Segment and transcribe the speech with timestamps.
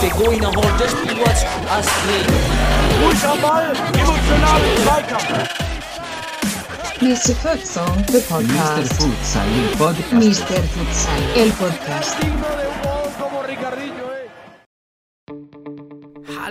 [0.00, 2.26] Begoina das Spiel als Astrid.
[3.02, 5.68] Ruhig am Ball, emotional Zweikampf.
[7.00, 7.34] Mr.
[7.36, 8.28] Futsal, the Mr.
[8.28, 8.92] podcast.
[8.94, 10.12] Futsal, el podcast.
[10.12, 10.62] Mr.
[10.74, 12.67] Futsal, el podcast.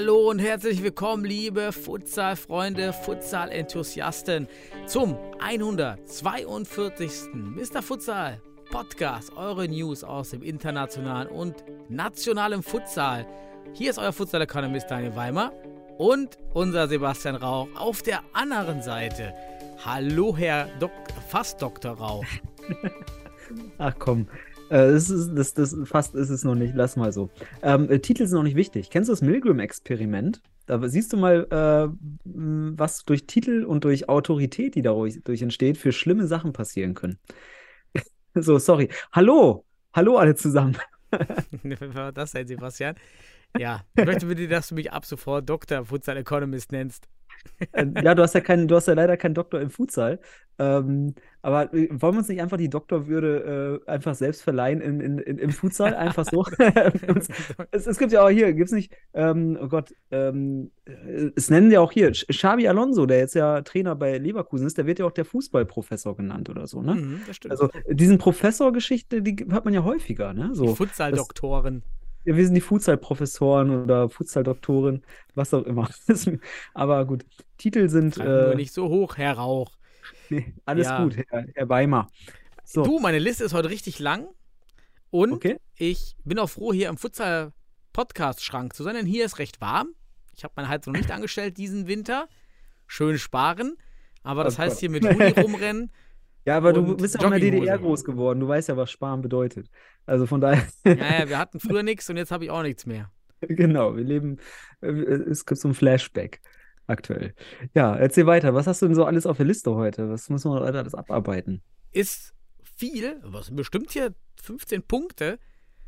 [0.07, 4.47] Hallo und herzlich willkommen, liebe Futsal-Freunde, Futsal-Enthusiasten,
[4.85, 7.11] zum 142.
[7.33, 7.81] Mr.
[7.81, 8.41] Futsal
[8.71, 9.35] Podcast.
[9.35, 13.27] Eure News aus dem internationalen und nationalen Futsal.
[13.73, 15.51] Hier ist euer Futsal-Economist Daniel Weimer
[15.97, 19.33] und unser Sebastian Rauch auf der anderen Seite.
[19.83, 20.93] Hallo, Herr Dok
[21.27, 21.91] fast Dr.
[21.91, 22.23] Rauch.
[23.77, 24.29] Ach komm.
[24.69, 26.73] Äh, das ist, das, das, fast ist es noch nicht.
[26.75, 27.29] Lass mal so.
[27.61, 28.89] Ähm, äh, Titel sind noch nicht wichtig.
[28.89, 30.41] Kennst du das Milgram-Experiment?
[30.65, 31.89] Da siehst du mal, äh,
[32.25, 37.17] was durch Titel und durch Autorität, die dadurch durch entsteht, für schlimme Sachen passieren können.
[38.35, 38.89] so, sorry.
[39.13, 39.63] Hallo!
[39.93, 40.77] Hallo alle zusammen.
[41.63, 42.95] Was war das denn, Sebastian?
[43.57, 45.85] Ja, ich möchte bitte, dass du mich ab sofort Dr.
[45.85, 47.07] Futsal Economist nennst.
[47.71, 50.19] Äh, ja, du hast ja keinen, du hast ja leider keinen Doktor im Futsal.
[50.59, 54.99] Ähm, aber äh, wollen wir uns nicht einfach die Doktorwürde äh, einfach selbst verleihen in,
[54.99, 55.93] in, in, im Futsal?
[55.93, 56.45] Einfach so.
[57.71, 61.49] es, es gibt ja auch hier, gibt es nicht, ähm, oh Gott, ähm, äh, es
[61.49, 64.99] nennen ja auch hier, Xabi Alonso, der jetzt ja Trainer bei Leverkusen ist, der wird
[64.99, 66.95] ja auch der Fußballprofessor genannt oder so, ne?
[66.95, 67.51] Mhm, das stimmt.
[67.51, 70.49] Also diesen Professorgeschichte, die hört man ja häufiger, ne?
[70.53, 71.83] So, Futsal-Doktoren.
[72.27, 75.89] Ja, wir sind die Futsal-Professoren oder Futsal-Doktoren, was auch immer.
[76.73, 77.25] Aber gut,
[77.57, 79.71] Titel sind nur äh, nicht so hoch, Herr Rauch.
[80.29, 81.03] nee, alles Ja.
[81.03, 82.09] gut, Herr, Herr Weimar.
[82.65, 84.27] So, Du, meine Liste ist heute richtig lang.
[85.09, 85.57] Und okay.
[85.75, 89.89] ich bin auch froh, hier im Futsal-Podcast-Schrank zu sein, denn hier ist recht warm.
[90.35, 92.27] Ich habe meine Heizung noch nicht angestellt diesen Winter.
[92.87, 93.77] Schön sparen.
[94.23, 95.91] Aber das Oh heißt hier mit Hoodie rumrennen.
[96.47, 97.51] Ja, aber du bist ja auch in der.
[97.51, 98.39] DDR groß geworden.
[98.39, 99.69] Du weißt ja, was Sparen bedeutet.
[100.05, 103.11] Also von daher, Naja, wir hatten früher nichts und jetzt habe ich auch nichts mehr.
[103.41, 104.37] genau, wir leben,
[104.79, 106.39] äh, es gibt so ein Flashback
[106.87, 107.33] aktuell.
[107.75, 108.53] Ja, erzähl weiter.
[108.53, 110.09] Was hast du denn so alles auf der Liste heute?
[110.09, 111.61] Was müssen wir alles abarbeiten?
[111.91, 115.39] Ist viel, was bestimmt hier 15 Punkte.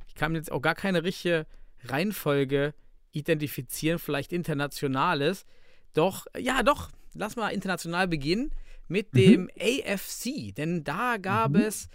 [0.07, 1.45] Ich kann jetzt auch gar keine richtige
[1.85, 2.73] Reihenfolge
[3.13, 5.45] identifizieren, vielleicht internationales.
[5.93, 8.51] Doch, ja, doch, lass mal international beginnen
[8.89, 11.57] mit dem AFC, denn da gab Mhm.
[11.57, 11.89] es,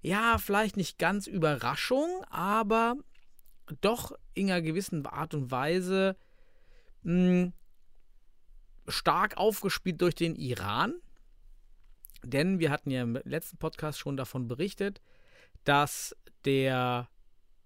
[0.00, 2.96] ja, vielleicht nicht ganz Überraschung, aber
[3.80, 6.16] doch in einer gewissen Art und Weise
[7.02, 7.52] mh,
[8.86, 10.94] stark aufgespielt durch den Iran.
[12.22, 15.00] Denn wir hatten ja im letzten Podcast schon davon berichtet,
[15.64, 17.08] dass der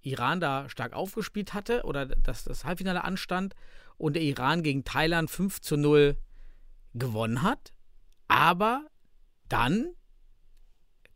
[0.01, 3.55] Iran da stark aufgespielt hatte oder dass das Halbfinale anstand
[3.99, 6.17] und der Iran gegen Thailand 5 zu 0
[6.95, 7.73] gewonnen hat.
[8.29, 8.87] Aber
[9.49, 9.95] dann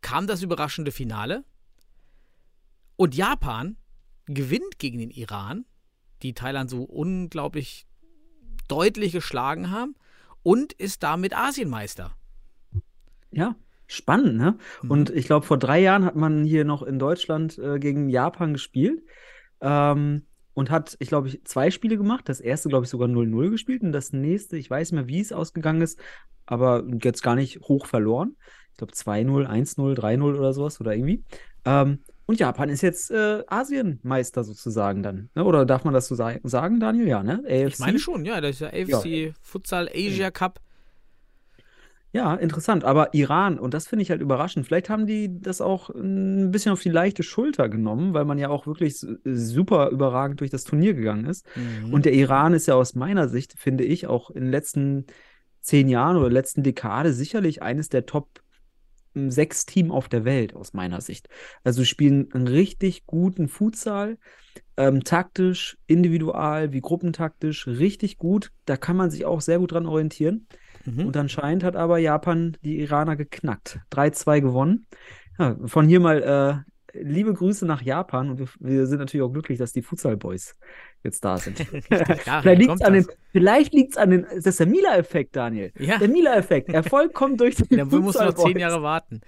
[0.01, 1.43] kam das überraschende Finale
[2.95, 3.77] und Japan
[4.25, 5.65] gewinnt gegen den Iran,
[6.21, 7.87] die Thailand so unglaublich
[8.67, 9.95] deutlich geschlagen haben
[10.43, 12.15] und ist damit Asienmeister.
[13.31, 13.55] Ja,
[13.87, 14.57] spannend, ne?
[14.81, 14.91] Mhm.
[14.91, 18.53] Und ich glaube, vor drei Jahren hat man hier noch in Deutschland äh, gegen Japan
[18.53, 19.03] gespielt.
[19.61, 20.26] Ähm,
[20.57, 22.27] und hat, ich glaube, ich, zwei Spiele gemacht.
[22.27, 23.83] Das erste, glaube ich, sogar 0-0 gespielt.
[23.83, 25.99] Und das nächste, ich weiß nicht mehr, wie es ausgegangen ist,
[26.47, 28.35] aber jetzt gar nicht hoch verloren.
[28.71, 31.23] Ich glaube 2-0, 1-0, 3-0 oder sowas oder irgendwie.
[31.63, 35.29] Ähm, und Japan ist jetzt äh, Asienmeister sozusagen dann.
[35.35, 35.43] Ne?
[35.43, 37.07] Oder darf man das so sa sagen, Daniel?
[37.07, 37.43] Ja, ne?
[37.45, 37.73] AFC?
[37.73, 40.59] Ich meine schon, ja, das ist der AFC Futsal Asia Cup.
[42.13, 42.83] Ja, interessant.
[42.83, 46.71] Aber Iran, und das finde ich halt überraschend, vielleicht haben die das auch ein bisschen
[46.71, 50.93] auf die leichte Schulter genommen, weil man ja auch wirklich super überragend durch das Turnier
[50.93, 51.45] gegangen ist.
[51.55, 51.93] Mhm.
[51.93, 55.05] Und der Iran ist ja aus meiner Sicht, finde ich, auch in den letzten
[55.61, 58.41] zehn Jahren oder letzten Dekade sicherlich eines der Top
[59.13, 61.27] m, sechs Team auf der Welt, aus meiner Sicht.
[61.63, 64.17] Also spielen einen richtig guten Futsal,
[64.77, 68.51] ähm, taktisch, individual wie gruppentaktisch, richtig gut.
[68.65, 70.47] Da kann man sich auch sehr gut dran orientieren.
[70.87, 71.05] Mhm.
[71.07, 73.79] Und anscheinend hat aber Japan die Iraner geknackt.
[73.91, 74.87] 3-2 gewonnen.
[75.37, 76.63] Ja, von hier mal
[76.93, 80.17] äh, liebe Grüße nach Japan und wir, wir sind natürlich auch glücklich, dass die Futsal
[80.17, 80.55] Boys
[81.03, 81.59] jetzt da sind.
[81.89, 83.17] Daher vielleicht liegt es an, den, das.
[83.31, 85.71] vielleicht liegt's an den, das ist der Mila-Effekt, Daniel.
[85.77, 85.97] Ja.
[85.99, 86.69] Der Mila-Effekt.
[86.69, 88.57] Erfolg kommt durch die Dafür musst du noch zehn.
[88.57, 89.21] Jahre warten.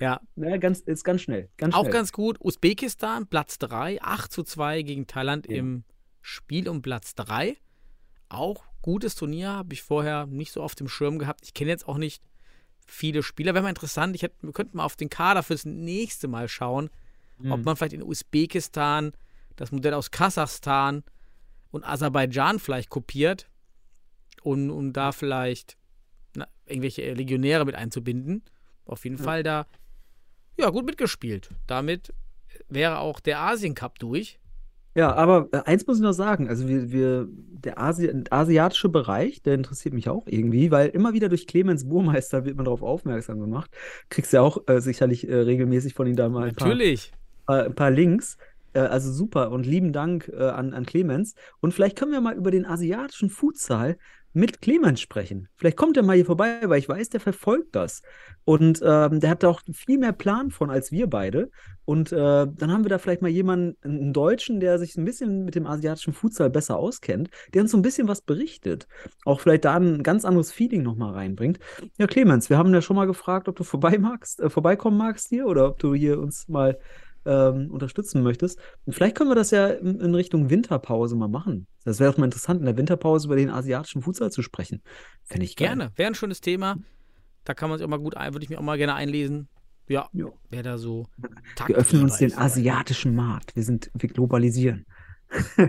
[0.00, 1.48] Ja, Ja, ganz, ist ganz schnell.
[1.58, 1.92] Ganz auch schnell.
[1.92, 2.38] ganz gut.
[2.40, 5.58] Usbekistan, Platz 3, 8 zu 2 gegen Thailand Ja.
[5.58, 5.84] im
[6.22, 7.56] Spiel um Platz 3.
[8.28, 11.40] Auch gutes Turnier, habe ich vorher nicht so auf dem Schirm gehabt.
[11.44, 12.22] Ich kenne jetzt auch nicht
[12.86, 13.54] viele Spieler.
[13.54, 16.90] Wäre mal interessant, ich hätte, wir könnten mal auf den Kader fürs nächste Mal schauen,
[17.38, 17.64] ob Hm.
[17.64, 19.12] man vielleicht in Usbekistan
[19.56, 21.04] das Modell aus Kasachstan
[21.70, 23.48] und Aserbaidschan vielleicht kopiert
[24.42, 25.76] und um da vielleicht
[26.34, 28.42] na, irgendwelche Legionäre mit einzubinden.
[28.84, 29.66] auf jeden Fall da
[30.58, 31.50] ja, gut mitgespielt.
[31.66, 32.12] Damit
[32.68, 34.38] wäre auch der Asien Cup durch.
[34.94, 39.42] Ja, aber äh, eins muss ich noch sagen, also wir, wir, der Asi asiatische Bereich,
[39.42, 43.40] der interessiert mich auch irgendwie, weil immer wieder durch Clemens Burmeister wird man darauf aufmerksam
[43.40, 43.70] gemacht.
[44.10, 46.76] Kriegst ja auch äh, sicherlich äh, regelmäßig von ihm da mal ein paar,
[47.46, 48.36] ein paar Links.
[48.74, 51.34] Äh, also super und lieben Dank äh, an, an Clemens.
[51.60, 53.96] Und vielleicht können wir mal über den asiatischen Futsal
[54.32, 55.48] mit Clemens sprechen.
[55.56, 58.02] Vielleicht kommt er mal hier vorbei, weil ich weiß, der verfolgt das.
[58.44, 61.50] Und ähm, der hat da auch viel mehr Plan von als wir beide.
[61.84, 65.44] Und äh, dann haben wir da vielleicht mal jemanden, einen Deutschen, der sich ein bisschen
[65.44, 68.86] mit dem asiatischen Futsal besser auskennt, der uns so ein bisschen was berichtet.
[69.24, 71.58] Auch vielleicht da ein ganz anderes Feeling nochmal reinbringt.
[71.98, 75.28] Ja, Clemens, wir haben ja schon mal gefragt, ob du vorbei magst, äh, vorbeikommen magst
[75.28, 76.78] hier oder ob du hier uns mal
[77.24, 78.58] ähm, unterstützen möchtest.
[78.84, 81.66] Und vielleicht können wir das ja in, in Richtung Winterpause mal machen.
[81.84, 84.82] Das wäre doch mal interessant, in der Winterpause über den asiatischen Futsal zu sprechen.
[85.24, 85.68] Fände ich geil.
[85.68, 85.92] Gerne.
[85.96, 86.76] Wäre ein schönes Thema.
[87.44, 89.48] Da kann man sich auch mal gut ein, würde ich mir auch mal gerne einlesen.
[89.88, 90.26] Ja, Ja.
[90.50, 91.06] wer da so.
[91.66, 93.56] Wir öffnen uns den asiatischen Markt.
[93.56, 94.86] Wir sind, wir globalisieren.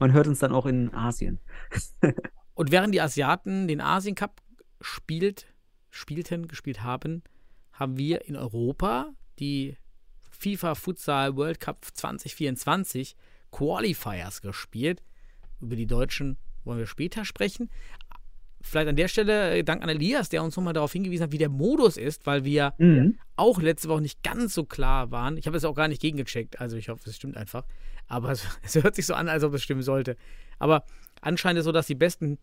[0.00, 1.40] Man hört uns dann auch in Asien.
[2.54, 4.40] Und während die Asiaten den Asien Cup
[4.80, 5.46] spielt,
[5.90, 7.22] spielten, gespielt haben,
[7.72, 9.76] haben wir in Europa die
[10.40, 13.14] FIFA Futsal World Cup 2024
[13.52, 15.02] Qualifiers gespielt.
[15.60, 17.70] Über die Deutschen wollen wir später sprechen.
[18.62, 21.38] Vielleicht an der Stelle äh, Dank an Elias, der uns nochmal darauf hingewiesen hat, wie
[21.38, 23.18] der Modus ist, weil wir Mhm.
[23.36, 25.36] auch letzte Woche nicht ganz so klar waren.
[25.36, 27.64] Ich habe es auch gar nicht gegengecheckt, also ich hoffe, es stimmt einfach.
[28.06, 30.16] Aber es, es hört sich so an, als ob es stimmen sollte.
[30.58, 30.84] Aber
[31.20, 32.38] anscheinend ist es so, dass die besten,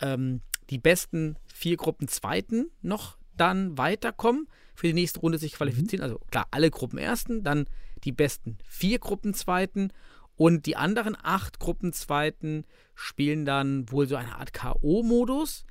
[0.00, 0.40] ähm,
[0.70, 6.02] die besten vier Gruppen Zweiten noch dann weiterkommen, für die nächste Runde sich qualifizieren.
[6.02, 7.66] Also klar, alle Gruppen Ersten, dann
[8.04, 9.92] die besten vier Gruppen Zweiten
[10.36, 15.64] und die anderen acht Gruppen Zweiten spielen dann wohl so eine Art K.O.-Modus.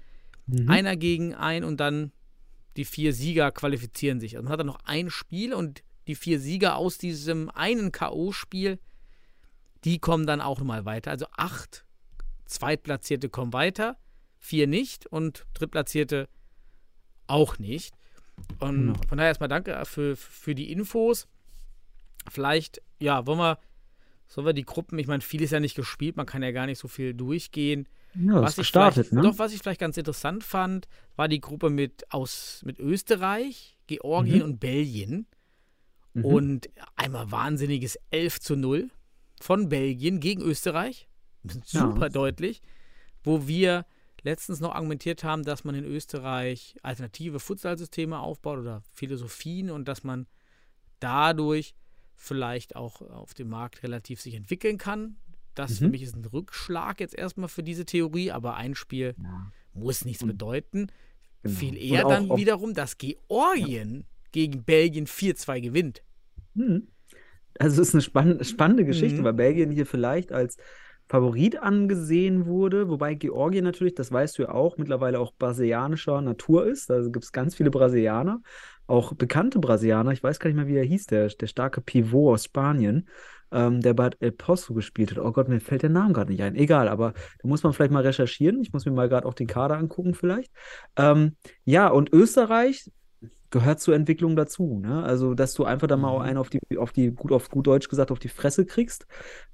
[0.46, 0.70] Mhm.
[0.70, 2.12] Einer gegen ein und dann
[2.78, 4.36] die vier Sieger qualifizieren sich.
[4.36, 8.80] Also man hat dann noch ein Spiel und die vier Sieger aus diesem einen K.O.-Spiel,
[9.84, 11.12] die kommen dann auch nochmal weiter.
[11.12, 11.86] Also acht
[12.46, 13.98] Zweitplatzierte kommen weiter,
[14.40, 16.28] vier nicht und Drittplatzierte
[17.32, 17.94] auch nicht.
[18.60, 19.00] Und Genau.
[19.08, 21.28] von daher erstmal danke für, für die Infos.
[22.30, 23.60] Vielleicht, ja, wollen wir,
[24.28, 26.66] sollen wir die Gruppen, ich meine, viel ist ja nicht gespielt, man kann ja gar
[26.66, 27.88] nicht so viel durchgehen.
[28.14, 29.22] Ja, Was ist ich gestartet, vielleicht, ne?
[29.32, 34.38] Doch, was ich vielleicht ganz interessant fand, war die Gruppe mit, aus, mit Österreich, Georgien
[34.40, 34.44] Mhm.
[34.44, 35.28] und Belgien.
[36.14, 36.26] Mhm.
[36.26, 38.90] Und einmal wahnsinniges 11 zu 0
[39.42, 41.08] von Belgien gegen Österreich.
[41.66, 42.10] Super Ja.
[42.10, 42.62] deutlich.
[43.24, 43.86] Wo wir
[44.24, 50.04] letztens noch argumentiert haben, dass man in Österreich alternative Futsalsysteme aufbaut oder Philosophien und dass
[50.04, 50.28] man
[51.00, 51.74] dadurch
[52.16, 55.16] vielleicht auch auf dem Markt relativ sich entwickeln kann.
[55.56, 55.92] Das für Mhm.
[55.92, 60.24] mich ist ein Rückschlag jetzt erstmal für diese Theorie, aber ein Spiel Ja, muss nichts
[60.24, 60.88] bedeuten.
[61.44, 61.56] genau.
[61.60, 66.04] Viel eher auch- dann wiederum, dass Georgien gegen Belgien 4-2 gewinnt.
[66.54, 66.88] Mhm.
[67.60, 69.24] Also es ist eine spann spannende Geschichte, Mhm.
[69.26, 70.58] weil Belgien hier vielleicht als
[71.12, 76.66] Favorit angesehen wurde, wobei Georgien natürlich, das weißt du ja auch, mittlerweile auch brasilianischer Natur
[76.66, 76.90] ist.
[76.90, 78.42] Da gibt es ganz viele Brasilianer,
[78.88, 80.14] auch bekannte Brasilianer.
[80.14, 83.10] Ich weiß gar nicht mehr, wie er hieß, der, der starke Pivot aus Spanien,
[83.52, 85.18] ähm, der bei El Pozo gespielt hat.
[85.18, 86.56] Oh Gott, mir fällt der Name gerade nicht ein.
[86.56, 88.62] Egal, aber da muss man vielleicht mal recherchieren.
[88.62, 90.50] Ich muss mir mal gerade auch den Kader angucken, vielleicht.
[90.96, 91.36] Ähm,
[91.66, 92.90] ja, und Österreich
[93.50, 95.04] gehört zur Entwicklung dazu, ne?
[95.04, 96.26] Also, dass du einfach da mal auch Mhm.
[96.26, 99.06] einen auf die, auf die, gut auf gut Deutsch gesagt, auf die Fresse kriegst.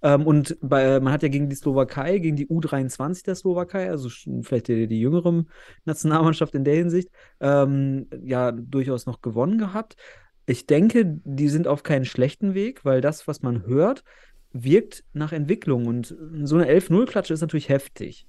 [0.03, 4.09] Ähm, und bei, man hat ja gegen die Slowakei, gegen die U23 der Slowakei, also
[4.43, 5.45] vielleicht die, die jüngere
[5.85, 7.09] Nationalmannschaft in der Hinsicht,
[7.39, 9.95] ähm, ja, durchaus noch gewonnen gehabt.
[10.45, 14.03] Ich denke, die sind auf keinen schlechten Weg, weil das, was man hört,
[14.51, 15.87] wirkt nach Entwicklung.
[15.87, 18.27] Und so eine 11-0-Klatsche ist natürlich heftig.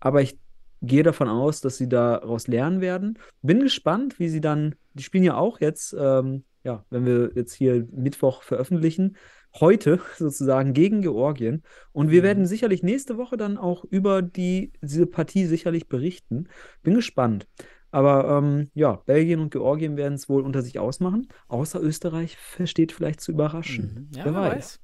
[0.00, 0.38] Aber ich
[0.86, 3.18] gehe davon aus, dass sie daraus lernen werden.
[3.42, 7.54] Bin gespannt, wie sie dann, die spielen ja auch jetzt, ähm, ja, wenn wir jetzt
[7.54, 9.16] hier Mittwoch veröffentlichen,
[9.60, 11.62] heute sozusagen gegen Georgien.
[11.92, 12.24] Und wir Mhm.
[12.24, 16.48] werden sicherlich nächste Woche dann auch über die, diese Partie sicherlich berichten.
[16.82, 17.46] Bin gespannt.
[17.90, 21.28] Aber ähm, ja, Belgien und Georgien werden es wohl unter sich ausmachen.
[21.48, 24.08] Außer Österreich versteht vielleicht zu überraschen.
[24.10, 24.16] Mhm.
[24.16, 24.54] Ja, Wer weiß.
[24.54, 24.80] weiß.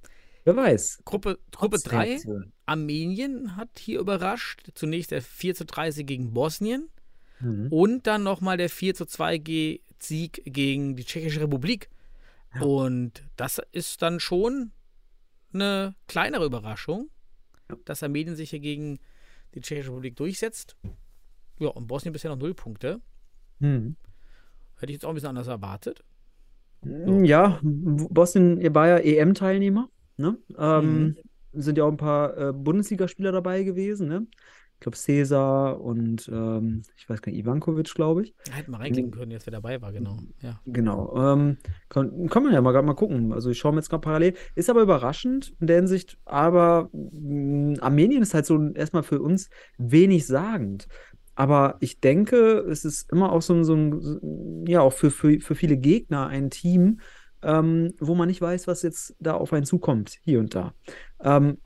[0.56, 1.02] Wer weiß.
[1.04, 2.52] Gruppe, Gruppe Trotz 3, Reaktion.
[2.66, 4.68] Armenien hat hier überrascht.
[4.74, 6.88] Zunächst der 4 zu 30 gegen Bosnien
[7.40, 7.68] Mhm.
[7.70, 11.88] und dann nochmal der 4 zu 2 Ge Sieg gegen die Tschechische Republik.
[12.54, 12.62] Ja.
[12.62, 14.72] Und das ist dann schon
[15.52, 17.10] eine kleinere Überraschung,
[17.70, 17.76] Ja.
[17.84, 18.98] dass Armenien sich hier gegen
[19.54, 20.76] die Tschechische Republik durchsetzt.
[21.58, 23.00] Ja, und Bosnien bisher noch null Punkte.
[23.58, 23.96] Mhm.
[24.76, 26.02] Hätte ich jetzt auch ein bisschen anders erwartet.
[26.82, 29.90] Ja, Bosnien war ja EM-Teilnehmer.
[30.20, 30.38] Ne?
[30.58, 31.16] Ähm, Mhm.
[31.52, 34.06] Sind ja auch ein paar äh, Bundesligaspieler dabei gewesen.
[34.08, 34.26] Ne?
[34.74, 38.34] Ich glaube, Cesar und ähm, ich weiß gar nicht, Ivankovic, glaube ich.
[38.50, 40.18] Hätten wir reinklicken können, jetzt wer dabei war, genau.
[40.42, 40.60] Ja.
[40.64, 41.12] Genau.
[41.16, 41.58] Ähm,
[41.88, 43.32] kann, kann man ja mal, mal gucken.
[43.32, 44.34] Also ich schaue mir jetzt gerade parallel.
[44.54, 49.50] Ist aber überraschend in der Hinsicht, aber mh, Armenien ist halt so erstmal für uns
[49.76, 50.86] wenig sagend.
[51.34, 55.40] Aber ich denke, es ist immer auch so ein, so ein ja, auch für, für,
[55.40, 57.00] für viele Gegner ein Team,
[57.42, 60.74] ähm, wo man nicht weiß, was jetzt da auf einen zukommt, hier und da.
[61.22, 61.58] Ähm,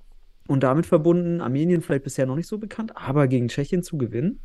[0.46, 4.40] und damit verbunden, Armenien vielleicht bisher noch nicht so bekannt, aber gegen Tschechien zu gewinnen,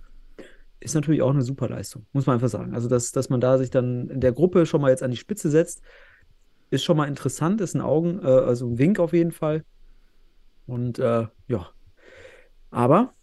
[0.80, 2.74] ist natürlich auch eine super Leistung, muss man einfach sagen.
[2.74, 5.18] Also, dass, dass man da sich dann in der Gruppe schon mal jetzt an die
[5.18, 5.82] Spitze setzt,
[6.70, 9.66] ist schon mal interessant, ist ein Augen, äh, also ein Wink auf jeden Fall.
[10.68, 11.70] Und äh, ja,
[12.70, 13.14] aber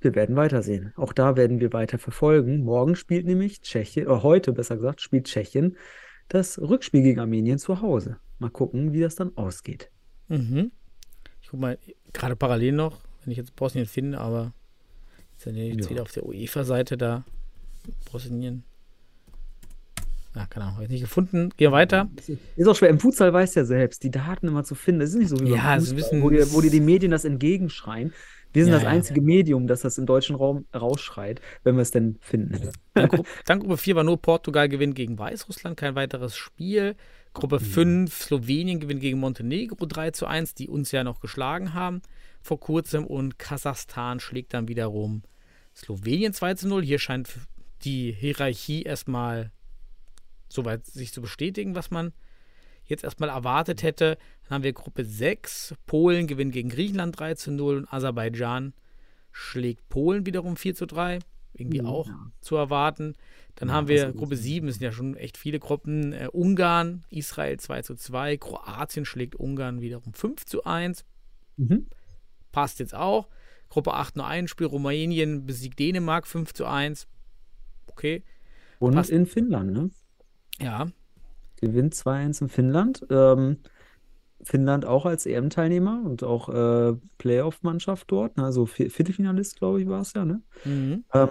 [0.00, 0.92] wir werden weitersehen.
[0.96, 2.60] Auch da werden wir weiter verfolgen.
[2.60, 5.76] Morgen spielt nämlich Tschechien, oder heute besser gesagt, spielt Tschechien
[6.28, 8.16] das Rückspiel gegen Armenien zu Hause.
[8.38, 9.90] Mal gucken, wie das dann ausgeht.
[10.28, 10.72] Mhm.
[11.42, 11.78] Ich guck mal,
[12.12, 14.52] gerade parallel noch, wenn ich jetzt Bosnien finde, aber
[15.44, 15.90] ja jetzt Ja.
[15.90, 17.24] wieder auf der UEFA-Seite da.
[18.10, 18.64] Bosnien.
[20.34, 21.50] Ja, keine Ahnung, habe ich nicht gefunden.
[21.50, 22.08] Gehen wir weiter.
[22.56, 22.88] Ist auch schwer.
[22.88, 25.00] Im Futsal weiß ja selbst, die Daten immer zu finden.
[25.00, 26.80] Das ist nicht so wie beim Ja, ein Fußball, bisschen- wo, dir, wo dir die
[26.80, 28.12] Medien das entgegenschreien.
[28.54, 28.88] Wir sind Ja, das ja.
[28.88, 32.70] einzige Medium, das das im deutschen Raum rausschreit, wenn wir es denn finden.
[32.94, 36.94] Dann, Gru dann Gruppe 4 war nur Portugal gewinnt gegen Weißrussland, kein weiteres Spiel.
[37.34, 42.00] Gruppe 5, Slowenien gewinnt gegen Montenegro 3 zu 1, die uns ja noch geschlagen haben
[42.40, 43.04] vor kurzem.
[43.04, 45.22] Und Kasachstan schlägt dann wiederum
[45.74, 46.84] Slowenien 2 zu 0.
[46.84, 47.28] Hier scheint
[47.82, 49.50] die Hierarchie erstmal
[50.48, 52.12] soweit sich zu bestätigen, was man
[52.86, 54.18] jetzt erstmal erwartet hätte.
[54.44, 55.74] Dann haben wir Gruppe 6.
[55.86, 58.74] Polen gewinnt gegen Griechenland 3 zu 0 und Aserbaidschan
[59.32, 61.18] schlägt Polen wiederum 4 zu 3.
[61.56, 62.32] Irgendwie Mhm, auch ja.
[62.40, 63.14] zu erwarten.
[63.54, 64.12] Dann Ja, haben wir.
[64.12, 66.12] Gruppe 7, es sind ja schon echt viele Gruppen.
[66.12, 68.36] Äh, Ungarn, Israel 2 zu 2.
[68.38, 71.04] Kroatien schlägt Ungarn wiederum 5 zu 1.
[71.56, 71.86] Mhm.
[72.50, 73.28] Passt jetzt auch.
[73.68, 74.66] Gruppe 8 nur ein Spiel.
[74.66, 77.06] Rumänien besiegt Dänemark 5 zu 1.
[77.86, 78.24] Okay.
[78.80, 79.10] Und Passt.
[79.10, 79.90] in Finnland, ne?
[80.60, 80.88] Ja,
[81.60, 83.06] Gewinnt 2-1 in Finnland.
[83.10, 83.58] Ähm,
[84.42, 88.36] Finnland auch als EM-Teilnehmer und auch äh, Playoff-Mannschaft dort.
[88.36, 88.44] Ne?
[88.44, 90.42] Also Vi- Viertelfinalist, glaube ich, war es ja, ne?
[90.64, 91.04] Mhm.
[91.14, 91.28] Ähm,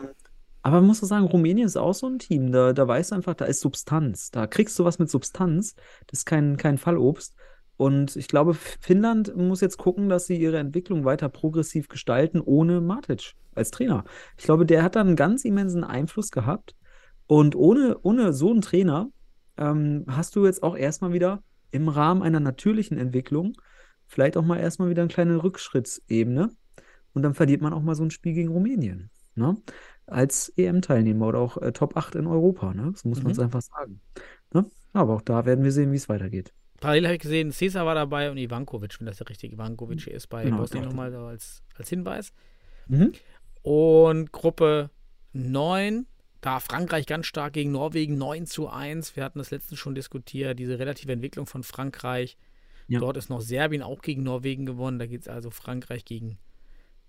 [0.66, 2.52] aber man muss so sagen, Rumänien ist auch so ein Team.
[2.52, 4.32] Da, da weißt du einfach, da ist Substanz.
[4.32, 5.76] Da kriegst du was mit Substanz.
[6.08, 7.36] Das ist kein, kein Fallobst.
[7.76, 12.80] Und ich glaube, Finnland muss jetzt gucken, dass sie ihre Entwicklung weiter progressiv gestalten, ohne
[12.80, 14.06] Matic als Trainer.
[14.38, 16.76] Ich glaube, der hat da einen ganz immensen Einfluss gehabt.
[17.28, 19.10] Und ohne, ohne so einen Trainer
[19.58, 23.54] ähm, hast du jetzt auch erstmal wieder im Rahmen einer natürlichen Entwicklung
[24.06, 26.52] vielleicht auch mal erstmal wieder eine kleine Rückschrittsebene.
[27.14, 29.10] Und dann verliert man auch mal so ein Spiel gegen Rumänien.
[29.36, 29.56] Ne?
[30.06, 32.74] Als EM-Teilnehmer oder auch äh, Top 8 in Europa.
[32.74, 32.92] Ne?
[32.96, 33.46] So muss man es Mhm.
[33.46, 34.02] einfach sagen.
[34.54, 34.66] Ne?
[34.94, 36.54] Aber auch da werden wir sehen, wie es weitergeht.
[36.80, 40.14] Parallel habe ich gesehen, Cesar war dabei und Ivankovic, wenn das der richtige Ivankovic hier
[40.14, 40.92] ist, bei Genau, Bosnien doch.
[40.92, 42.34] nochmal so als, als Hinweis.
[42.88, 43.14] Mhm.
[43.64, 44.90] Und Gruppe
[45.32, 46.06] 9,
[46.44, 49.16] da Frankreich ganz stark gegen Norwegen 9 zu 1.
[49.16, 52.38] Wir hatten das letztens schon diskutiert, diese relative Entwicklung von Frankreich.
[52.88, 53.00] Ja.
[53.00, 55.00] Dort ist noch Serbien auch gegen Norwegen gewonnen.
[55.00, 56.38] Da geht es also Frankreich gegen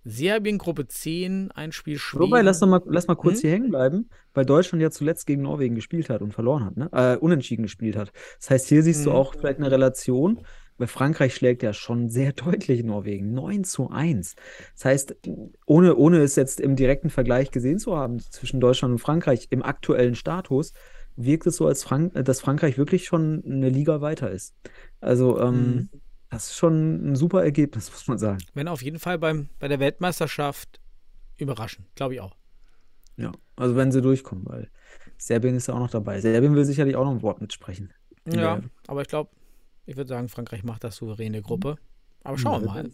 [0.05, 2.26] Serbien, Gruppe 10, ein Spiel Schweden.
[2.26, 3.41] Wobei, lass, mal, lass mal kurz Hm?
[3.41, 6.88] hier hängen bleiben, weil Deutschland ja zuletzt gegen Norwegen gespielt hat und verloren hat, ne?
[6.93, 8.12] Äh, unentschieden gespielt hat.
[8.38, 9.17] Das heißt, hier siehst du Mhm.
[9.17, 10.41] auch vielleicht eine Relation,
[10.78, 13.33] Frankreich schlägt ja schon sehr deutlich Norwegen.
[13.33, 14.35] 9 zu 1.
[14.75, 15.16] Das heißt,
[15.66, 19.62] ohne, ohne es jetzt im direkten Vergleich gesehen zu haben zwischen Deutschland und Frankreich im
[19.62, 20.73] aktuellen Status,
[21.16, 24.54] wirkt es so, als Frank dass Frankreich wirklich schon eine Liga weiter ist.
[25.00, 25.88] Also, ähm, Mhm.
[26.31, 28.38] das ist schon ein super Ergebnis, muss man sagen.
[28.54, 30.81] Wenn auf jeden Fall beim, bei der Weltmeisterschaft
[31.37, 32.35] überraschen, glaube ich auch.
[33.16, 34.71] Ja, also wenn sie durchkommen, weil
[35.19, 36.21] Serbien ist ja auch noch dabei.
[36.21, 37.93] Serbien will sicherlich auch noch ein Wort mitsprechen.
[38.26, 39.31] Ja, aber ich glaube,
[39.87, 41.76] ich würde sagen, Frankreich macht das souveräne Gruppe.
[42.23, 42.91] Aber schauen wir Ja, mal.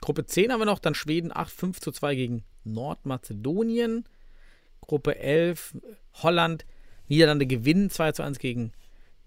[0.00, 4.04] Gruppe 10 haben wir noch, dann Schweden 8, 5 zu 2 gegen Nordmazedonien.
[4.80, 5.76] Gruppe 11,
[6.22, 6.64] Holland,
[7.08, 8.72] Niederlande gewinnen 2 zu 1 gegen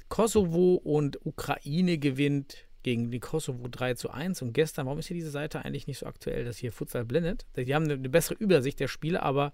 [0.09, 4.41] Kosovo und Ukraine gewinnt gegen die Kosovo 3 zu 1.
[4.41, 7.45] Und gestern, warum ist hier diese Seite eigentlich nicht so aktuell, dass hier Futsal blendet?
[7.55, 9.53] Die haben eine, eine bessere Übersicht der Spiele, aber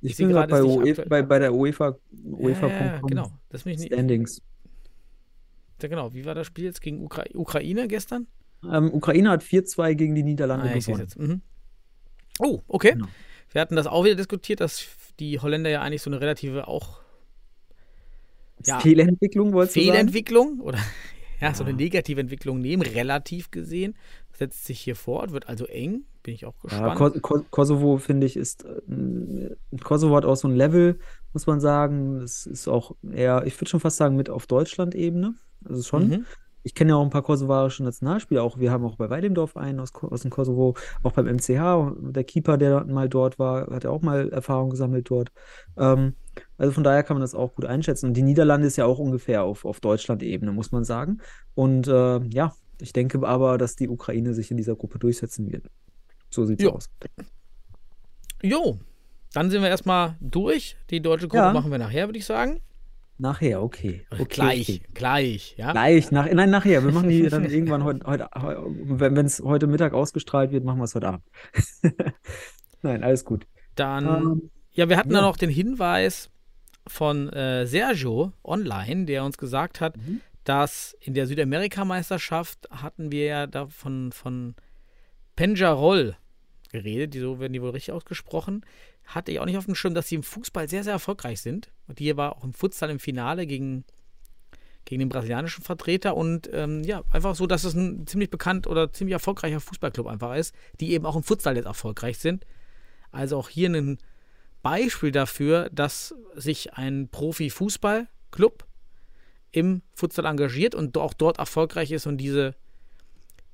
[0.00, 3.32] Ich, Ich sehe bin gerade bei, bei, bei der UEFA, UEFA ja, genau.
[3.50, 4.42] Das mich nicht, Standings.
[5.82, 6.14] Ja, genau.
[6.14, 8.26] Wie war das Spiel jetzt gegen Ukra Ukraine gestern?
[8.70, 11.08] Ähm, Ukraine hat 4-2 gegen die Niederlande Ah, gewonnen.
[11.16, 11.40] Mhm.
[12.38, 12.92] Oh, okay.
[12.92, 13.06] Genau.
[13.50, 14.86] Wir hatten das auch wieder diskutiert, dass
[15.20, 17.00] die Holländer ja eigentlich so eine relative auch
[18.64, 18.78] Ja.
[18.80, 19.74] Fehlentwicklung, wolltest?
[19.74, 20.78] Fehlentwicklung oder
[21.40, 21.76] ja, so eine Ja.
[21.76, 23.94] negative Entwicklung nehmen, relativ gesehen.
[24.32, 26.04] Setzt sich hier fort, wird also eng.
[26.22, 27.22] Bin ich auch Ja, gespannt.
[27.22, 28.64] Ko Ko Kosovo, finde ich, ist.
[28.64, 29.50] Äh,
[29.82, 30.98] Kosovo hat auch so ein Level,
[31.32, 32.20] muss man sagen.
[32.22, 35.34] Es ist auch eher, ich würde schon fast sagen, mit auf Deutschland-Ebene.
[35.68, 36.08] Also schon.
[36.08, 36.26] Mhm.
[36.64, 38.42] ich kenne ja auch ein paar kosovarische Nationalspieler.
[38.42, 41.92] Auch wir haben auch bei Weidemdorf einen aus, aus dem Kosovo, auch beim MCH.
[42.12, 45.32] Der Keeper, der mal dort war, hat ja auch mal Erfahrung gesammelt dort.
[45.76, 46.14] Ähm,
[46.58, 48.06] also von daher kann man das auch gut einschätzen.
[48.06, 51.20] Und die Niederlande ist ja auch ungefähr auf, auf Deutschland-Ebene, muss man sagen.
[51.54, 55.66] Und äh, ja, ich denke aber, dass die Ukraine sich in dieser Gruppe durchsetzen wird.
[56.30, 56.70] So sieht's Jo.
[56.70, 56.88] aus.
[58.42, 58.78] Jo,
[59.34, 60.76] dann sind wir erstmal durch.
[60.90, 61.52] Die deutsche Gruppe Ja.
[61.52, 62.60] machen wir nachher, würde ich sagen.
[63.18, 64.04] Nachher, okay.
[64.10, 64.82] okay gleich, okay.
[64.94, 65.72] gleich, ja.
[65.72, 66.82] Gleich, nach, nein, nachher.
[66.84, 70.78] Wir machen die dann irgendwann heute, heute, heu- wenn es heute Mittag ausgestrahlt wird, machen
[70.78, 71.22] wir es heute Abend.
[72.82, 73.46] Nein, alles gut.
[73.76, 75.16] Dann, Ähm, ja, wir hatten ja.
[75.20, 76.30] dann noch den Hinweis
[76.86, 80.20] von äh, Sergio online, der uns gesagt hat, Mhm.
[80.42, 84.56] dass in der Südamerikameisterschaft hatten wir ja davon von
[85.36, 86.16] Penjarol
[86.72, 88.64] geredet, die, so werden die wohl richtig ausgesprochen.
[89.04, 91.70] Hatte ich auch nicht auf dem Schirm, dass sie im Fußball sehr, sehr erfolgreich sind.
[91.86, 93.84] Und hier war auch im Futsal im Finale gegen,
[94.84, 98.92] gegen den brasilianischen Vertreter und ähm, ja, einfach so, dass es ein ziemlich bekannt oder
[98.92, 102.46] ziemlich erfolgreicher Fußballclub einfach ist, die eben auch im Futsal jetzt erfolgreich sind.
[103.10, 103.98] Also auch hier ein
[104.62, 108.64] Beispiel dafür, dass sich ein Profi-Fußballclub
[109.50, 112.54] im Futsal engagiert und auch dort erfolgreich ist und diese,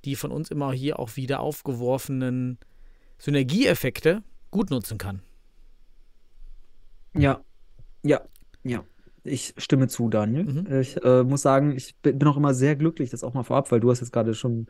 [0.05, 2.59] die von uns immer hier auch wieder aufgeworfenen
[3.19, 5.23] Synergieeffekte gut nutzen kann.
[7.15, 7.43] Ja,
[8.03, 8.21] ja,
[8.63, 8.85] ja.
[9.25, 10.45] Ich stimme zu, Daniel.
[10.45, 10.81] Mhm.
[10.81, 13.81] Ich äh, muss sagen, ich bin auch immer sehr glücklich, das auch mal vorab, weil
[13.81, 14.67] du hast jetzt gerade schon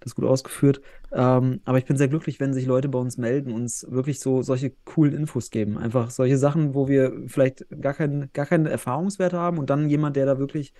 [0.00, 0.80] das gut ausgeführt.
[1.12, 4.42] Ähm, aber ich bin sehr glücklich, wenn sich Leute bei uns melden, uns wirklich so
[4.42, 5.78] solche coolen Infos geben.
[5.78, 10.16] Einfach solche Sachen, wo wir vielleicht gar keinen, gar keine Erfahrungswerte haben und dann jemand,
[10.16, 10.74] der da wirklich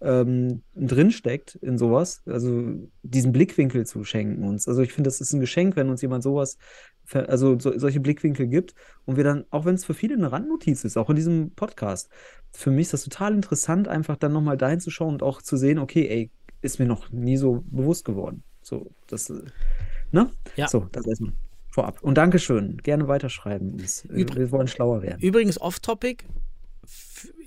[0.00, 4.66] ähm, drinsteckt in sowas, also diesen Blickwinkel zu schenken uns.
[4.68, 6.58] Also ich finde, das ist ein Geschenk, wenn uns jemand sowas,
[7.12, 10.84] also so, solche Blickwinkel gibt und wir dann, auch wenn es für viele eine Randnotiz
[10.84, 12.08] ist, auch in diesem Podcast,
[12.52, 15.56] für mich ist das total interessant, einfach dann nochmal dahin zu schauen und auch zu
[15.56, 16.30] sehen, okay, ey,
[16.62, 18.42] ist mir noch nie so bewusst geworden.
[18.62, 19.42] So, das, äh,
[20.12, 20.30] ne?
[20.56, 20.68] Ja.
[20.68, 21.32] So, das erstmal
[21.70, 22.02] vorab.
[22.02, 22.76] Und Dankeschön.
[22.78, 23.72] Gerne weiterschreiben.
[23.72, 24.04] uns.
[24.04, 25.20] Äh, Übr- Wir wollen schlauer werden.
[25.20, 26.24] Übrigens off-topic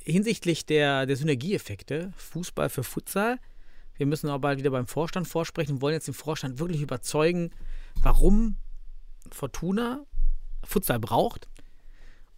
[0.03, 3.37] hinsichtlich der, der Synergieeffekte, Fußball für Futsal.
[3.97, 7.51] Wir müssen aber bald wieder beim Vorstand vorsprechen und wollen jetzt den Vorstand wirklich überzeugen,
[8.01, 8.57] warum
[9.31, 10.05] Fortuna
[10.63, 11.47] Futsal braucht.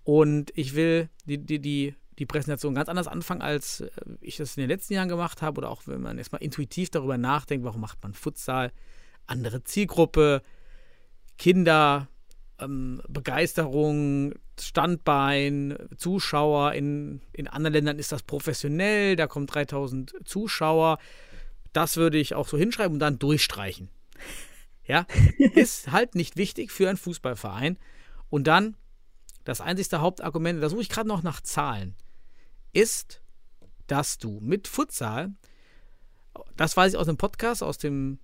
[0.03, 3.89] Und ich will die, die, die, die Präsentation ganz anders anfangen, als äh,
[4.21, 5.57] ich das in den letzten Jahren gemacht habe.
[5.59, 8.71] Oder auch wenn man erstmal intuitiv darüber nachdenkt, warum macht man Futsal,
[9.25, 10.41] andere Zielgruppe,
[11.37, 12.07] Kinder,
[12.59, 16.73] ähm, Begeisterung, Standbein, Zuschauer.
[16.73, 20.97] In, in anderen Ländern ist das professionell, da kommen 3000 Zuschauer.
[21.73, 23.89] Das würde ich auch so hinschreiben und dann durchstreichen.
[24.87, 25.05] Ja,
[25.37, 27.77] ist halt nicht wichtig für einen Fußballverein.
[28.29, 28.75] Und dann
[29.43, 31.95] das einzigste Hauptargument, da suche ich gerade noch nach Zahlen,
[32.73, 33.21] ist,
[33.87, 35.33] dass du mit Futsal,
[36.55, 38.19] das weiß ich aus dem Podcast, aus dem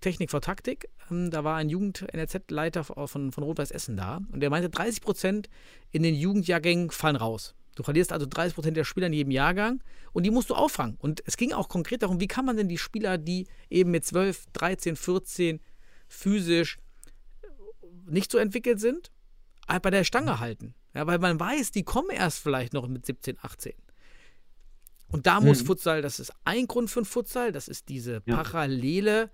[0.00, 4.50] Technik vor Taktik, ähm, da war ein Jugend-NRZ-Leiter von, von Rot-Weiß Essen da und der
[4.50, 5.50] meinte, 30 Prozent
[5.90, 7.54] in den Jugendjahrgängen fallen raus.
[7.80, 10.98] Du verlierst also 30 Prozent der Spieler in jedem Jahrgang und die musst du auffangen.
[11.00, 14.04] Und es ging auch konkret darum, wie kann man denn die Spieler, die eben mit
[14.04, 15.60] 12, 13, 14
[16.06, 16.78] physisch
[18.06, 19.10] nicht so entwickelt sind,
[19.66, 20.74] halt bei der Stange halten.
[20.92, 23.72] Ja, weil man weiß, die kommen erst vielleicht noch mit 17, 18.
[25.08, 25.66] Und da muss Mhm.
[25.66, 28.20] Futsal, das ist ein Grund für ein Futsal, das ist diese.
[28.20, 29.30] Parallele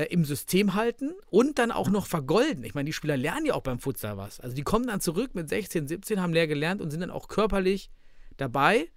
[0.00, 2.64] äh, im System halten und dann auch noch vergolden.
[2.64, 4.40] Ich meine, die Spieler lernen ja auch beim Futsal was.
[4.40, 7.28] Also die kommen dann zurück mit 16, 17, haben leer gelernt und sind dann auch
[7.28, 7.90] körperlich
[8.36, 8.88] dabei.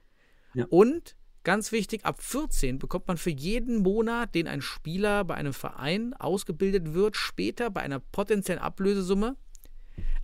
[0.54, 0.66] Ja.
[0.70, 5.54] Und ganz wichtig, ab 14 bekommt man für jeden Monat, den ein Spieler bei einem
[5.54, 9.36] Verein ausgebildet wird, später bei einer potenziellen Ablösesumme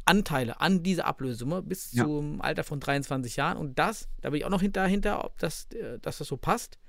[0.06, 2.06] Anteile an dieser Ablösesumme bis Ja.
[2.06, 3.58] zum Alter von 23 Jahren.
[3.58, 6.38] Und das, da bin ich auch noch hinter, hinter ob das, äh, dass das so
[6.38, 6.80] passt.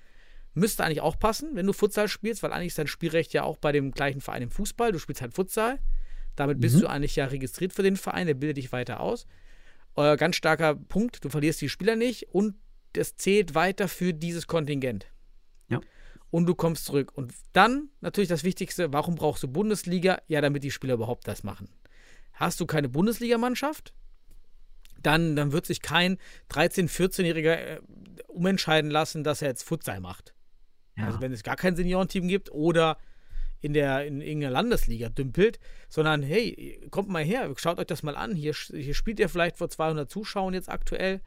[0.55, 3.57] Müsste eigentlich auch passen, wenn du Futsal spielst, weil eigentlich ist dein Spielrecht ja auch
[3.57, 4.91] bei dem gleichen Verein im Fußball.
[4.93, 5.79] Du spielst halt Futsal.
[6.37, 6.81] Damit bist Mhm.
[6.81, 9.27] du eigentlich ja registriert für den Verein, der bildet dich weiter aus.
[9.97, 12.57] Äh, ganz starker Punkt, du verlierst die Spieler nicht und
[12.97, 15.07] es zählt weiter für dieses Kontingent.
[15.69, 15.81] Ja.
[16.31, 17.13] Und du kommst zurück.
[17.15, 20.21] Und dann natürlich das Wichtigste, warum brauchst du Bundesliga?
[20.29, 21.69] Ja, damit die Spieler überhaupt das machen.
[22.33, 23.93] Hast du keine Bundesligamannschaft,
[25.03, 26.19] dann, dann wird sich kein
[26.51, 27.81] 13-, 14-Jähriger äh,
[28.29, 30.35] umentscheiden lassen, dass er jetzt Futsal macht.
[30.97, 31.07] Ja.
[31.07, 32.99] Also wenn es gar kein Seniorenteam gibt oder
[33.61, 38.17] in der in irgendeiner Landesliga dümpelt, sondern hey, kommt mal her, schaut euch das mal
[38.17, 38.35] an.
[38.35, 41.21] Hier, hier spielt ihr vielleicht vor 200 Zuschauern jetzt aktuell.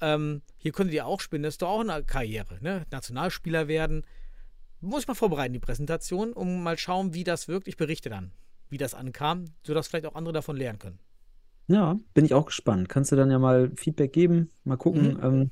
[0.00, 1.42] Ähm, hier könntet ihr auch spielen.
[1.42, 2.58] Das ist doch auch eine Karriere.
[2.60, 2.86] Ne?
[2.90, 4.04] Nationalspieler werden.
[4.80, 7.68] Muss ich mal vorbereiten, die Präsentation, um mal schauen, wie das wirkt.
[7.68, 8.32] Ich berichte dann,
[8.70, 10.98] wie das ankam, sodass vielleicht auch andere davon lernen können.
[11.68, 12.88] Ja, bin ich auch gespannt.
[12.88, 15.14] Kannst du dann ja mal Feedback geben, mal gucken.
[15.14, 15.22] Mhm.
[15.22, 15.50] Ähm,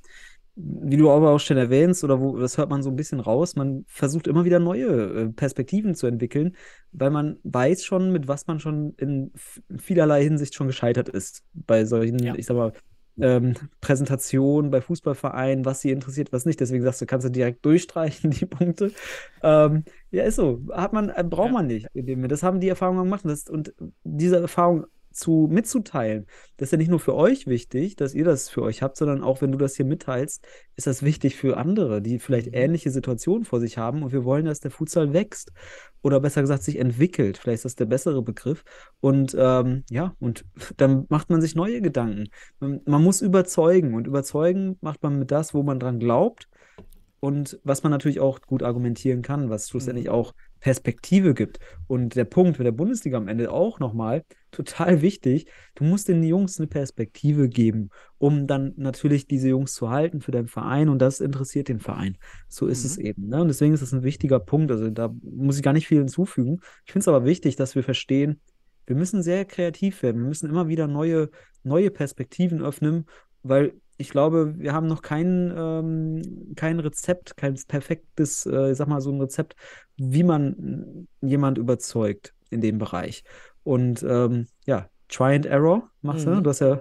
[0.61, 3.55] wie du aber auch schon erwähnst, oder wo, das hört man so ein bisschen raus,
[3.55, 6.57] man versucht immer wieder neue äh, Perspektiven zu entwickeln,
[6.91, 9.31] weil man weiß schon, mit was man schon in
[9.79, 11.45] vielerlei Hinsicht schon gescheitert ist.
[11.55, 12.35] Bei solchen, ja.
[12.35, 12.73] ich sag mal,
[13.21, 16.61] ähm, Präsentation bei Fußballvereinen, was sie interessiert, was nicht.
[16.61, 18.93] Deswegen sagst du, kannst du direkt durchstreichen, die Punkte.
[19.43, 20.63] Ähm, ja, ist so.
[20.73, 21.53] Hat man, äh, braucht ja.
[21.53, 21.89] man nicht.
[21.95, 23.25] Das haben die Erfahrungen gemacht.
[23.25, 24.87] Und, das, und diese Erfahrung
[25.19, 26.27] zu mitzuteilen.
[26.57, 29.23] Das ist ja nicht nur für euch wichtig, dass ihr das für euch habt, sondern
[29.23, 32.55] auch wenn du das hier mitteilst, ist das wichtig für andere, die vielleicht mhm.
[32.55, 35.53] ähnliche Situationen vor sich haben und wir wollen, dass der Futsal wächst
[36.03, 37.39] oder besser gesagt sich entwickelt.
[37.39, 38.65] Vielleicht ist das der bessere Begriff.
[39.01, 40.45] Und ähm, ja, und
[40.77, 42.29] dann macht man sich neue Gedanken.
[42.61, 46.49] Man, man muss überzeugen und überzeugen macht man mit das, wo man dran glaubt
[47.21, 50.13] und was man natürlich auch gut argumentieren kann, was schlussendlich mhm.
[50.13, 51.59] auch Perspektive gibt.
[51.87, 56.23] Und der Punkt mit der Bundesliga am Ende auch nochmal, total wichtig, du musst den
[56.23, 61.01] Jungs eine Perspektive geben, um dann natürlich diese Jungs zu halten für deinen Verein und
[61.01, 62.17] das interessiert den Verein.
[62.49, 62.87] So ist mhm.
[62.87, 63.29] es eben.
[63.29, 63.41] Ne?
[63.41, 64.71] Und deswegen ist das ein wichtiger Punkt.
[64.71, 66.61] Also da muss ich gar nicht viel hinzufügen.
[66.87, 68.41] Ich finde es aber wichtig, dass wir verstehen,
[68.87, 70.23] wir müssen sehr kreativ werden.
[70.23, 71.31] Wir müssen immer wieder neue,
[71.63, 73.05] neue Perspektiven öffnen,
[73.43, 78.89] weil ich glaube, wir haben noch kein, ähm, kein Rezept, kein perfektes, äh, ich sag
[78.89, 79.57] mal, so ein Rezept,
[79.97, 83.25] wie man jemand überzeugt in dem Bereich.
[83.69, 86.31] Und ähm, ja, Try and Error machst du.
[86.31, 86.37] Ne?
[86.37, 86.45] Mhm.
[86.45, 86.81] Du hast ja,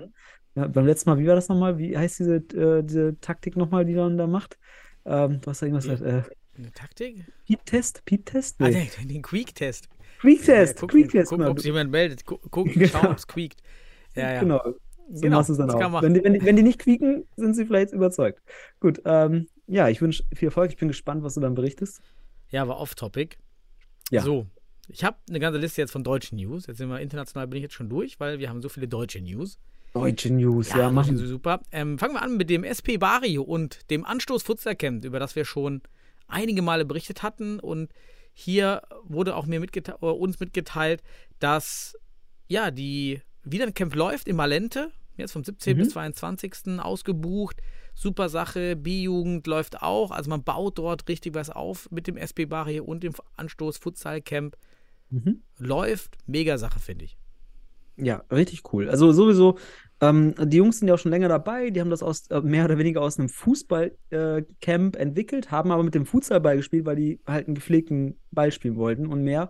[0.55, 1.77] ja, beim letzten Mal, wie war das nochmal?
[1.77, 4.57] Wie heißt diese, äh, diese Taktik nochmal, die man da macht?
[5.03, 6.01] Ähm, du hast da irgendwas gesagt.
[6.01, 6.23] Äh,
[6.57, 7.25] Eine Taktik?
[7.45, 8.05] Piep-Test?
[8.05, 8.61] Piep-Test?
[8.61, 8.67] Nee.
[8.67, 9.89] Ah, den, den Quick-Test.
[10.21, 11.29] Quick-Test, ja, Quick-Test.
[11.29, 12.25] Gucken, ob sich jemand meldet.
[12.25, 12.87] Gucken, genau.
[12.87, 13.61] schauen, ob es quiekt.
[14.15, 14.39] Ja, ja.
[14.39, 14.61] Genau.
[15.11, 16.01] So genau, machst du es dann auch.
[16.01, 18.41] Wenn die, wenn, die, wenn die nicht quieken, sind sie vielleicht überzeugt.
[18.79, 20.71] Gut, ähm, ja, ich wünsche viel Erfolg.
[20.71, 22.01] Ich bin gespannt, was du dann berichtest.
[22.49, 23.37] Ja, war off-topic.
[24.09, 24.21] Ja.
[24.21, 24.47] So,
[24.87, 26.67] ich habe eine ganze Liste jetzt von deutschen News.
[26.67, 29.21] Jetzt sind wir international, bin ich jetzt schon durch, weil wir haben so viele deutsche
[29.21, 29.59] News.
[29.93, 31.61] Deutsche News, ja, ja machen sie super.
[31.71, 35.35] Ähm, fangen wir an mit dem SP Barrio und dem Anstoß Futsal Camp, über das
[35.35, 35.81] wir schon
[36.27, 37.59] einige Male berichtet hatten.
[37.59, 37.91] Und
[38.33, 41.01] hier wurde auch mir mitgeteilt, uns mitgeteilt,
[41.39, 41.97] dass
[42.47, 45.75] ja die wieder ein Camp läuft in Malente, jetzt vom 17.
[45.75, 45.79] Mhm.
[45.79, 46.79] bis 22.
[46.79, 47.61] ausgebucht.
[47.95, 50.11] Super Sache, B-Jugend läuft auch.
[50.11, 54.21] Also man baut dort richtig was auf mit dem SP Barrio und dem Anstoß Futsal
[54.21, 54.55] Camp.
[55.09, 55.41] Mhm.
[55.57, 57.17] Läuft, mega Sache, finde ich.
[57.97, 58.89] Ja, richtig cool.
[58.89, 59.57] Also sowieso,
[60.01, 62.65] ähm, die Jungs sind ja auch schon länger dabei, die haben das aus, äh, mehr
[62.65, 67.19] oder weniger aus einem Fußballcamp äh, entwickelt, haben aber mit dem Futsalball gespielt, weil die
[67.25, 69.49] halt einen gepflegten Ball spielen wollten und mehr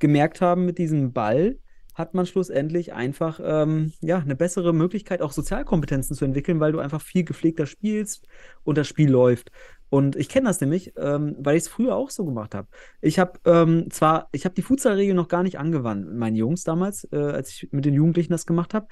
[0.00, 1.58] gemerkt haben mit diesem Ball,
[1.94, 6.80] hat man schlussendlich einfach ähm, ja, eine bessere Möglichkeit, auch Sozialkompetenzen zu entwickeln, weil du
[6.80, 8.26] einfach viel gepflegter spielst
[8.64, 9.52] und das Spiel läuft.
[9.94, 12.66] Und ich kenne das nämlich, ähm, weil ich es früher auch so gemacht habe.
[13.00, 16.64] Ich habe ähm, zwar, ich habe die Futsalregel noch gar nicht angewandt mit meinen Jungs
[16.64, 18.88] damals, äh, als ich mit den Jugendlichen das gemacht habe.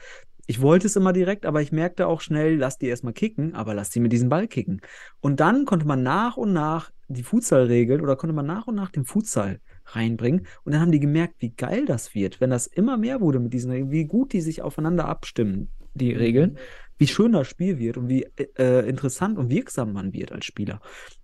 [0.47, 3.75] Ich wollte es immer direkt, aber ich merkte auch schnell, lass die erstmal kicken, aber
[3.75, 4.81] lass die mit diesem Ball kicken.
[5.19, 8.93] Und dann konnte man nach und nach die Futsalregeln oder konnte man nach und nach
[8.93, 10.47] den Futsal reinbringen.
[10.63, 13.53] Und dann haben die gemerkt, wie geil das wird, wenn das immer mehr wurde mit
[13.53, 16.59] diesen Regeln, wie gut die sich aufeinander abstimmen, die Regeln, mhm.
[17.03, 20.81] Wie schön das Spiel wird und wie äh, interessant und wirksam man wird als Spieler.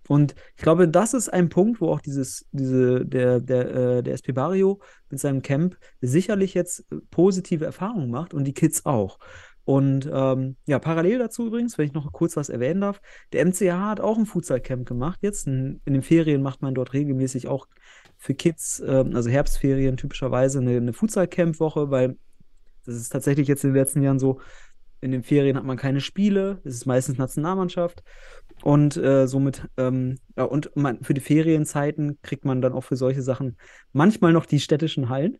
[0.09, 4.15] Und ich glaube, das ist ein Punkt, wo auch dieses, diese, der, der, äh, der
[4.19, 9.19] SP Barrio mit seinem Camp sicherlich jetzt positive Erfahrungen macht und die Kids auch.
[9.63, 12.99] Und ähm, ja, parallel dazu übrigens, wenn ich noch kurz was erwähnen darf,
[13.31, 15.19] der MCH hat auch ein Futsal-Camp gemacht.
[15.21, 17.67] Jetzt in, in, den Ferien macht man dort regelmäßig auch
[18.17, 22.17] für Kids, ähm, also Herbstferien typischerweise eine, eine Futsal-Camp-Woche, weil
[22.85, 24.41] das ist tatsächlich jetzt in den letzten Jahren so,
[25.01, 28.03] in den Ferien hat man keine Spiele, es ist meistens Nationalmannschaft
[28.63, 32.95] und äh, somit, ähm, ja, und man, für die Ferienzeiten kriegt man dann auch für
[32.95, 33.57] solche Sachen
[33.93, 35.37] manchmal noch die städtischen Hallen.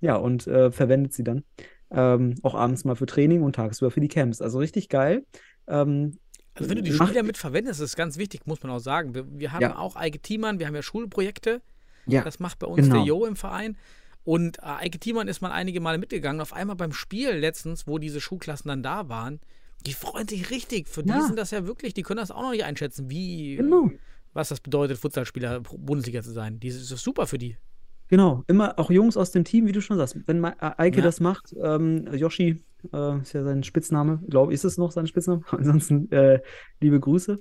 [0.00, 1.44] ja, und äh, verwendet sie dann
[1.90, 4.42] ähm, auch abends mal für Training und tagsüber für die Camps.
[4.42, 5.24] Also richtig geil.
[5.68, 6.18] Ähm,
[6.54, 9.14] also wenn du die Spieler mit verwendest, ist ganz wichtig, muss man auch sagen.
[9.14, 9.78] Wir, wir haben ja.
[9.78, 11.60] auch Eike Thiemann, wir haben ja Schulprojekte.
[12.06, 12.96] Ja, das macht bei uns genau.
[12.96, 13.76] der Jo im Verein.
[14.26, 16.40] Und äh, Eike Thiemann ist mal einige Male mitgegangen.
[16.40, 19.38] Auf einmal beim Spiel letztens, wo diese Schulklassen dann da waren,
[19.86, 20.88] die freuen sich richtig.
[20.88, 21.14] Für ja.
[21.14, 23.88] die sind das ja wirklich, die können das auch noch nicht einschätzen, wie, genau.
[24.32, 26.58] was das bedeutet, Futsalspieler Bundesliga zu sein.
[26.58, 27.56] Die ist super für die.
[28.08, 30.16] Genau, immer auch Jungs aus dem Team, wie du schon sagst.
[30.26, 31.04] Wenn Eike ja.
[31.04, 35.06] das macht, ähm, Yoshi äh, ist ja sein Spitzname, glaube ich, ist es noch sein
[35.06, 35.42] Spitzname.
[35.52, 36.40] Ansonsten äh,
[36.80, 37.38] liebe Grüße.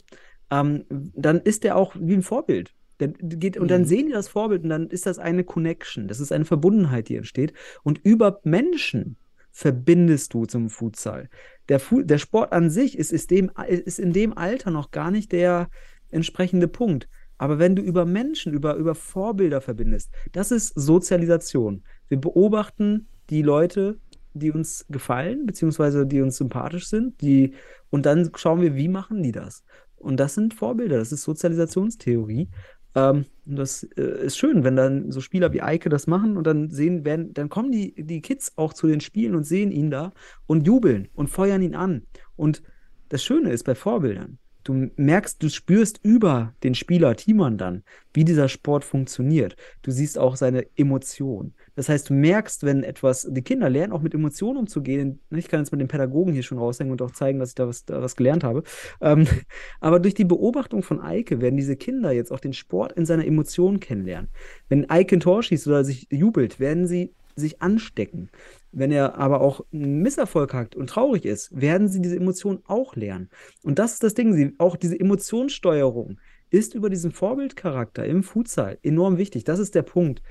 [0.51, 2.75] Ähm, dann ist er auch wie ein Vorbild.
[2.97, 3.85] Dann geht, und dann mhm.
[3.85, 6.07] sehen die das Vorbild und dann ist das eine Connection.
[6.07, 7.53] Das ist eine Verbundenheit, die entsteht.
[7.83, 9.17] Und über Menschen
[9.51, 11.29] verbindest du zum Futsal.
[11.69, 15.11] Der, Fu der Sport an sich ist, ist, dem, ist in dem Alter noch gar
[15.11, 15.69] nicht der
[16.09, 17.09] entsprechende Punkt.
[17.37, 21.83] Aber wenn du über Menschen, über, über Vorbilder verbindest, das ist Sozialisation.
[22.07, 23.99] Wir beobachten die Leute
[24.35, 27.53] die uns gefallen, beziehungsweise die uns sympathisch sind, die,
[27.89, 29.63] und dann schauen wir, wie machen die das?
[29.95, 32.49] Und das sind Vorbilder, das ist Sozialisationstheorie.
[32.95, 36.71] Ähm, das äh, ist schön, wenn dann so Spieler wie Eike das machen und dann
[36.71, 40.13] sehen werden, dann kommen die, die Kids auch zu den Spielen und sehen ihn da
[40.47, 42.03] und jubeln und feuern ihn an.
[42.35, 42.63] Und
[43.09, 48.25] das Schöne ist bei Vorbildern, du merkst, du spürst über den Spieler Timon dann, wie
[48.25, 49.55] dieser Sport funktioniert.
[49.83, 51.53] Du siehst auch seine Emotionen.
[51.75, 55.19] Das heißt, du merkst, wenn etwas, die Kinder lernen auch mit Emotionen umzugehen.
[55.29, 57.67] Ich kann jetzt mit dem Pädagogen hier schon raushängen und auch zeigen, dass ich da
[57.67, 58.63] was, da was gelernt habe.
[59.01, 59.27] Ähm,
[59.79, 63.25] aber durch die Beobachtung von Eike werden diese Kinder jetzt auch den Sport in seiner
[63.25, 64.29] Emotion kennenlernen.
[64.67, 68.29] Wenn Eike ein Tor schießt oder sich jubelt, werden sie sich anstecken.
[68.71, 72.95] Wenn er aber auch einen Misserfolg hat und traurig ist, werden sie diese Emotionen auch
[72.95, 73.29] lernen.
[73.63, 76.19] Und das ist das Ding, sie, auch diese Emotionssteuerung
[76.49, 79.43] ist über diesen Vorbildcharakter im Futsal enorm wichtig.
[79.43, 80.21] Das ist der Punkt,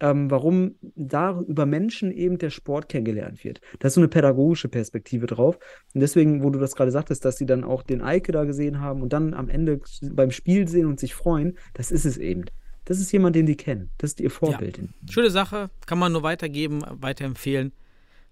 [0.00, 3.60] ähm, warum da über Menschen eben der Sport kennengelernt wird.
[3.78, 5.58] Da ist so eine pädagogische Perspektive drauf.
[5.94, 8.80] Und deswegen, wo du das gerade sagtest, dass sie dann auch den Eike da gesehen
[8.80, 12.44] haben und dann am Ende beim Spiel sehen und sich freuen, das ist es eben.
[12.86, 13.90] Das ist jemand, den die kennen.
[13.98, 14.78] Das ist ihr Vorbild.
[14.78, 14.84] Ja.
[15.10, 17.72] Schöne Sache, kann man nur weitergeben, weiterempfehlen,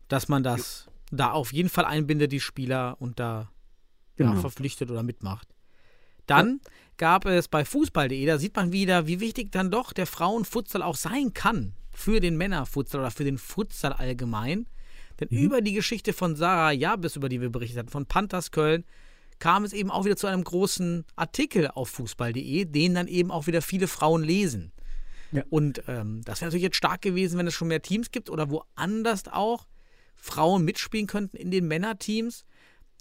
[0.08, 1.16] dass man das ja.
[1.18, 3.50] da auf jeden Fall einbindet, die Spieler, und da
[4.16, 4.34] genau.
[4.34, 5.48] ja, verpflichtet oder mitmacht.
[6.26, 6.60] Dann
[6.96, 10.96] gab es bei Fußball.de, da sieht man wieder, wie wichtig dann doch der Frauenfutsal auch
[10.96, 14.66] sein kann für den Männerfutsal oder für den Futsal allgemein.
[15.18, 15.38] Denn mhm.
[15.38, 18.84] über die Geschichte von Sarah Jabes, über die wir berichtet hatten, von Panthers Köln,
[19.38, 23.46] kam es eben auch wieder zu einem großen Artikel auf fußball.de, den dann eben auch
[23.46, 24.72] wieder viele Frauen lesen.
[25.32, 25.42] Ja.
[25.50, 28.50] Und ähm, das wäre natürlich jetzt stark gewesen, wenn es schon mehr Teams gibt oder
[28.50, 29.66] woanders auch
[30.14, 32.44] Frauen mitspielen könnten in den Männerteams.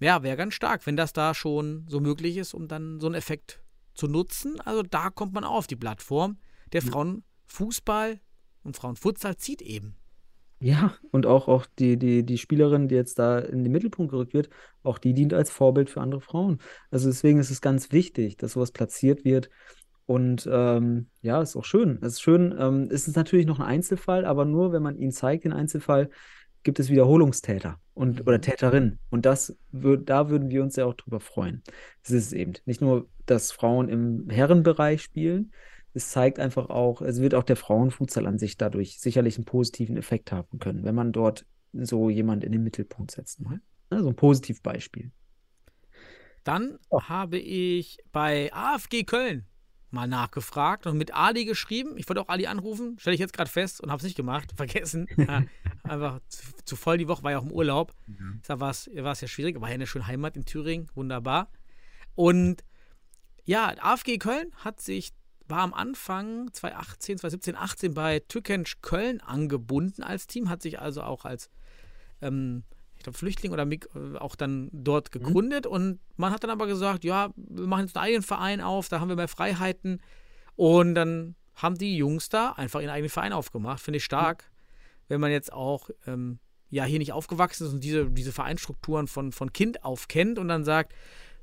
[0.02, 3.15] Ja, wäre ganz stark, wenn das da schon so möglich ist, um dann so einen
[3.15, 3.62] Effekt
[3.93, 4.60] zu nutzen.
[4.62, 6.38] Also da kommt man auch auf die Plattform.
[6.74, 8.19] Der Frauenfußball
[8.63, 9.96] und Frauenfutsal zieht eben.
[10.63, 14.34] Ja, und auch, auch die, die, die Spielerin, die jetzt da in den Mittelpunkt gerückt
[14.34, 14.49] wird,
[14.82, 16.60] auch die dient als Vorbild für andere Frauen.
[16.89, 19.49] Also deswegen ist es ganz wichtig, dass sowas platziert wird.
[20.06, 21.99] Und ähm, ja, ist auch schön.
[22.02, 25.12] Es ist schön, ähm, es ist natürlich noch ein Einzelfall, aber nur wenn man ihn
[25.12, 26.10] zeigt, den Einzelfall,
[26.63, 28.43] gibt es Wiederholungstäter und oder mhm.
[28.43, 28.99] Täterinnen.
[29.10, 31.62] Und das würd, da würden wir uns ja auch drüber freuen.
[32.04, 32.54] Das ist es eben.
[32.63, 35.52] Nicht nur, dass Frauen im Herrenbereich spielen,
[35.93, 39.95] es zeigt einfach auch, es wird auch der Frauenfutsal an sich dadurch sicherlich einen positiven
[39.97, 43.41] Effekt haben können, wenn man dort so jemand in den Mittelpunkt setzt.
[43.41, 43.62] Ne?
[43.89, 45.12] Also ein Positivbeispiel.
[46.43, 47.01] Dann oh.
[47.03, 49.45] habe ich bei AFG Köln
[49.91, 51.97] mal nachgefragt und mit Ali geschrieben.
[51.97, 54.51] Ich wollte auch Ali anrufen, stelle ich jetzt gerade fest und habe es nicht gemacht,
[54.58, 55.08] vergessen.
[55.15, 55.43] ja,
[55.84, 57.93] einfach zu, zu, voll die Woche, war ja auch im Urlaub.
[58.08, 58.41] Mhm.
[58.47, 61.51] Da war es ja schwierig, war ja eine schöne Heimat in Thüringen, wunderbar.
[62.15, 62.63] Und
[63.45, 65.13] ja, AFG Köln hat sich
[65.47, 71.01] war am Anfang 2018, 2017, 18 bei Tükensch Köln angebunden als Team, hat sich also
[71.03, 71.49] auch als
[72.21, 72.63] ähm,
[73.03, 75.19] ich glaube, Flüchtling oder äh, auch dann dort mhm.
[75.19, 75.65] gegründet.
[75.65, 75.71] Mhm.
[75.71, 78.99] Und man hat dann aber gesagt, ja, wir machen jetzt einen eigenen Verein auf, da
[78.99, 80.01] haben wir mehr Freiheiten.
[80.56, 83.82] Und dann haben die Jungs da einfach ihren eigenen Verein aufgemacht.
[83.82, 85.03] Finde ich stark, mhm.
[85.10, 89.32] wenn man jetzt auch ähm, ja hier nicht aufgewachsen ist und diese, diese Vereinsstrukturen von,
[89.34, 90.93] von Kind auf kennt und dann sagt,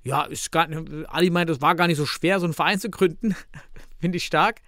[0.03, 2.81] ja, ist gar nicht, Ali meint, es war gar nicht so schwer, so einen Verein
[2.81, 3.37] zu gründen.
[4.01, 4.61] Finde ich stark.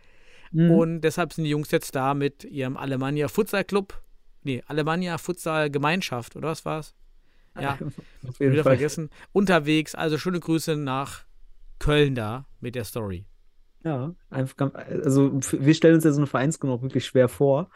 [0.52, 0.70] Mhm.
[0.70, 4.00] Und deshalb sind die Jungs jetzt da mit ihrem Alemannia Futsal Club.
[4.42, 6.94] Nee, Alemannia Futsal Gemeinschaft, oder was war's?
[7.58, 7.78] Ja,
[8.28, 8.76] auf jeden wieder Fall.
[8.76, 9.10] vergessen.
[9.32, 11.24] Unterwegs, also schöne Grüße nach
[11.78, 13.24] Köln da mit der Story.
[13.84, 17.68] Ja, einfach, also wir stellen uns ja so eine Vereinsgründung auch wirklich schwer vor,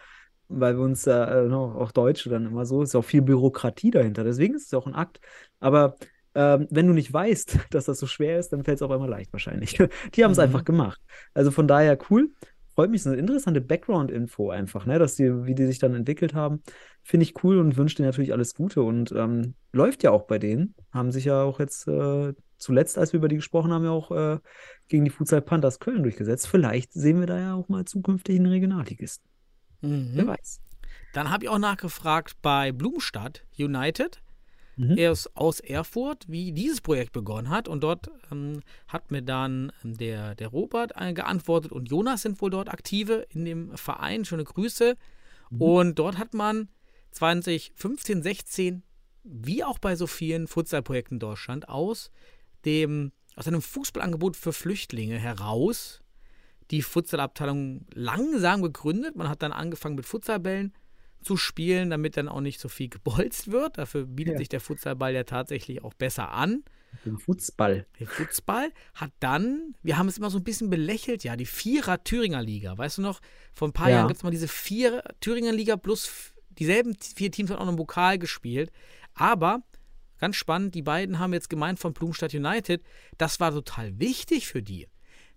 [0.49, 4.23] weil wir uns ja äh, auch Deutsche dann immer so, ist auch viel Bürokratie dahinter.
[4.23, 5.21] Deswegen ist es auch ein Akt.
[5.59, 5.97] Aber
[6.37, 9.09] ähm, wenn du nicht weißt, dass das so schwer ist, dann fällt es auf einmal
[9.09, 9.79] leicht wahrscheinlich.
[10.15, 10.45] Die haben es mhm.
[10.45, 11.01] einfach gemacht.
[11.35, 12.31] Also von daher cool.
[12.75, 14.99] Freut mich, so eine interessante Background-Info einfach, ne?
[14.99, 16.63] dass die, wie die sich dann entwickelt haben.
[17.03, 18.83] Finde ich cool und wünsche denen natürlich alles Gute.
[18.83, 20.75] Und ähm, läuft ja auch bei denen.
[20.93, 24.11] Haben sich ja auch jetzt äh, zuletzt, als wir über die gesprochen haben, ja auch
[24.11, 24.39] äh,
[24.89, 26.49] gegen die Futsal Panthers Köln durchgesetzt.
[26.49, 29.27] Vielleicht sehen wir da ja auch mal zukünftig einen Regionalligisten.
[29.81, 30.11] Mhm.
[30.13, 30.61] Wer weiß.
[31.15, 34.21] Dann habe ich auch nachgefragt bei Blumstadt United
[34.77, 34.97] mhm.
[34.97, 37.69] er ist aus Erfurt, wie dieses Projekt begonnen hat.
[37.69, 42.41] Und dort ähm, hat mir dann ähm, der, der Robert äh, geantwortet und Jonas sind
[42.41, 44.25] wohl dort aktive in dem Verein.
[44.25, 44.97] Schöne Grüße.
[45.51, 45.63] Mhm.
[45.63, 46.69] Und dort hat man
[47.13, 48.83] 2015, 16,
[49.25, 52.11] wie auch bei so vielen Futsal-Projekten in Deutschland, aus
[52.65, 56.01] dem aus einem Fußballangebot für Flüchtlinge heraus
[56.71, 59.15] die Futsalabteilung langsam gegründet.
[59.15, 60.73] Man hat dann angefangen mit Futsalbällen
[61.23, 63.79] zu spielen, damit dann auch nicht so viel gebolzt wird.
[63.79, 64.39] Dafür bietet ja.
[64.39, 66.65] sich der Futsalball ja tatsächlich auch besser an.
[67.05, 67.87] Den Fußball.
[67.99, 72.03] Der Fußball hat dann, wir haben es immer so ein bisschen belächelt, ja, die Vierer
[72.03, 72.77] Thüringer Liga.
[72.79, 73.21] Weißt du noch,
[73.53, 73.97] vor ein paar ja.
[73.97, 77.69] Jahren gibt es mal diese vier Thüringer Liga plus dieselben vier Teams haben auch noch
[77.69, 78.71] einen Pokal gespielt.
[79.15, 79.63] Aber
[80.19, 82.83] ganz spannend, die beiden haben jetzt gemeint von Blumstadt United,
[83.19, 84.89] das war total wichtig für die.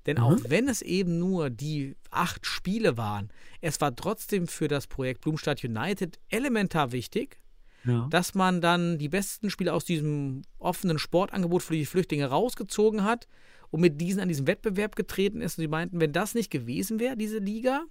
[0.05, 0.23] Denn Mhm.
[0.23, 3.29] auch wenn es eben nur die acht Spiele waren,
[3.61, 7.37] es war trotzdem für das Projekt Blumstadt United elementar wichtig,
[7.83, 8.07] Ja.
[8.09, 13.27] dass man dann die besten Spieler aus diesem offenen Sportangebot für die Flüchtlinge rausgezogen hat
[13.71, 15.57] und mit diesen an diesen Wettbewerb getreten ist.
[15.57, 17.83] Und sie meinten, wenn das nicht gewesen wäre, diese Liga,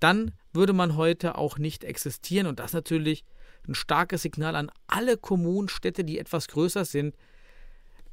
[0.00, 2.46] dann würde man heute auch nicht existieren.
[2.46, 3.24] Und das natürlich
[3.66, 7.16] ein starkes Signal an alle Kommunen, Städte, die etwas größer sind.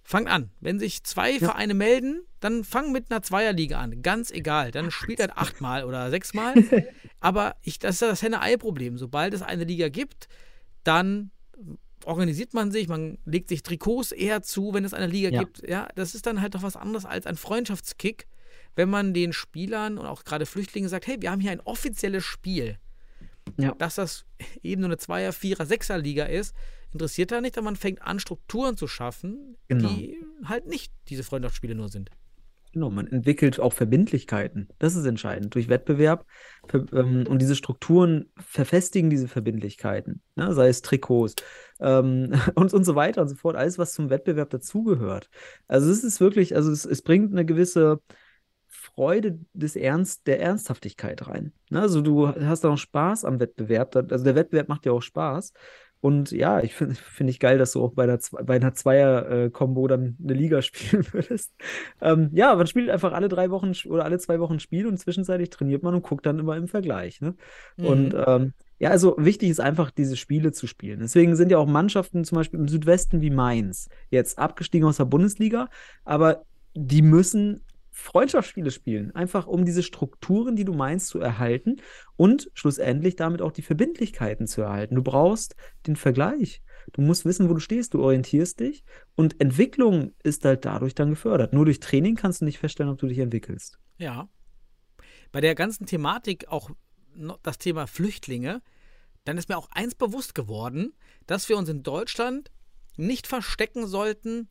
[0.03, 0.51] Fangt an.
[0.59, 4.01] Wenn sich zwei Vereine melden, dann fang mit einer Zweierliga an.
[4.01, 4.71] Ganz egal.
[4.71, 6.55] Dann spielt halt achtmal oder sechsmal.
[7.21, 8.97] Aber ich, das ist ja das Henne-Ei-Problem.
[8.97, 10.27] Sobald es eine Liga gibt,
[10.83, 11.31] dann
[12.03, 15.39] organisiert man sich, man legt sich Trikots eher zu, wenn es eine Liga Ja.
[15.39, 15.65] gibt.
[15.67, 18.27] Ja, das ist dann halt doch was anderes als ein Freundschaftskick,
[18.75, 22.25] wenn man den Spielern und auch gerade Flüchtlingen sagt, hey, wir haben hier ein offizielles
[22.25, 22.77] Spiel.
[23.57, 23.73] Ja.
[23.75, 24.25] Dass das
[24.61, 26.53] eben nur eine Zweier-, Vierer-, Sechser-Liga ist,
[26.93, 29.89] interessiert da nicht, aber man fängt an, Strukturen zu schaffen, Genau.
[29.89, 32.09] die halt nicht diese Freundschaftsspiele nur sind.
[32.71, 34.67] Genau, man entwickelt auch Verbindlichkeiten.
[34.79, 35.53] Das ist entscheidend.
[35.53, 36.25] Durch Wettbewerb
[36.91, 40.23] ähm, und diese Strukturen verfestigen diese Verbindlichkeiten.
[40.35, 40.51] Ne?
[40.55, 41.35] Sei es Trikots
[41.79, 43.55] ähm, und, und so weiter und so fort.
[43.55, 45.29] Alles, was zum Wettbewerb dazugehört.
[45.67, 48.01] Also es ist wirklich, also es, es bringt eine gewisse
[48.67, 51.53] Freude des Ernst, der Ernsthaftigkeit rein.
[51.69, 51.79] Ne?
[51.81, 53.91] Also du hast auch Spaß am Wettbewerb.
[53.91, 55.53] Da- Also der Wettbewerb macht dir auch Spaß.
[56.03, 59.87] Und ja, ich finde finde ich geil, dass du auch bei einer, bei einer Zweier-Kombo
[59.87, 61.53] dann eine Liga spielen würdest.
[62.01, 64.97] Ähm, ja, man spielt einfach alle drei Wochen oder alle zwei Wochen ein Spiel und
[64.97, 67.21] zwischenzeitlich trainiert man und guckt dann immer im Vergleich.
[67.21, 67.35] Ne?
[67.77, 70.99] Und ähm, ja, also wichtig ist einfach, diese Spiele zu spielen.
[70.99, 75.05] Deswegen sind ja auch Mannschaften zum Beispiel im Südwesten wie Mainz jetzt abgestiegen aus der
[75.05, 75.69] Bundesliga,
[76.03, 77.61] aber die müssen
[77.93, 81.77] Freundschaftsspiele spielen, einfach um diese Strukturen, die du meinst, zu erhalten
[82.15, 84.95] und schlussendlich damit auch die Verbindlichkeiten zu erhalten.
[84.95, 86.63] Du brauchst den Vergleich.
[86.91, 88.83] Du musst wissen, wo du stehst, du orientierst dich
[89.15, 91.53] und Entwicklung ist halt dadurch dann gefördert.
[91.53, 93.79] Nur durch Training kannst du nicht feststellen, ob du dich entwickelst.
[93.97, 94.27] Ja.
[95.31, 96.71] Bei der ganzen Thematik, auch
[97.43, 98.61] das Thema Flüchtlinge,
[99.23, 100.93] dann ist mir auch eins bewusst geworden,
[101.27, 102.51] dass wir uns in Deutschland
[102.97, 104.49] nicht verstecken sollten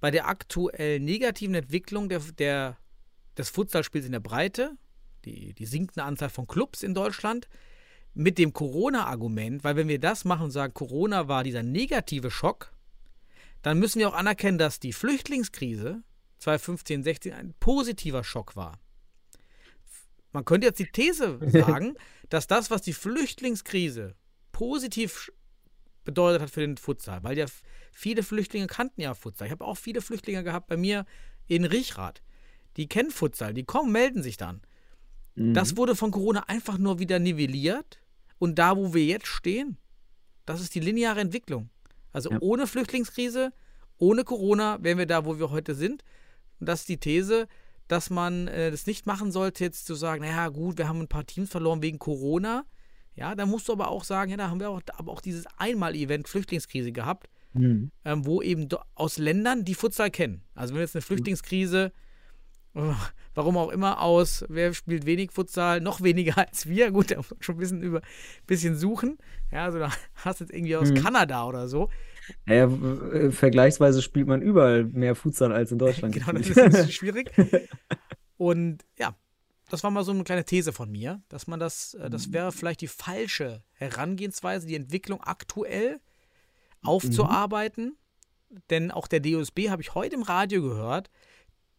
[0.00, 2.76] bei der aktuell negativen Entwicklung der, der,
[3.40, 4.76] des Futsalspiels in der Breite,
[5.24, 7.48] die, die sinkende Anzahl von Clubs in Deutschland,
[8.14, 12.72] mit dem Corona-Argument, weil wenn wir das machen und sagen, Corona war dieser negative Schock,
[13.62, 16.02] dann müssen wir auch anerkennen, dass die Flüchtlingskrise
[16.38, 18.80] 2015, 16 ein positiver Schock war.
[20.32, 21.94] Man könnte jetzt die These sagen,
[22.28, 24.14] dass das, was die Flüchtlingskrise
[24.52, 25.30] positiv
[26.04, 27.46] bedeutet hat für den Futsal, weil ja
[27.92, 29.46] viele Flüchtlinge kannten ja Futsal.
[29.46, 31.04] Ich habe auch viele Flüchtlinge gehabt bei mir
[31.46, 32.22] in Riechrad.
[32.76, 34.60] Die kennen Futsal, die kommen, melden sich dann.
[35.36, 38.00] Das wurde von Corona einfach nur wieder nivelliert.
[38.38, 39.76] Und da, wo wir jetzt stehen,
[40.44, 41.70] das ist die lineare Entwicklung.
[42.12, 42.38] Also Ja.
[42.40, 43.52] ohne Flüchtlingskrise,
[43.96, 46.04] ohne Corona wären wir da, wo wir heute sind.
[46.58, 47.46] Und das ist die These,
[47.88, 51.08] dass man äh, das nicht machen sollte, jetzt zu sagen, naja, gut, wir haben ein
[51.08, 52.64] paar Teams verloren wegen Corona.
[53.14, 55.44] Ja, da musst du aber auch sagen, ja, da haben wir auch, aber auch dieses
[55.58, 57.90] Einmal-Event Flüchtlingskrise gehabt, Mhm.
[58.04, 60.42] ähm, wo eben aus Ländern, die Futsal kennen.
[60.54, 61.90] Also wenn wir jetzt eine Flüchtlingskrise, äh,
[63.34, 67.30] warum auch immer, aus, wer spielt wenig Futsal, noch weniger als wir, gut, da muss
[67.30, 68.00] man schon ein bisschen, über,
[68.46, 69.18] bisschen suchen.
[69.50, 71.02] Ja, also da hast du jetzt irgendwie aus Mhm.
[71.02, 71.88] Kanada oder so.
[72.46, 76.14] Naja, äh, vergleichsweise spielt man überall mehr Futsal als in Deutschland.
[76.14, 77.32] Genau, das ist ein bisschen schwierig.
[78.36, 79.16] Und ja,
[79.68, 82.52] das war mal so eine kleine These von mir, dass man das, äh, das wäre
[82.52, 86.00] vielleicht die falsche Herangehensweise, die Entwicklung aktuell
[86.82, 87.96] aufzuarbeiten.
[88.68, 91.10] Denn auch der DOSB habe ich heute im Radio gehört,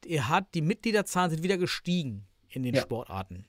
[0.06, 2.82] er hat, die Mitgliederzahlen sind wieder gestiegen in den Ja.
[2.82, 3.46] Sportarten.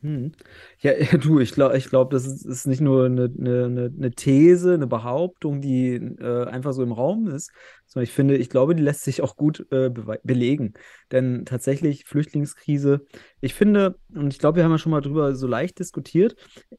[0.00, 0.32] Hm.
[0.80, 4.74] Ja, du, ich glaube, ich glaub, das ist, ist nicht nur eine, eine, eine- These,
[4.74, 7.52] eine Behauptung, die äh, einfach so im Raum ist,
[7.86, 10.74] sondern ich finde, ich glaube, die lässt sich auch gut äh, bewe- belegen.
[11.12, 13.06] Denn tatsächlich Flüchtlingskrise,
[13.40, 16.34] ich finde, und ich glaube, wir haben ja schon mal drüber so leicht diskutiert,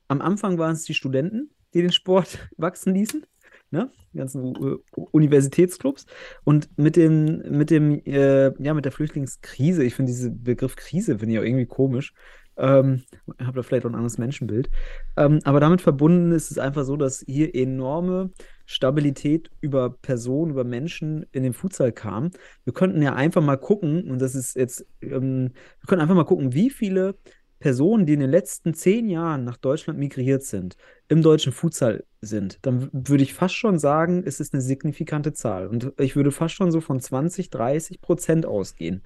[0.10, 3.26] am Anfang waren es die Studenten, die den Sport wachsen ließen.
[3.74, 3.90] Ne?
[4.14, 6.06] Die ganzen U- Universitätsclubs.
[6.44, 11.18] Und mit dem, mit dem, äh, ja, mit der Flüchtlingskrise, ich finde diesen Begriff Krise,
[11.18, 12.14] finde ich auch irgendwie komisch.
[12.56, 13.02] Ähm,
[13.40, 14.70] ich habe da vielleicht auch ein anderes Menschenbild.
[15.18, 18.30] Ähm, aber damit verbunden ist es einfach so, dass hier enorme
[18.68, 22.30] Stabilität über Personen, über Menschen in den Futsal kam.
[22.66, 25.50] Wir könnten ja einfach mal gucken, und das ist jetzt, ähm,
[25.80, 27.16] wir können einfach mal gucken, wie viele
[27.64, 30.76] Personen, die in den letzten zehn Jahren nach Deutschland migriert sind,
[31.08, 35.68] im deutschen Futsal sind, dann würde ich fast schon sagen, es ist eine signifikante Zahl.
[35.68, 39.02] Und ich würde fast schon so von 20, 30 Prozent ausgehen.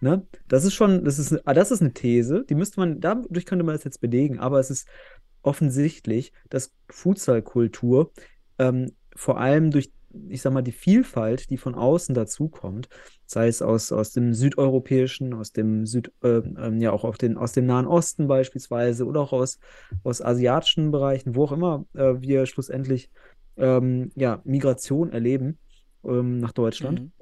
[0.00, 0.26] Ne?
[0.46, 3.64] Das ist schon, das ist, ah, das ist eine These, die müsste man, dadurch könnte
[3.64, 4.86] man das jetzt belegen, aber es ist
[5.40, 8.12] offensichtlich, dass Fußballkultur
[8.58, 9.90] ähm, vor allem durch,
[10.28, 12.90] ich sag mal, die Vielfalt, die von außen dazukommt,
[13.32, 16.42] sei es aus, aus dem südeuropäischen, aus dem Süd, äh,
[16.78, 19.58] ja auch auf den, aus dem Nahen Osten beispielsweise oder auch aus,
[20.04, 23.10] aus asiatischen Bereichen, wo auch immer äh, wir schlussendlich
[23.56, 25.58] ähm, ja, Migration erleben
[26.04, 27.00] ähm, nach Deutschland.
[27.00, 27.12] Mhm.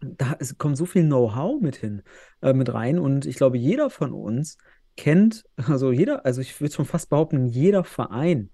[0.00, 2.02] Da es kommt so viel Know-how mit hin,
[2.42, 4.58] äh, mit rein und ich glaube, jeder von uns
[4.96, 8.50] kennt, also jeder, also ich würde schon fast behaupten, jeder Verein,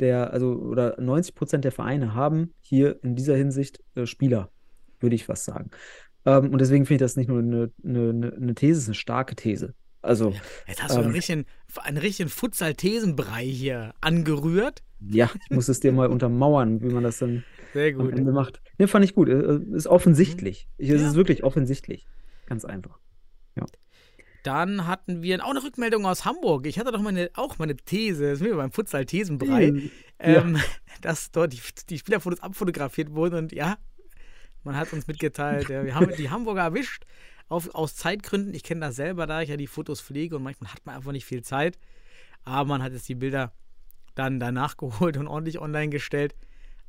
[0.00, 4.50] der, also oder 90 Prozent der Vereine haben hier in dieser Hinsicht äh, Spieler,
[5.00, 5.70] würde ich fast sagen.
[6.24, 8.94] Ähm, und deswegen finde ich das nicht nur eine, eine, eine These, es ist eine
[8.94, 9.74] starke These.
[10.02, 10.34] Also,
[10.66, 11.44] Jetzt hast du ähm, einen richtigen,
[11.82, 14.82] einen richtigen Futsal-Thesenbrei hier angerührt.
[15.00, 18.12] ja, ich muss es dir mal untermauern, wie man das dann Sehr am gut.
[18.18, 18.60] Ende macht.
[18.78, 19.28] Ne, fand ich gut.
[19.28, 20.68] Äh, Ist offensichtlich.
[20.76, 21.08] Ich, es Ja.
[21.08, 22.06] ist wirklich offensichtlich.
[22.46, 22.98] Ganz einfach.
[24.44, 26.66] Dann hatten wir auch eine Rückmeldung aus Hamburg.
[26.66, 30.56] Ich hatte doch meine, auch meine These, das ist mir beim Futsal-Thesenbrei, Hm, ähm,
[31.00, 33.76] dass dort die, die Spielerfotos abfotografiert wurden und ja,
[34.64, 37.04] man hat uns mitgeteilt, äh, wir haben die Hamburger erwischt.
[37.48, 40.72] Auf, aus Zeitgründen, ich kenne das selber, da ich ja die Fotos pflege und manchmal
[40.72, 41.78] hat man einfach nicht viel Zeit.
[42.44, 43.52] Aber man hat jetzt die Bilder
[44.14, 46.34] dann danach geholt und ordentlich online gestellt.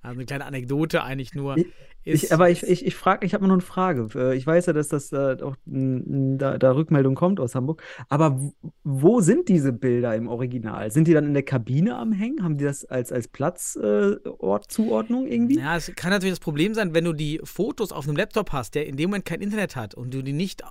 [0.03, 1.57] Also eine kleine Anekdote eigentlich nur.
[1.57, 1.65] Ich-
[2.05, 4.09] Ich, aber ich, ich, ich frage, ich habe noch eine Frage.
[4.13, 7.81] Äh, Ich weiß ja, dass das äh, auch da, da Rückmeldung kommt aus Hamburg.
[8.09, 8.41] Aber
[8.83, 10.91] wo sind diese Bilder im Original?
[10.91, 12.43] Sind die dann in der Kabine am Hängen?
[12.43, 15.59] Haben die das als, als Platzzuordnung äh, irgendwie?
[15.59, 18.75] Ja, es kann natürlich das Problem sein, wenn du die Fotos auf einem Laptop hast,
[18.75, 20.61] der in dem Moment kein Internet hat und du die nicht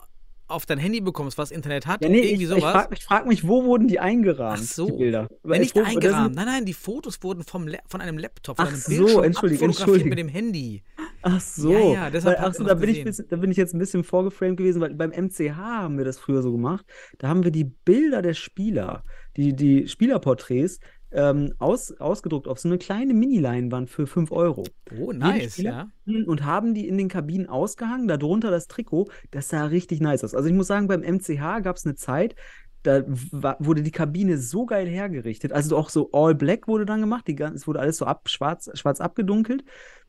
[0.53, 2.73] auf dein Handy bekommst, was Internet hat, Ja, nee, irgendwie ich, ich sowas.
[2.73, 4.87] frage mich, frag mich, wo wurden die eingerahmt, Ach so.
[4.87, 5.29] die Bilder?
[5.43, 6.35] Weil Wenn nicht das eingerahmt.
[6.35, 9.25] Nein, nein, die Fotos wurden vom La von einem Laptop, von Ach einem so, Bildschirm
[9.25, 10.09] entschuldige, abfotografiert entschuldige.
[10.11, 10.83] mit dem Handy.
[11.23, 11.73] Ach so.
[11.73, 13.05] Ja, ja, deshalb weil, ach so, da bin, ich gesehen.
[13.05, 16.19] bisschen, da bin ich jetzt ein bisschen vorgeframed gewesen, weil beim MCH haben wir das
[16.19, 16.85] früher so gemacht.
[17.19, 19.05] Da haben wir die Bilder der Spieler,
[19.37, 20.81] die, die Spielerporträts,
[21.13, 24.65] ähm, aus, ausgedruckt auf so eine kleine Mini-Leinwand für 5 Euro.
[24.99, 25.89] Oh, nice, ja.
[26.07, 29.09] Und haben die in den Kabinen ausgehangen, darunter das Trikot.
[29.31, 30.35] Das sah richtig nice aus.
[30.35, 32.35] Also ich muss sagen, beim MCH gab es eine Zeit,
[32.83, 35.53] da wurde die Kabine so geil hergerichtet.
[35.53, 37.29] Also auch so All Black wurde dann gemacht.
[37.29, 39.65] Die, es wurde alles so ab, schwarz, schwarz abgedunkelt.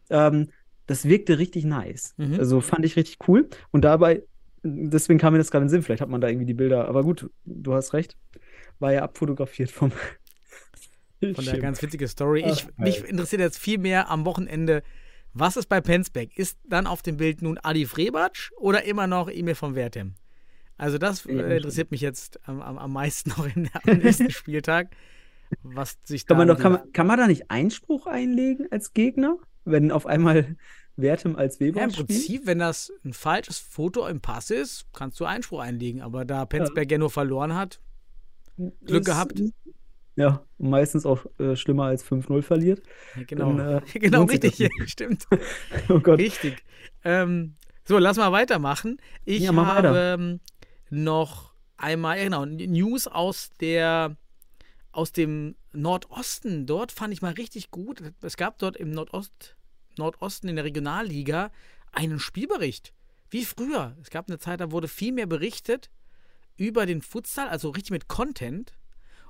[0.09, 0.49] Ähm,
[0.87, 2.13] das wirkte richtig nice.
[2.17, 2.39] Mhm.
[2.39, 3.47] Also fand ich richtig cool.
[3.71, 4.23] Und dabei,
[4.63, 5.81] deswegen kam mir das gerade in den Sinn.
[5.83, 6.87] Vielleicht hat man da irgendwie die Bilder.
[6.87, 8.17] Aber gut, du hast recht.
[8.79, 9.91] War ja abfotografiert vom.
[11.35, 12.43] Von der ganz witzige Story.
[12.45, 14.83] Ich, mich interessiert jetzt viel mehr am Wochenende,
[15.33, 16.37] was ist bei Penzbeck?
[16.37, 20.15] Ist dann auf dem Bild nun Adi Frebatsch oder immer noch Emil von Wertem?
[20.77, 24.29] Also das äh, Ja, interessiert mich jetzt am, am, am meisten noch in, am nächsten
[24.31, 24.89] Spieltag.
[25.61, 29.37] Was sich Kann man, doch, kann, man, kann man da nicht Einspruch einlegen als Gegner,
[29.65, 30.55] wenn auf einmal
[30.95, 32.07] Wertem als Weber Ja, im spielt?
[32.07, 36.01] Prinzip, wenn das ein falsches Foto im Pass ist, kannst du Einspruch einlegen.
[36.01, 37.79] Aber da Penzberg ja, nur verloren hat,
[38.57, 39.41] Glück Das- gehabt.
[40.15, 42.83] Ja, meistens auch äh, schlimmer als 5-0 verliert.
[43.15, 45.27] ja, genau, Dann, äh, genau richtig, stimmt.
[45.89, 46.19] Oh Gott.
[46.19, 46.63] Richtig.
[47.03, 47.55] Ähm,
[47.85, 48.97] so, lass mal weitermachen.
[49.25, 50.13] Ich Ja, mach habe weiter.
[50.15, 50.39] ähm,
[50.89, 54.15] noch einmal, ja, genau, News aus der
[54.91, 56.67] aus dem Nordosten.
[56.67, 58.03] Dort fand ich mal richtig gut.
[58.21, 59.55] Es gab dort im Nordost,
[59.97, 61.51] Nordosten in der Regionalliga
[61.91, 62.93] einen Spielbericht.
[63.31, 63.97] Wie früher.
[64.01, 65.89] Es gab eine Zeit, da wurde viel mehr berichtet
[66.55, 68.73] über den Futsal, also richtig mit Content.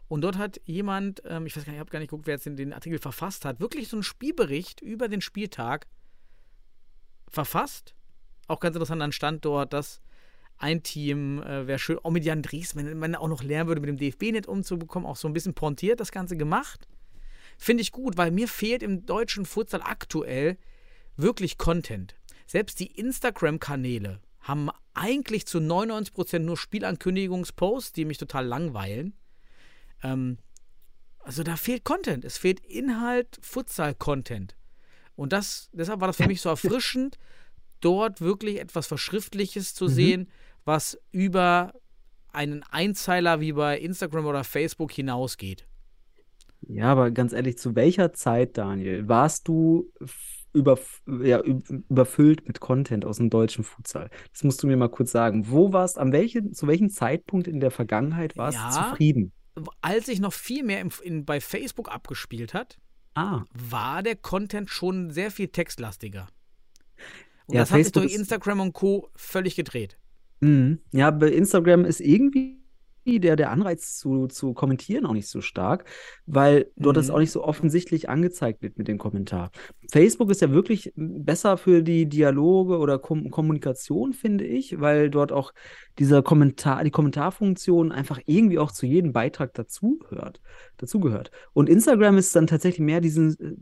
[0.07, 2.35] Und dort hat jemand, ähm, ich weiß gar nicht, ich habe gar nicht geguckt, wer
[2.35, 5.87] jetzt den, den Artikel verfasst hat, wirklich so einen Spielbericht über den Spieltag
[7.29, 7.95] verfasst.
[8.47, 10.01] Auch ganz interessant, dann stand dort, dass
[10.57, 13.81] ein Team, äh, wäre schön, auch mit Jan Dries, wenn man auch noch lernen würde,
[13.81, 16.87] mit dem DFB-Net umzubekommen, auch so ein bisschen pointiert das Ganze gemacht.
[17.57, 20.57] Finde ich gut, weil mir fehlt im deutschen Futsal aktuell
[21.15, 22.15] wirklich Content.
[22.45, 29.13] Selbst die Instagram-Kanäle haben eigentlich zu 99% nur Spielankündigungsposts, die mich total langweilen.
[30.03, 30.37] Ähm,
[31.19, 32.25] also da fehlt Content.
[32.25, 34.55] Es fehlt Inhalt, Futsal-Content.
[35.15, 37.17] Und das, deshalb war das für mich so erfrischend,
[37.79, 40.29] dort wirklich etwas Verschriftliches zu sehen,
[40.65, 41.73] was über
[42.31, 45.67] einen Einzeiler wie bei Instagram oder Facebook hinausgeht.
[46.67, 52.47] Ja, aber ganz ehrlich, zu welcher Zeit, Daniel, warst du f- über, ja, üb- überfüllt
[52.47, 54.09] mit Content aus dem deutschen Futsal?
[54.31, 55.49] Das musst du mir mal kurz sagen.
[55.49, 58.89] Wo warst, an welchen, zu welchem Zeitpunkt in der Vergangenheit warst du Ja.
[58.89, 59.31] zufrieden?
[59.81, 62.77] Als sich noch viel mehr im, in, bei Facebook abgespielt hat,
[63.15, 66.27] Ah, war der Content schon sehr viel textlastiger.
[67.45, 69.09] Und Ja, das hat sich Facebook durch Instagram und Co.
[69.15, 69.97] völlig gedreht.
[70.39, 70.79] mhm.
[70.91, 72.62] Ja, bei Instagram ist irgendwie
[73.05, 75.85] der, der Anreiz zu, zu kommentieren auch nicht so stark,
[76.25, 77.13] weil dort das Mhm.
[77.13, 79.51] auch nicht so offensichtlich angezeigt wird mit dem Kommentar.
[79.91, 85.31] Facebook ist ja wirklich besser für die Dialoge oder Kom Kommunikation, finde ich, weil dort
[85.31, 85.53] auch
[85.99, 90.41] dieser Kommentar, die Kommentarfunktion einfach irgendwie auch zu jedem Beitrag dazuhört,
[90.77, 91.31] dazugehört.
[91.53, 93.55] Und Instagram ist dann tatsächlich mehr diesen, äh,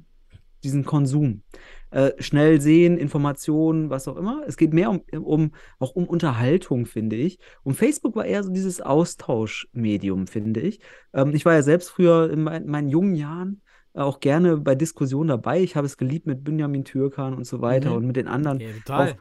[0.63, 1.43] diesen Konsum.
[1.91, 4.43] Äh, schnell sehen, Informationen, was auch immer.
[4.47, 7.37] Es geht mehr um, um auch um Unterhaltung, finde ich.
[7.63, 10.79] Und Facebook war eher so dieses Austauschmedium, finde ich.
[11.13, 13.61] Ähm, ich war ja selbst früher in, mein, meinen jungen Jahren
[13.93, 15.61] auch gerne bei Diskussionen dabei.
[15.61, 17.95] Ich habe es geliebt mit Benjamin Türkan und so weiter Mhm.
[17.97, 19.11] und mit den anderen Ja, total.
[19.11, 19.15] auch,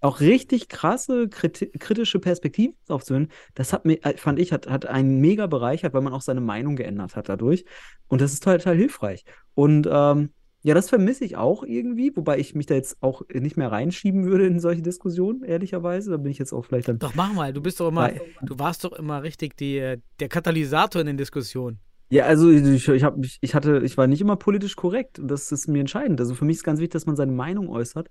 [0.00, 3.28] auch richtig krasse kriti kritische Perspektiven aufzuhören.
[3.54, 6.40] Das hat mir, äh, fand ich, hat, hat einen mega bereichert, weil man auch seine
[6.40, 7.64] Meinung geändert hat dadurch.
[8.08, 9.24] Und das ist total, total hilfreich.
[9.54, 10.30] Und ähm,
[10.62, 14.24] ja, das vermisse ich auch irgendwie, wobei ich mich da jetzt auch nicht mehr reinschieben
[14.24, 16.10] würde in solche Diskussionen, ehrlicherweise.
[16.10, 16.98] Da bin ich jetzt auch vielleicht dann.
[16.98, 17.52] Doch, mach mal.
[17.52, 18.10] Du bist doch immer,
[18.42, 21.78] du warst doch immer richtig die, äh, der Katalysator in den Diskussionen.
[22.08, 25.50] Ja, also ich, ich, hab, ich hatte, ich war nicht immer politisch korrekt und das
[25.50, 26.20] ist mir entscheidend.
[26.20, 28.10] Also für mich ist ganz wichtig, dass man seine Meinung äußert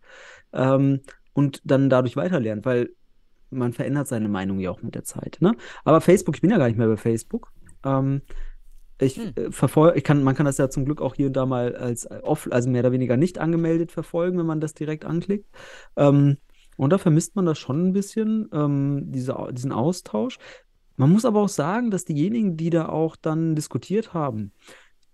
[0.52, 1.02] ähm,
[1.34, 2.90] und dann dadurch weiterlernt, weil
[3.50, 5.38] man verändert seine Meinung ja auch mit der Zeit.
[5.40, 5.56] Ne?
[5.86, 7.54] Aber Facebook, ich bin ja gar nicht mehr bei Facebook.
[7.86, 8.22] Ähm,
[9.00, 9.34] ich Hm.
[9.36, 11.76] äh, verfolge, ich kann, man kann das ja zum Glück auch hier und da mal
[11.76, 15.48] als äh, off, also mehr oder weniger nicht angemeldet verfolgen, wenn man das direkt anklickt.
[15.96, 16.38] Ähm,
[16.78, 20.38] und da vermisst man das schon ein bisschen, ähm, diese, diesen Austausch.
[20.98, 24.54] Man muss aber auch sagen, dass diejenigen, die da auch dann diskutiert haben,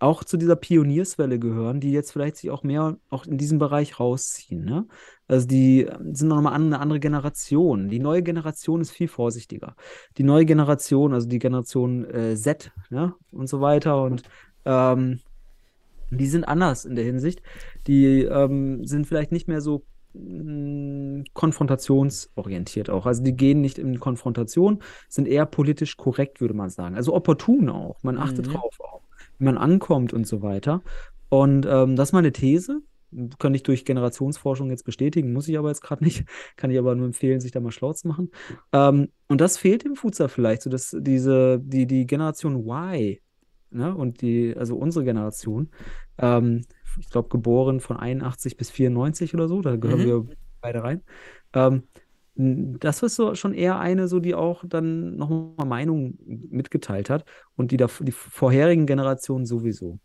[0.01, 3.99] auch zu dieser Pionierswelle gehören, die jetzt vielleicht sich auch mehr auch in diesem Bereich
[3.99, 4.65] rausziehen.
[4.65, 4.87] Ne?
[5.27, 7.89] Also die ähm, sind noch mal an- eine andere Generation.
[7.89, 9.75] Die neue Generation ist viel vorsichtiger.
[10.17, 13.13] Die neue Generation, also die Generation äh, Z ne?
[13.31, 14.23] und so weiter und
[14.65, 15.19] ähm,
[16.09, 17.41] die sind anders in der Hinsicht.
[17.87, 23.05] Die ähm, sind vielleicht nicht mehr so mh, konfrontationsorientiert auch.
[23.05, 26.95] Also die gehen nicht in Konfrontation, sind eher politisch korrekt, würde man sagen.
[26.95, 28.01] Also opportun auch.
[28.03, 28.51] Man achtet Mhm.
[28.51, 29.01] drauf auch,
[29.41, 30.83] wie man ankommt und so weiter.
[31.29, 32.81] Und ähm, das ist meine These.
[33.39, 36.23] Kann ich durch Generationsforschung jetzt bestätigen, muss ich aber jetzt gerade nicht.
[36.55, 38.29] Kann ich aber nur empfehlen, sich da mal schlau zu machen.
[38.71, 43.17] Ähm, und das fehlt im Futsal vielleicht, so dass diese, die, die Generation Y,
[43.71, 45.71] ne, und die, also unsere Generation,
[46.19, 46.61] ähm,
[46.99, 50.05] ich glaube, geboren von 81 bis 94 oder so, da gehören Mhm.
[50.05, 50.25] wir
[50.61, 51.01] beide rein.
[51.53, 51.83] Ähm,
[52.79, 57.25] das ist so schon eher eine, so die auch dann nochmal Meinung mitgeteilt hat
[57.55, 59.99] und die, da, die vorherigen Generationen sowieso.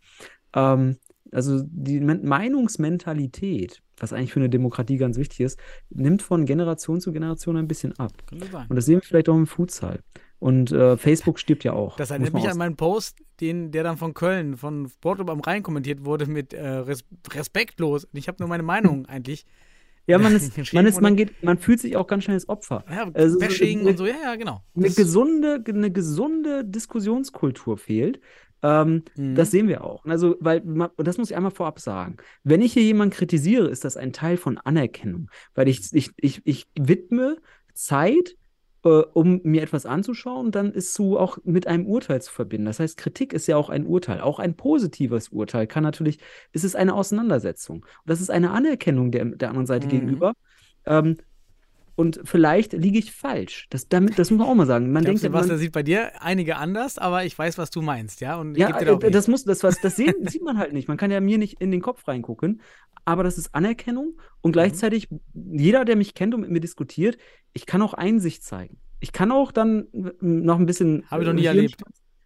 [0.54, 0.96] Ähm,
[1.32, 5.58] also die Men Meinungsmentalität, was eigentlich für eine Demokratie ganz wichtig ist,
[5.90, 8.12] nimmt von Generation zu Generation ein bisschen ab.
[8.30, 10.00] Und das sehen wir vielleicht auch im Futsal.
[10.38, 11.96] Und äh, Facebook stirbt ja auch.
[11.96, 15.62] Das erinnert mich an meinen Post, den, der dann von Köln, von Sportclub am Rhein
[15.62, 18.04] kommentiert wurde mit äh, res respektlos.
[18.04, 19.46] Und ich habe nur meine Meinung eigentlich.
[20.06, 22.84] Ja, man ist, man ist, man geht, man fühlt sich auch ganz schnell als Opfer.
[22.90, 24.62] Ja, Also so Bashing eine- und so, ja, ja, genau.
[24.74, 28.20] Eine Das- gesunde, eine gesunde Diskussionskultur fehlt.
[28.62, 29.34] Ähm, Mhm.
[29.34, 30.04] Das sehen wir auch.
[30.06, 32.16] Also, weil, und das muss ich einmal vorab sagen.
[32.42, 35.28] Wenn ich hier jemanden kritisiere, ist das ein Teil von Anerkennung.
[35.54, 37.36] Weil ich, ich, ich, ich widme
[37.74, 38.36] Zeit,
[38.86, 42.66] äh, um mir etwas anzuschauen, dann ist zu auch mit einem Urteil zu verbinden.
[42.66, 44.20] Das heißt, Kritik ist ja auch ein Urteil.
[44.20, 46.18] Auch ein positives Urteil kann natürlich,
[46.52, 47.78] ist es eine Auseinandersetzung.
[47.84, 49.90] Und das ist eine Anerkennung der, der anderen Seite Mhm.
[49.90, 50.32] gegenüber.
[50.86, 51.16] Ähm,
[51.96, 53.66] und vielleicht liege ich falsch.
[53.70, 54.92] Das, damit, das muss man auch mal sagen.
[54.92, 57.58] Man Ich glaub, denkt, ja, man, Sebastian sieht bei dir einige anders, aber ich weiß,
[57.58, 58.36] was du meinst, ja?
[58.36, 60.88] Und ich ja, äh, das muss, das, was, das sehen, sieht man halt nicht.
[60.88, 62.60] Man kann ja mir nicht in den Kopf reingucken,
[63.04, 64.20] aber das ist Anerkennung Mhm.
[64.42, 67.18] und gleichzeitig jeder, der mich kennt und mit mir diskutiert,
[67.52, 68.78] ich kann auch Einsicht zeigen.
[69.00, 71.04] Ich kann auch dann äh, noch ein bisschen.
[71.10, 71.76] Habe ich noch äh, nie erlebt.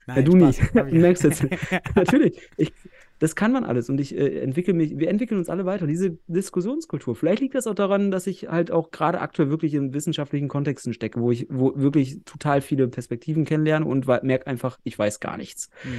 [0.07, 0.75] Ja, Nein, du Spaß, nicht.
[0.75, 1.45] Du merkst jetzt.
[1.95, 2.41] Natürlich.
[2.57, 2.73] Ich,
[3.21, 5.87] das kann man alles und ich äh, entwickle mich, wir entwickeln uns alle weiter.
[5.87, 7.15] Diese Diskussionskultur.
[7.15, 10.93] Vielleicht liegt das auch daran, dass ich halt auch gerade aktuell wirklich in wissenschaftlichen Kontexten
[10.93, 15.37] stecke, wo ich wo wirklich total viele Perspektiven kennenlerne und merke einfach, ich weiß gar
[15.37, 15.69] nichts.
[15.85, 15.91] Mhm.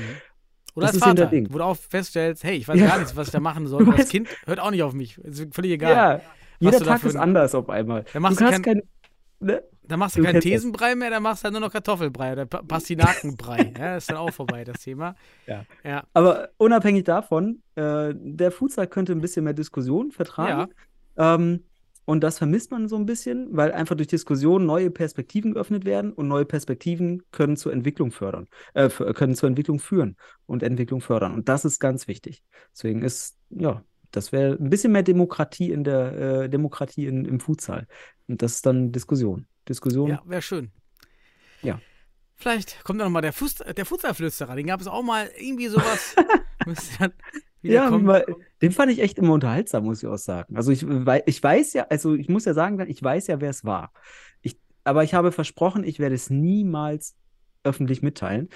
[0.73, 1.47] Oder Das als Vater, Ding.
[1.51, 2.87] wo du auch feststellst, hey, ich weiß Ja.
[2.87, 3.85] gar nichts, was ich da machen soll.
[3.97, 5.17] Das Kind hört auch nicht auf mich.
[5.19, 5.91] Ist völlig egal.
[5.91, 6.21] Ja,
[6.59, 8.03] jeder Tag ist anders auf einmal.
[8.13, 8.81] Dann machst du du hast kein,
[9.39, 9.61] ne?
[9.83, 10.41] Da machst du Du keinen.
[10.41, 13.73] Thesenbrei mehr, dann machst du halt nur noch Kartoffelbrei oder Pa- Pastinakenbrei.
[13.77, 15.15] ja, ist dann auch vorbei, das Thema.
[15.47, 15.65] Ja.
[15.83, 16.03] Ja.
[16.13, 20.71] Aber unabhängig davon, äh, der Futsal könnte ein bisschen mehr Diskussion vertragen.
[21.17, 21.63] Ähm,
[22.05, 26.11] und das vermisst man so ein bisschen, weil einfach durch Diskussion neue Perspektiven geöffnet werden
[26.13, 30.15] und neue Perspektiven können zur Entwicklung fördern, äh, können zur Entwicklung führen
[30.45, 31.33] und Entwicklung fördern.
[31.33, 32.43] Und das ist ganz wichtig.
[32.73, 37.39] Deswegen ist, ja, das wäre ein bisschen mehr Demokratie in der äh, Demokratie in, im
[37.39, 37.87] Futsal.
[38.27, 39.47] Und das ist dann Diskussion.
[39.67, 40.09] Diskussion.
[40.09, 40.71] Ja, wäre schön.
[41.61, 41.79] Ja.
[42.35, 44.55] Vielleicht kommt da nochmal der, Fuß, der Futsalflüsterer.
[44.55, 46.15] Den gab es auch mal irgendwie sowas.
[47.63, 48.25] Ja, weil,
[48.61, 50.55] den fand ich echt immer unterhaltsam, muss ich auch sagen.
[50.55, 50.83] Also ich,
[51.27, 53.93] ich weiß ja, also ich muss ja sagen, ich weiß ja, wer es war.
[54.41, 57.15] Ich, aber ich habe versprochen, ich werde es niemals
[57.63, 58.49] öffentlich mitteilen.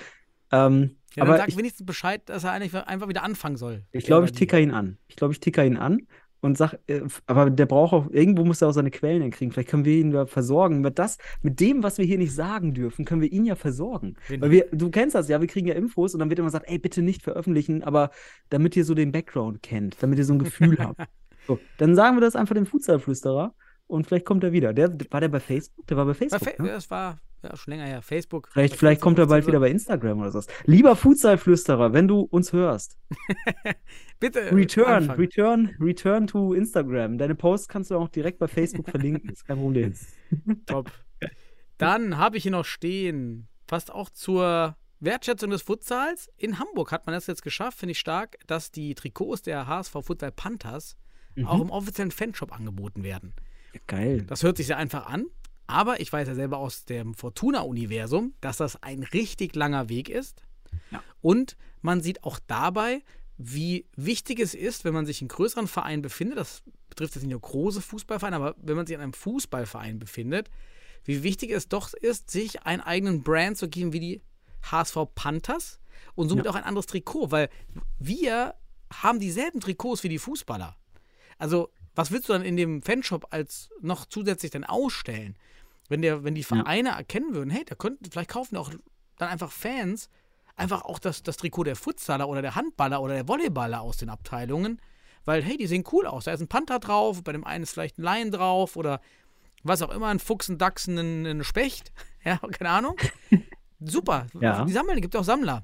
[0.52, 3.86] Ähm, Ja, aber sag ich, wenigstens Bescheid, dass er eigentlich einfach wieder anfangen soll.
[3.92, 4.98] ich glaube, ich ticker ihn an.
[5.08, 6.08] Ich glaube, ich ticker ihn an
[6.46, 9.52] und sag, äh, aber der braucht auch, irgendwo muss er auch seine Quellen hinkriegen.
[9.52, 10.82] Vielleicht können wir ihn da versorgen.
[10.82, 14.16] Mit das, mit dem, was wir hier nicht sagen dürfen, können wir ihn ja versorgen.
[14.28, 16.48] Wen- Weil wir, du kennst das ja, wir kriegen ja Infos und dann wird immer
[16.48, 18.12] gesagt, ey, bitte nicht veröffentlichen, aber
[18.50, 21.02] damit ihr so den Background kennt, damit ihr so ein Gefühl habt.
[21.48, 23.54] So, dann sagen wir das einfach dem Futsalflüsterer
[23.86, 24.74] und vielleicht kommt er wieder.
[24.74, 25.86] Der, war der bei Facebook?
[25.86, 26.56] Der war bei Bei Facebook.
[26.58, 26.70] Fa ne?
[26.70, 28.02] Das war ja, schon länger her.
[28.02, 28.50] Facebook.
[28.52, 30.42] Vielleicht, bei vielleicht 14, kommt er bald 15 wieder bei Instagram oder so.
[30.66, 32.98] Lieber Futsalflüsterer, wenn du uns hörst,
[34.20, 34.42] Bitte.
[34.42, 35.20] äh, return, anfangen.
[35.20, 37.18] return, return to Instagram.
[37.18, 39.94] Deine Posts kannst du auch direkt bei Facebook verlinken, ist kein Problem.
[40.66, 40.92] Top.
[41.78, 46.30] Dann habe ich hier noch stehen, passt auch zur Wertschätzung des Futsals.
[46.38, 49.92] In Hamburg hat man das jetzt geschafft, finde ich stark, dass die Trikots der HSV
[50.02, 50.98] Futsal Panthers
[51.38, 51.48] Mhm.
[51.48, 53.34] auch im offiziellen Fanshop angeboten werden.
[53.88, 54.22] Geil.
[54.22, 55.26] Das hört sich sehr einfach an,
[55.68, 60.44] aber ich weiß ja selber aus dem Fortuna-Universum, dass das ein richtig langer Weg ist.
[60.92, 61.04] Ja.
[61.22, 63.04] Und man sieht auch dabei,
[63.38, 67.32] wie wichtig es ist, wenn man sich in größeren Vereinen befindet, das betrifft jetzt nicht
[67.32, 70.50] nur große Fußballvereine, aber wenn man sich in einem Fußballverein befindet,
[71.04, 74.22] wie wichtig es doch ist, sich einen eigenen Brand zu geben wie die
[74.64, 75.80] HSV Panthers
[76.16, 76.52] und somit Ja.
[76.52, 77.50] auch ein anderes Trikot, weil
[78.00, 78.56] wir
[78.94, 80.78] haben dieselben Trikots wie die Fußballer.
[81.38, 85.38] Also, was willst du dann in dem Fanshop als noch zusätzlich dann ausstellen?
[85.88, 88.72] Wenn, der, wenn die Vereine erkennen würden, hey, da könnten, vielleicht kaufen auch
[89.18, 90.10] dann einfach Fans
[90.56, 94.10] einfach auch das, das Trikot der Futsaler oder der Handballer oder der Volleyballer aus den
[94.10, 94.80] Abteilungen,
[95.26, 96.26] weil, hey, die sehen cool aus.
[96.26, 99.02] Da ist ein Panther drauf, bei dem einen ist vielleicht ein Lion drauf oder
[99.64, 101.92] was auch immer, ein Fuchs, ein Dachs, ein, ein Specht.
[102.24, 102.96] Ja, keine Ahnung.
[103.80, 104.26] Super.
[104.42, 104.66] Ja.
[104.66, 105.64] Die sammeln, gibt auch Sammler.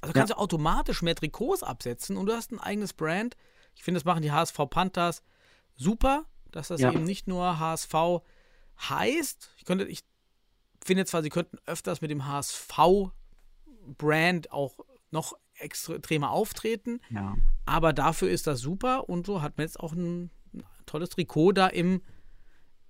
[0.00, 0.12] Also Ja.
[0.14, 3.36] kannst du automatisch mehr Trikots absetzen und du hast ein eigenes Brand.
[3.76, 5.22] Ich finde, das machen die HSV Panthers
[5.76, 6.90] super, dass das Ja.
[6.90, 7.94] eben nicht nur HSV
[8.88, 9.54] heißt.
[9.58, 10.00] Ich könnte, ich
[10.84, 14.78] finde zwar, sie könnten öfters mit dem HSV-Brand auch
[15.10, 17.36] noch extremer auftreten, Ja.
[17.66, 21.52] aber dafür ist das super und so hat man jetzt auch ein, ein tolles Trikot
[21.52, 22.00] da im,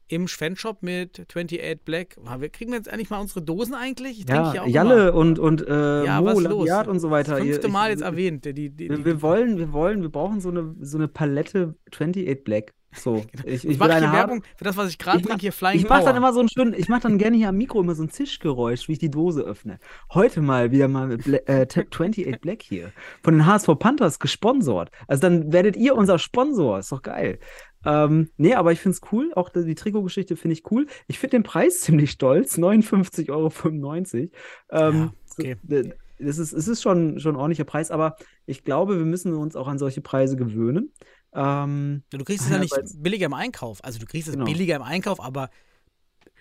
[0.06, 2.16] im Fanshop mit 28 Black.
[2.38, 4.20] Wir kriegen wir jetzt endlich mal unsere Dosen eigentlich?
[4.20, 5.18] Ich Ja, ja Jalle immer.
[5.18, 6.38] und, und äh, Ja, Mo?
[6.38, 7.36] Labiat und so weiter.
[7.36, 8.44] Das fünfte Mal ich- jetzt erwähnt.
[8.44, 11.74] Die, die, die, Wir, wir wollen, wir wollen, wir brauchen so eine, so eine Palette
[11.92, 12.72] 28 Black.
[12.92, 14.12] So, ich, ich ich will mache hier.
[14.12, 16.40] Werbung für das, was ich gerade Ich trinke, hier Flying Ich mache dann immer so
[16.40, 18.98] ein schön, ich mache dann gerne hier am Mikro immer so ein Zischgeräusch, wie ich
[18.98, 19.78] die Dose öffne.
[20.12, 22.92] Heute mal wieder mal mit Bla äh, 28 Black hier.
[23.22, 24.90] Von den HSV Panthers gesponsert.
[25.06, 26.78] Also dann werdet ihr unser Sponsor.
[26.80, 27.38] Ist doch geil.
[27.84, 29.32] Ähm, nee, aber ich finde es cool.
[29.34, 30.86] Auch die Trikotgeschichte finde ich cool.
[31.06, 32.58] Ich finde den Preis ziemlich stolz.
[32.58, 34.30] 59,95 Euro.
[34.70, 35.56] Ähm, okay.
[35.62, 38.16] d- Das ist, es ist schon, schon ein ordentlicher Preis, aber
[38.46, 40.92] ich glaube, wir müssen uns auch an solche Preise gewöhnen.
[41.32, 43.82] Ähm, Du kriegst es ja nicht billiger im Einkauf.
[43.84, 44.46] Also du kriegst es Genau.
[44.46, 45.50] billiger im Einkauf, aber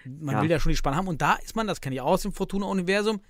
[0.06, 0.42] man Ja.
[0.42, 1.08] will ja schon die Spannung haben.
[1.08, 3.22] Und da ist man, das kenne ich auch aus dem Fortuna-Universum,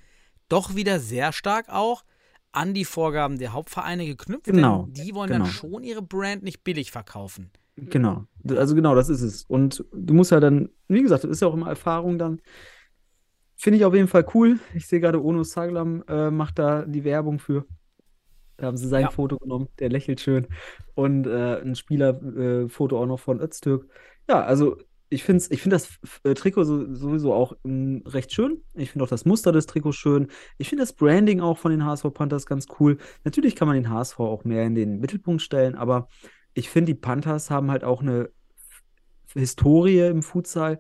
[0.48, 2.04] doch wieder sehr stark auch
[2.52, 4.46] an die Vorgaben der Hauptvereine geknüpft.
[4.46, 5.46] Genau, die wollen genau.
[5.46, 7.52] dann schon ihre Brand nicht billig verkaufen.
[7.76, 9.44] Genau, also genau, das ist es.
[9.44, 12.42] Und du musst ja dann, wie gesagt, das ist ja auch immer Erfahrung dann.
[13.56, 14.60] Finde ich auf jeden Fall cool.
[14.74, 17.66] Ich sehe gerade, Ono Saglam äh, macht da die Werbung für.
[18.60, 19.12] Da haben sie sein Ja.
[19.12, 20.48] Foto genommen, der lächelt schön.
[20.96, 23.88] Und äh, ein Spielerfoto äh, auch noch von Öztürk.
[24.30, 24.78] Ja, also
[25.10, 28.64] ich finde ich find das äh, Trikot so, sowieso auch ähm, recht schön.
[28.76, 30.28] Ich finde auch das Muster des Trikots schön.
[30.58, 32.98] Ich finde das Branding auch von den HSV Panthers ganz cool.
[33.24, 36.10] Natürlich kann man den HSV auch mehr in den Mittelpunkt stellen, aber
[36.54, 38.30] ich finde, die Panthers haben halt auch eine
[39.34, 40.80] Historie im Futsal,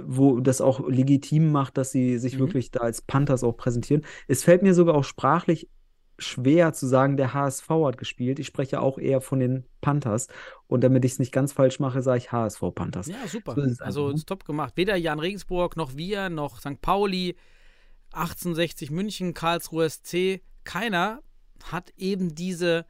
[0.00, 2.40] wo das auch legitim macht, dass sie sich Mhm.
[2.40, 4.04] wirklich da als Panthers auch präsentieren.
[4.28, 5.68] Es fällt mir sogar auch sprachlich
[6.18, 8.38] schwer zu sagen, der HSV hat gespielt.
[8.38, 10.28] Ich spreche auch eher von den Panthers.
[10.66, 13.06] Und damit ich es nicht ganz falsch mache, sage ich HSV Panthers.
[13.06, 13.54] Ja, super.
[13.54, 14.14] So also einfach, ne?
[14.14, 14.72] ist top gemacht.
[14.76, 16.80] Weder Jan Regensburg noch wir, noch St.
[16.80, 17.36] Pauli,
[18.12, 21.20] 1860 München, Karlsruhe SC, keiner
[21.70, 22.86] hat eben diese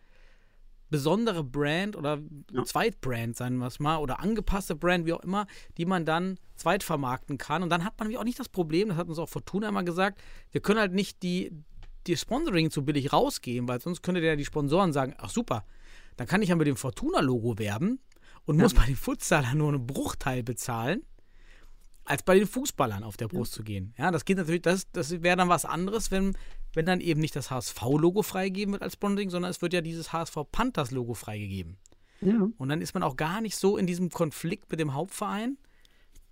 [0.89, 2.21] besondere Brand oder
[2.53, 2.65] Ja.
[2.65, 5.47] Zweitbrand, sagen wir es mal, oder angepasste Brand, wie auch immer,
[5.79, 7.63] die man dann zweitvermarkten kann.
[7.63, 10.23] Und dann hat man auch nicht das Problem, das hat uns auch Fortuna immer gesagt,
[10.53, 11.53] wir können halt nicht die,
[12.07, 15.65] die Sponsoring zu billig rausgeben, weil sonst könnte der die Sponsoren sagen, ach super,
[16.17, 17.99] dann kann ich ja mit dem Fortuna-Logo werben
[18.45, 18.63] und Ja.
[18.63, 21.03] muss bei den Futsalern nur einen Bruchteil bezahlen,
[22.05, 23.93] als bei den Fußballern auf der Brust zu gehen.
[23.99, 26.37] Ja, das geht natürlich, das, das wäre dann was anderes, wenn,
[26.73, 30.13] wenn dann eben nicht das HSV-Logo freigegeben wird als Sponsoring, sondern es wird ja dieses
[30.13, 31.77] HSV Panthers-Logo freigegeben.
[32.21, 32.49] Ja.
[32.57, 35.59] Und dann ist man auch gar nicht so in diesem Konflikt mit dem Hauptverein.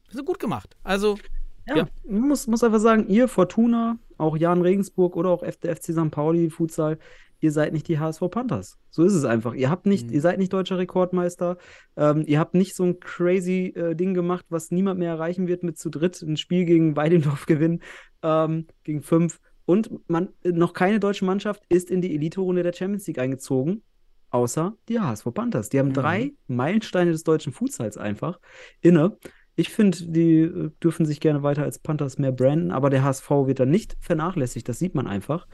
[0.06, 0.76] Das ist gut gemacht.
[0.84, 1.18] Also,
[1.66, 1.88] Ja, Ja.
[2.08, 6.10] man muss, muss einfach sagen, ihr Fortuna, auch Jan Regensburg oder auch der FC St.
[6.10, 6.98] Pauli Futsal,
[7.40, 8.78] ihr seid nicht die HSV Panthers.
[8.90, 9.54] So ist es einfach.
[9.54, 10.12] Ihr habt nicht, Mhm.
[10.14, 11.58] ihr seid nicht deutscher Rekordmeister.
[11.96, 15.62] Ähm, ihr habt nicht so ein crazy äh, Ding gemacht, was niemand mehr erreichen wird
[15.62, 17.82] mit zu dritt ein Spiel gegen Weidendorf gewinnen,
[18.22, 19.40] ähm, gegen fünf.
[19.66, 23.82] Und man, noch keine deutsche Mannschaft ist in die Elite-Runde der Champions League eingezogen,
[24.30, 25.68] außer die HSV Panthers.
[25.70, 25.94] Die haben Mhm.
[25.94, 28.38] drei Meilensteine des deutschen Futsals einfach
[28.80, 29.16] inne.
[29.56, 33.30] Ich finde, die äh, dürfen sich gerne weiter als Panthers mehr branden, aber der HSV
[33.46, 34.68] wird dann nicht vernachlässigt.
[34.68, 35.46] Das sieht man einfach.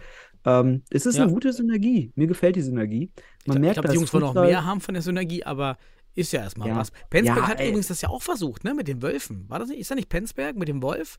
[0.47, 1.25] Ähm, es ist Ja.
[1.25, 2.13] eine gute Synergie.
[2.15, 3.11] Mir gefällt die Synergie.
[3.47, 5.77] Man ich merkt, glaube, dass die Jungs wollen noch mehr haben von der Synergie, aber
[6.15, 6.77] ist ja erstmal Ja.
[6.77, 6.91] was.
[7.11, 7.69] Penzberg Ja, hat ey.
[7.69, 9.45] übrigens das ja auch versucht, ne, mit den Wölfen.
[9.49, 9.81] War das nicht?
[9.81, 11.19] Ist da nicht Penzberg mit dem Wolf?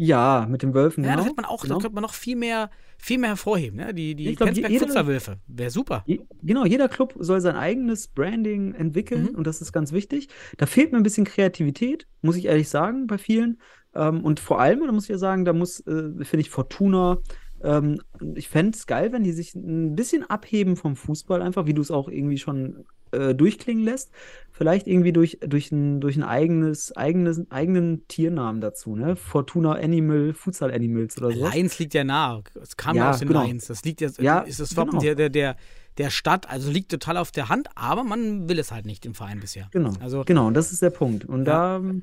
[0.00, 1.02] Ja, mit den Wölfen.
[1.02, 1.16] Ja, genau.
[1.22, 1.78] das hätte man auch, genau.
[1.78, 3.92] könnte man noch viel mehr, viel mehr hervorheben, ne?
[3.92, 5.38] Die, die Ich glaub, je- Penzberg jeder- Futsal-Wölfe.
[5.48, 6.04] Wäre super.
[6.06, 9.34] Je- Genau, jeder Club soll sein eigenes Branding entwickeln Mhm.
[9.38, 10.28] und das ist ganz wichtig.
[10.56, 13.60] Da fehlt mir ein bisschen Kreativität, muss ich ehrlich sagen, bei vielen.
[13.94, 17.18] Ähm, und vor allem, da muss ich ja sagen, da muss, äh, finde ich, Fortuna,
[17.64, 18.00] ähm,
[18.36, 21.82] ich fände es geil, wenn die sich ein bisschen abheben vom Fußball, einfach, wie du
[21.82, 24.10] es auch irgendwie schon äh, durchklingen lässt.
[24.50, 29.14] Vielleicht irgendwie durch, durch ein, durch ein eigenes, eigenes, eigenen Tiernamen dazu, ne?
[29.14, 31.48] Fortuna Animal, Futsal Animals oder so.
[31.48, 32.42] Lions liegt ja nah.
[32.60, 33.44] Es kam ja, Ja, aus den genau.
[33.44, 33.66] Lions.
[33.68, 35.02] Das liegt ja, Ja, ist das Wappen genau.
[35.02, 35.56] der, der, der,
[35.96, 39.14] der Stadt, also liegt total auf der Hand, aber man will es halt nicht im
[39.14, 39.68] Verein bisher.
[39.70, 41.24] Genau, Also, genau, das ist der Punkt.
[41.24, 41.78] Und Ja.
[41.78, 42.02] da, mh,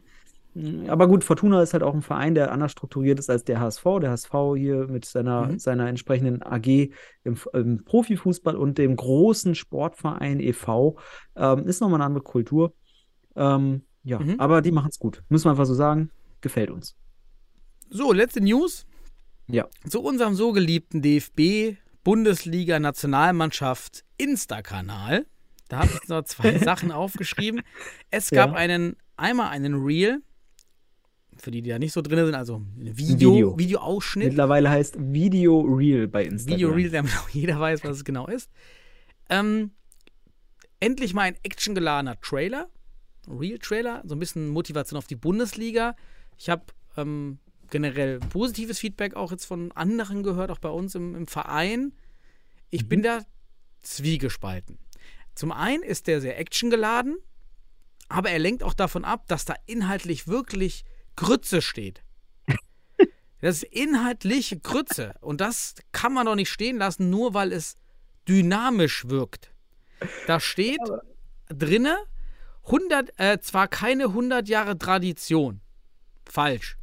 [0.87, 3.83] aber gut, Fortuna ist halt auch ein Verein, der anders strukturiert ist als der HSV.
[4.01, 5.59] Der HSV hier mit seiner, Mhm.
[5.59, 6.91] seiner entsprechenden AG
[7.23, 10.97] im, im Profifußball und dem großen Sportverein e.V.
[11.35, 12.73] Ähm, ist nochmal eine andere Kultur.
[13.35, 14.39] Ähm, ja, Mhm.
[14.39, 15.23] aber die machen es gut.
[15.29, 16.09] Müssen wir einfach so sagen.
[16.41, 16.95] Gefällt uns.
[17.89, 18.85] so, letzte News.
[19.47, 19.67] Ja.
[19.89, 25.25] Zu unserem so geliebten DFB Bundesliga Nationalmannschaft Insta-Kanal.
[25.69, 27.61] Da habe ich noch zwei Sachen aufgeschrieben.
[28.11, 28.55] Es gab Ja.
[28.55, 30.21] einen, einmal einen Reel,
[31.37, 33.57] für die, die da nicht so drin sind, also Video, Video.
[33.57, 34.29] Videoausschnitt.
[34.29, 36.57] Mittlerweile heißt Video Reel bei Instagram.
[36.57, 38.49] Video Reel, damit auch jeder weiß, was es genau ist.
[39.29, 39.71] Ähm,
[40.79, 42.69] endlich mal ein actiongeladener Trailer.
[43.27, 45.95] Real-Trailer, so ein bisschen Motivation auf die Bundesliga.
[46.37, 46.63] Ich habe
[46.95, 51.93] ähm, generell positives Feedback auch jetzt von anderen gehört, auch bei uns im, im Verein.
[52.69, 53.21] Ich bin da
[53.81, 54.77] zwiegespalten.
[55.33, 57.17] Zum einen ist der sehr actiongeladen,
[58.07, 62.03] aber er lenkt auch davon ab, dass da inhaltlich wirklich Grütze steht.
[63.41, 65.13] Das ist inhaltlich Grütze.
[65.21, 67.77] Und das kann man doch nicht stehen lassen, nur weil es
[68.27, 69.51] dynamisch wirkt.
[70.25, 70.79] Da steht
[71.49, 71.97] drinne,
[72.65, 75.61] 100, äh, zwar keine 100 Jahre Tradition.
[76.27, 76.77] Falsch.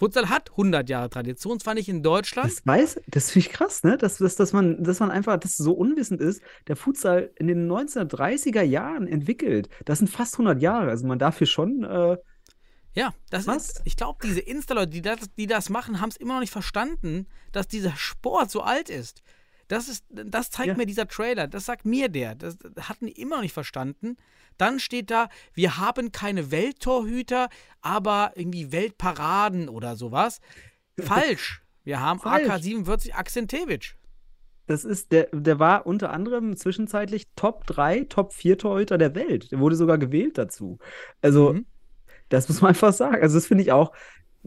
[0.00, 2.50] Futsal hat 100 Jahre Tradition, zwar nicht in Deutschland.
[2.50, 3.98] Das weiß, das finde ich krass, ne?
[3.98, 7.70] Dass, dass, dass, man, dass man einfach, dass so unwissend ist, der Futsal in den
[7.70, 9.68] 1930er Jahren entwickelt.
[9.84, 10.88] Das sind fast 100 Jahre.
[10.88, 12.16] Also man darf hier schon, äh,
[12.94, 13.70] Ja, das Was?
[13.70, 16.52] ist, ich glaube, diese Insta-Leute, die das, die das machen, haben es immer noch nicht
[16.52, 19.22] verstanden, dass dieser Sport so alt ist.
[19.68, 20.74] Das, ist, das zeigt Ja.
[20.76, 22.34] mir dieser Trailer, das sagt mir der.
[22.34, 24.16] Das hatten die immer noch nicht verstanden.
[24.56, 27.48] Dann steht da, wir haben keine Welttorhüter,
[27.80, 30.40] aber irgendwie Weltparaden oder sowas.
[30.98, 31.62] Falsch.
[31.84, 32.48] Wir haben Falsch.
[32.50, 33.94] AK-47 Akzentewitsch.
[34.66, 39.52] das ist, der, der war unter anderem zwischenzeitlich Top 3, Top 4 Torhüter der Welt.
[39.52, 40.78] Der wurde sogar gewählt dazu.
[41.22, 41.66] Also, Mhm.
[42.30, 43.22] Das muss man einfach sagen.
[43.22, 43.92] Also, das finde ich auch,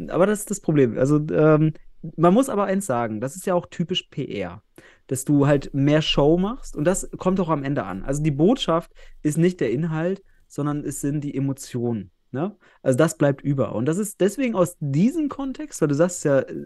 [0.07, 0.97] aber das ist das Problem.
[0.97, 1.73] Also, ähm,
[2.17, 4.61] man muss aber eins sagen, das ist ja auch typisch PR,
[5.07, 8.03] dass du halt mehr Show machst und das kommt auch am Ende an.
[8.03, 12.11] Also die Botschaft ist nicht der Inhalt, sondern es sind die Emotionen.
[12.31, 12.57] Ne?
[12.81, 13.75] Also das bleibt über.
[13.75, 16.65] Und das ist deswegen aus diesem Kontext, weil du sagst ja äh,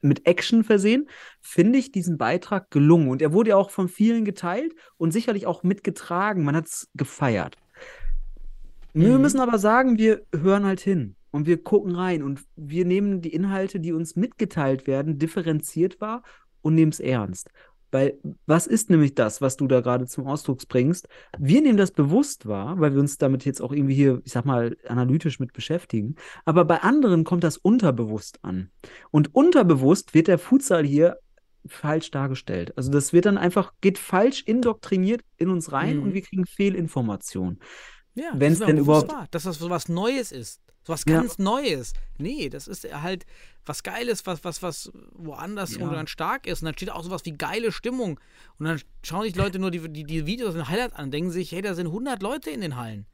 [0.00, 1.08] mit Action versehen,
[1.40, 3.08] finde ich diesen Beitrag gelungen.
[3.08, 6.44] Und er wurde ja auch von vielen geteilt und sicherlich auch mitgetragen.
[6.44, 7.56] Man hat es gefeiert.
[8.92, 9.22] Wir Mhm.
[9.22, 13.32] müssen aber sagen, wir hören halt hin und wir gucken rein und wir nehmen die
[13.32, 16.22] Inhalte, die uns mitgeteilt werden, differenziert wahr
[16.62, 17.50] und nehmen es ernst.
[17.92, 21.08] Weil was ist nämlich das, was du da gerade zum Ausdruck bringst?
[21.38, 24.44] Wir nehmen das bewusst wahr, weil wir uns damit jetzt auch irgendwie hier, ich sag
[24.44, 26.14] mal, analytisch mit beschäftigen.
[26.44, 28.70] Aber bei anderen kommt das unterbewusst an.
[29.10, 31.16] Und unterbewusst wird der Futsal hier
[31.66, 32.72] falsch dargestellt.
[32.76, 36.02] Also das wird dann einfach, geht falsch indoktriniert in uns rein Mhm.
[36.04, 37.58] und wir kriegen Fehlinformationen.
[38.14, 40.60] Ja, ist mir denn überhaupt- war, dass das so was Neues ist.
[40.82, 41.20] So was Ja.
[41.20, 41.92] ganz Neues.
[42.18, 43.26] Nee, das ist halt
[43.66, 45.86] was Geiles, was, was, was woanders Ja.
[45.86, 46.62] und dann stark ist.
[46.62, 48.18] Und dann steht auch sowas wie geile Stimmung.
[48.58, 51.30] Und dann schauen sich Leute nur die, die, die Videos und Highlights an und denken
[51.30, 53.06] sich, hey, da sind 100 Leute in den Hallen.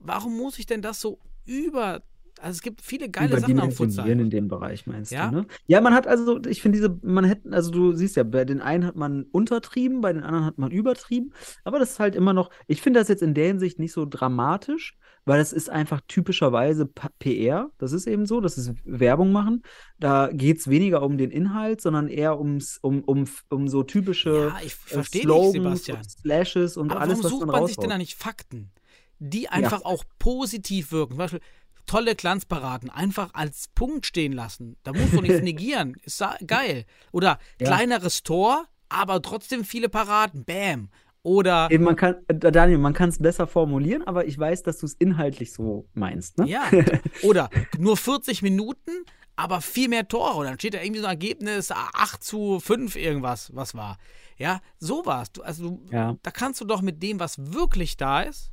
[0.00, 2.02] Warum muss ich denn das so über.
[2.40, 4.08] Also es gibt viele geile Sachen am Futsal.
[4.08, 5.28] in dem Bereich, meinst Ja.
[5.30, 5.46] du, ne?
[5.66, 8.60] Ja, man hat also, ich finde diese, man hätte, also du siehst ja, bei den
[8.60, 11.32] einen hat man untertrieben, bei den anderen hat man übertrieben,
[11.64, 14.04] aber das ist halt immer noch, ich finde das jetzt in der Hinsicht nicht so
[14.04, 16.86] dramatisch, weil es ist einfach typischerweise
[17.18, 17.70] PR.
[17.78, 19.62] Das ist eben so, das ist Werbung machen.
[19.98, 24.52] Da geht es weniger um den Inhalt, sondern eher ums, um, um, um so typische
[24.52, 25.52] Ja, ich äh, verstehe Slogans
[25.84, 25.96] Sebastian.
[25.98, 28.70] und Slashes und Aber alles, warum was sucht man sich denn da nicht Fakten,
[29.18, 31.12] die einfach auch positiv wirken?
[31.12, 31.40] Zum Beispiel
[31.86, 34.76] tolle Glanzparaden einfach als Punkt stehen lassen.
[34.82, 35.96] Da muss man nichts negieren.
[36.04, 36.84] Ist geil.
[37.12, 37.66] Oder Ja.
[37.66, 40.44] kleineres Tor, aber trotzdem viele Paraden.
[40.44, 40.88] Bam.
[41.22, 44.78] Oder Eben, man kann, äh, Daniel, man kann es besser formulieren, aber ich weiß, dass
[44.78, 46.36] du es inhaltlich so meinst.
[46.38, 46.46] Ne?
[46.48, 46.64] ja.
[47.22, 48.90] Oder nur 40 Minuten,
[49.34, 50.36] aber viel mehr Tore.
[50.40, 53.96] Und dann steht da irgendwie so ein Ergebnis 8 zu 5 irgendwas, was war.
[54.36, 55.32] Ja, sowas.
[55.32, 56.16] Du, also du, Ja.
[56.22, 58.50] da kannst du doch mit dem, was wirklich da ist,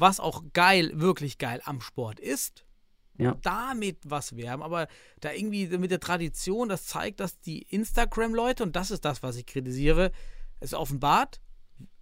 [0.00, 2.64] was auch geil, wirklich geil am Sport ist,
[3.18, 3.36] Ja.
[3.42, 4.62] damit was werben.
[4.62, 4.88] Aber
[5.20, 9.36] da irgendwie mit der Tradition, das zeigt, dass die Instagram-Leute, und das ist das, was
[9.36, 10.10] ich kritisiere,
[10.60, 11.40] es offenbart,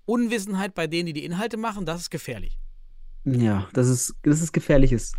[0.05, 2.59] Unwissenheit bei denen, die die Inhalte machen, das ist gefährlich.
[3.25, 5.13] Ja, das ist, das ist gefährliches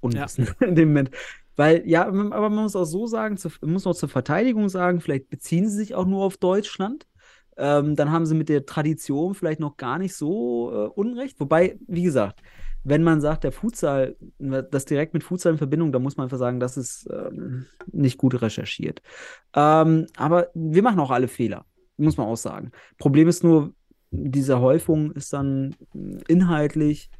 [0.00, 1.10] Unwissen in dem Moment.
[1.56, 5.28] Weil, ja, aber man muss auch so sagen, zu, muss auch zur Verteidigung sagen, vielleicht
[5.30, 7.06] beziehen sie sich auch nur auf Deutschland.
[7.56, 11.38] Ähm, dann haben sie mit der Tradition vielleicht noch gar nicht so äh, Unrecht.
[11.40, 12.40] Wobei, wie gesagt,
[12.84, 16.38] wenn man sagt, der Futsal, das direkt mit Futsal in Verbindung, da muss man einfach
[16.38, 19.00] sagen, das ist ähm, nicht gut recherchiert.
[19.54, 21.64] Ähm, aber wir machen auch alle Fehler,
[21.96, 22.72] muss man auch sagen.
[22.98, 23.72] Problem ist nur,
[24.10, 27.10] diese Häufung ist dann mh, inhaltlich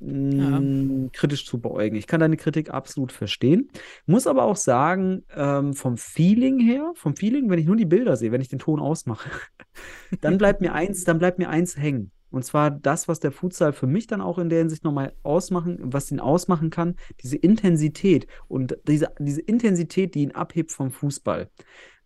[0.00, 1.96] mh, kritisch zu beäugen.
[1.96, 3.70] Ich kann deine Kritik absolut verstehen.
[4.06, 8.16] Muss aber auch sagen, ähm, vom Feeling her, vom Feeling, wenn ich nur die Bilder
[8.16, 9.30] sehe, wenn ich den Ton ausmache,
[10.20, 12.12] dann bleibt mir eins, dann bleibt mir eins hängen.
[12.30, 15.78] Und zwar das, was der Futsal für mich dann auch in der Hinsicht nochmal ausmachen,
[15.80, 21.48] was ihn ausmachen kann, diese Intensität und diese, diese Intensität, die ihn abhebt vom Fußball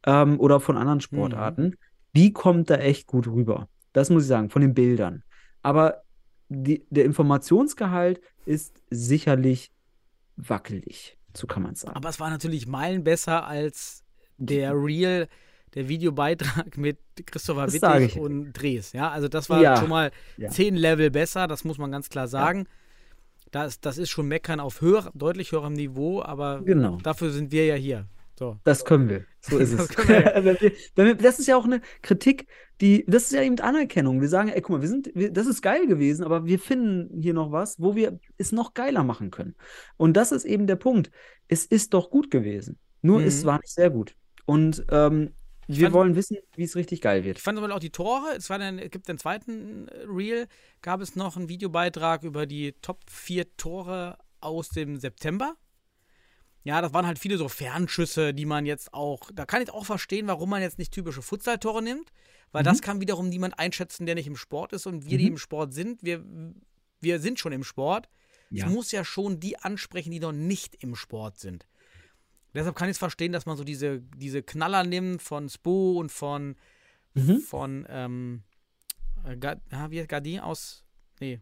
[0.07, 1.74] ähm, oder von anderen Sportarten,
[2.14, 3.68] die kommt da echt gut rüber.
[3.93, 5.24] Das muss ich sagen, von den Bildern.
[5.62, 6.03] Aber
[6.53, 9.70] die, der Informationsgehalt ist sicherlich
[10.36, 11.96] wackelig, so kann man sagen.
[11.96, 14.05] Aber es war natürlich Meilen besser als
[14.38, 15.28] der Real,
[15.74, 18.92] der Videobeitrag mit Christopher Das Wittig und Dres.
[18.92, 19.76] Ja, also das war Ja.
[19.76, 20.50] schon mal Ja.
[20.50, 22.66] zehn Level besser, das muss man ganz klar sagen.
[23.50, 26.96] Das, das ist schon Meckern auf höher, deutlich höherem Niveau, aber Genau.
[27.03, 28.07] dafür sind wir ja hier.
[28.39, 28.59] So.
[28.64, 29.24] Das können wir.
[29.41, 29.89] So ist es.
[30.09, 32.47] wir, das ist ja auch eine Kritik,
[32.80, 34.20] die, das ist ja eben Anerkennung.
[34.20, 37.20] Wir sagen, ey, guck mal, wir sind, wir, das ist geil gewesen, aber wir finden
[37.20, 39.55] hier noch was, wo wir es noch geiler machen können.
[39.97, 41.11] Und das ist eben der Punkt.
[41.49, 42.78] Es ist doch gut gewesen.
[43.03, 43.26] Nur Mhm.
[43.26, 44.16] es war nicht sehr gut.
[44.47, 45.35] Und ähm,
[45.68, 47.39] wir fand- wollen wissen, wie es richtig geil wird.
[47.39, 50.47] Ich fand aber auch die Tore, es war dann, es gibt den zweiten Reel,
[50.80, 55.55] gab es noch einen Videobeitrag über die Top 4 Tore aus dem September.
[56.65, 59.85] Ja, das waren halt viele so Fernschüsse, die man jetzt auch, da kann ich auch
[59.85, 62.13] verstehen, warum man jetzt nicht typische Futsal-Tore nimmt,
[62.53, 65.33] weil das kann wiederum niemand einschätzen, der nicht im Sport ist und wir, die Mhm.
[65.33, 66.25] im Sport sind, wir,
[67.01, 68.09] wir sind schon im Sport.
[68.51, 68.67] Ja.
[68.67, 71.67] Es muss ja schon die ansprechen, die noch nicht im Sport sind.
[72.55, 76.13] Deshalb kann ich es verstehen, dass man so diese, diese Knaller nimmt von Spo und
[76.13, 76.57] von,
[77.15, 77.41] Mhm.
[77.41, 78.43] von ähm,
[79.25, 80.85] äh, Gardin aus,
[81.21, 81.41] nee,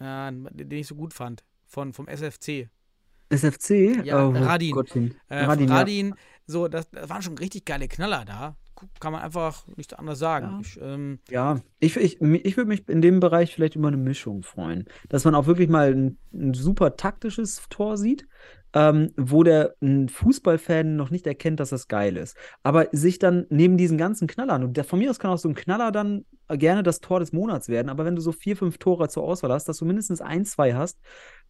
[0.00, 2.68] äh, den ich so gut fand, von, vom SFC.
[3.30, 4.04] SFC?
[4.04, 4.72] Ja, Oh, Radin.
[4.72, 5.14] Gottchen.
[5.28, 5.80] Äh, Radin, von ja.
[5.80, 6.14] Radin,
[6.46, 8.56] so, das, das waren schon richtig geile Knaller da.
[8.98, 10.46] Kann man einfach nicht anders sagen.
[10.46, 10.60] Ja.
[10.62, 14.42] Ich, ähm, Ja, ich, ich, ich würde mich in dem Bereich vielleicht über eine Mischung
[14.42, 14.86] freuen.
[15.10, 18.26] Dass man auch wirklich mal ein, ein super taktisches Tor sieht,
[18.72, 22.36] ähm, wo der ein Fußballfan noch nicht erkennt, dass das geil ist.
[22.62, 25.54] Aber sich dann neben diesen ganzen Knallern, und von mir aus kann auch so ein
[25.54, 29.08] Knaller dann gerne das Tor des Monats werden, aber wenn du so vier, fünf Tore
[29.08, 30.98] zur Auswahl hast, dass du mindestens ein, zwei hast,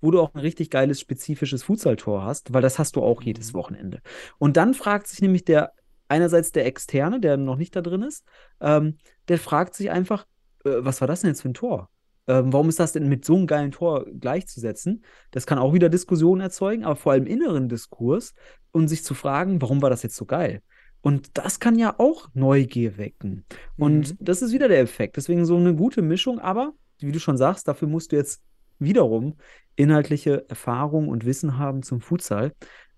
[0.01, 3.55] wo du auch ein richtig geiles, spezifisches Fußballtor hast, weil das hast du auch jedes
[3.55, 4.01] Wochenende.
[4.39, 5.73] Und dann fragt sich nämlich der,
[6.09, 8.25] einerseits der Externe, der noch nicht da drin ist,
[8.61, 8.97] ähm,
[9.29, 10.27] der fragt sich einfach,
[10.65, 11.89] äh, was war das denn jetzt für ein Tor?
[12.27, 15.05] Ähm, warum ist das denn mit so einem geilen Tor gleichzusetzen?
[15.31, 18.35] Das kann auch wieder Diskussionen erzeugen, aber vor allem inneren Diskurs
[18.73, 20.63] und sich zu fragen, warum war das jetzt so geil?
[21.03, 23.47] Und das kann ja auch Neugier wecken.
[23.77, 24.17] Und Mhm.
[24.21, 25.17] das ist wieder der Effekt.
[25.17, 28.43] Deswegen so eine gute Mischung, aber wie du schon sagst, dafür musst du jetzt
[28.81, 29.37] wiederum
[29.77, 32.53] inhaltliche Erfahrung und Wissen haben zum Futsal,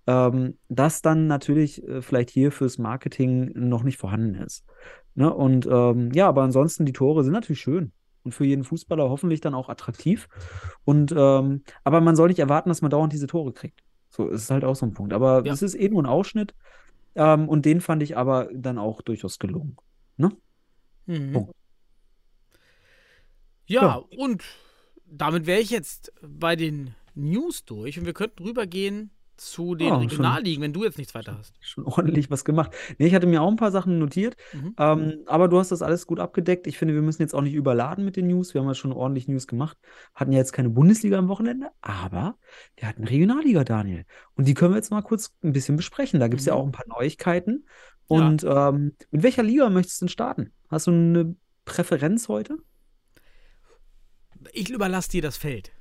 [0.07, 4.65] ähm, das dann natürlich äh, vielleicht hier fürs Marketing noch nicht vorhanden ist.
[5.15, 5.33] Ne?
[5.33, 9.41] Und ähm, ja, aber ansonsten, die Tore sind natürlich schön und für jeden Fußballer hoffentlich
[9.41, 10.27] dann auch attraktiv.
[10.83, 13.81] Und ähm, aber man soll nicht erwarten, dass man dauernd diese Tore kriegt.
[14.09, 15.13] So ist halt auch so ein Punkt.
[15.13, 15.53] Aber Ja.
[15.53, 16.53] es ist eh nur ein Ausschnitt.
[17.15, 19.77] Ähm, und den fand ich aber dann auch durchaus gelungen.
[21.05, 21.31] mhm.
[21.33, 21.51] Punkt.
[23.65, 23.95] Ja, Ja.
[24.17, 24.43] und
[25.15, 29.93] damit wäre ich jetzt bei den News durch und wir könnten rübergehen zu den Ja,
[29.95, 31.55] schon- Regionalligen, wenn du jetzt nichts weiter hast.
[31.59, 32.71] schon ordentlich was gemacht.
[32.97, 34.75] Nee, ich hatte mir auch ein paar Sachen notiert, Mhm.
[34.77, 36.67] ähm, aber du hast das alles gut abgedeckt.
[36.67, 38.53] Ich finde, wir müssen jetzt auch nicht überladen mit den News.
[38.53, 39.77] Wir haben ja schon ordentlich News gemacht.
[40.13, 42.37] Hatten ja jetzt keine Bundesliga am Wochenende, aber
[42.77, 44.05] wir hatten Regionalliga, Daniel.
[44.35, 46.19] Und die können wir jetzt mal kurz ein bisschen besprechen.
[46.19, 46.59] Da gibt es ja Mhm.
[46.61, 47.65] auch ein paar Neuigkeiten.
[48.07, 50.51] Und ähm, mit welcher Liga möchtest du denn starten?
[50.69, 51.35] Hast du eine
[51.65, 52.57] Präferenz heute?
[54.51, 55.71] Ich überlasse dir das Feld.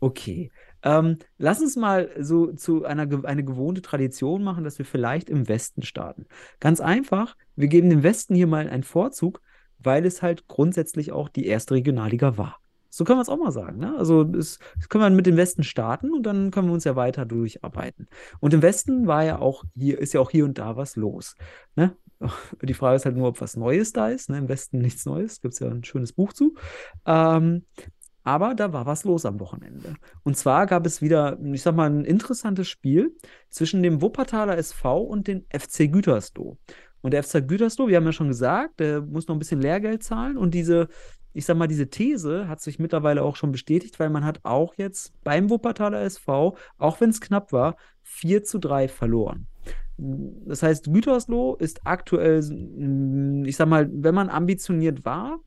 [0.00, 0.50] Okay.
[0.82, 5.46] Ähm, lass uns mal so zu einer eine gewohnte Tradition machen, dass wir vielleicht im
[5.46, 6.26] Westen starten.
[6.58, 9.42] Ganz einfach, wir geben dem Westen hier mal einen Vorzug,
[9.78, 12.60] weil es halt grundsätzlich auch die erste Regionalliga war.
[12.88, 13.78] So können wir es auch mal sagen.
[13.78, 13.94] Ne?
[13.96, 14.58] Also das
[14.88, 18.08] können wir mit dem Westen starten und dann können wir uns ja weiter durcharbeiten.
[18.40, 21.36] Und im Westen war ja auch hier, ist ja auch hier und da was los.
[21.76, 21.96] Ne?
[22.62, 24.28] Die Frage ist halt nur, ob was Neues da ist.
[24.28, 24.38] Ne?
[24.38, 25.40] Im Westen nichts Neues.
[25.40, 26.54] Gibt es ja ein schönes Buch zu.
[27.06, 27.64] Ähm,
[28.24, 29.94] aber da war was los am Wochenende.
[30.22, 33.16] Und zwar gab es wieder, ich sag mal, ein interessantes Spiel
[33.48, 36.58] zwischen dem Wuppertaler SV und dem FC Gütersloh.
[37.02, 40.02] Und der FC Gütersloh, wir haben ja schon gesagt, der muss noch ein bisschen Lehrgeld
[40.02, 40.36] zahlen.
[40.36, 40.88] Und diese,
[41.32, 44.74] ich sag mal, diese These hat sich mittlerweile auch schon bestätigt, weil man hat auch
[44.76, 49.46] jetzt beim Wuppertaler SV, auch wenn es knapp war, 4 zu 3 verloren.
[49.96, 52.38] Das heißt, Gütersloh ist aktuell,
[53.46, 55.40] ich sag mal, wenn man ambitioniert war,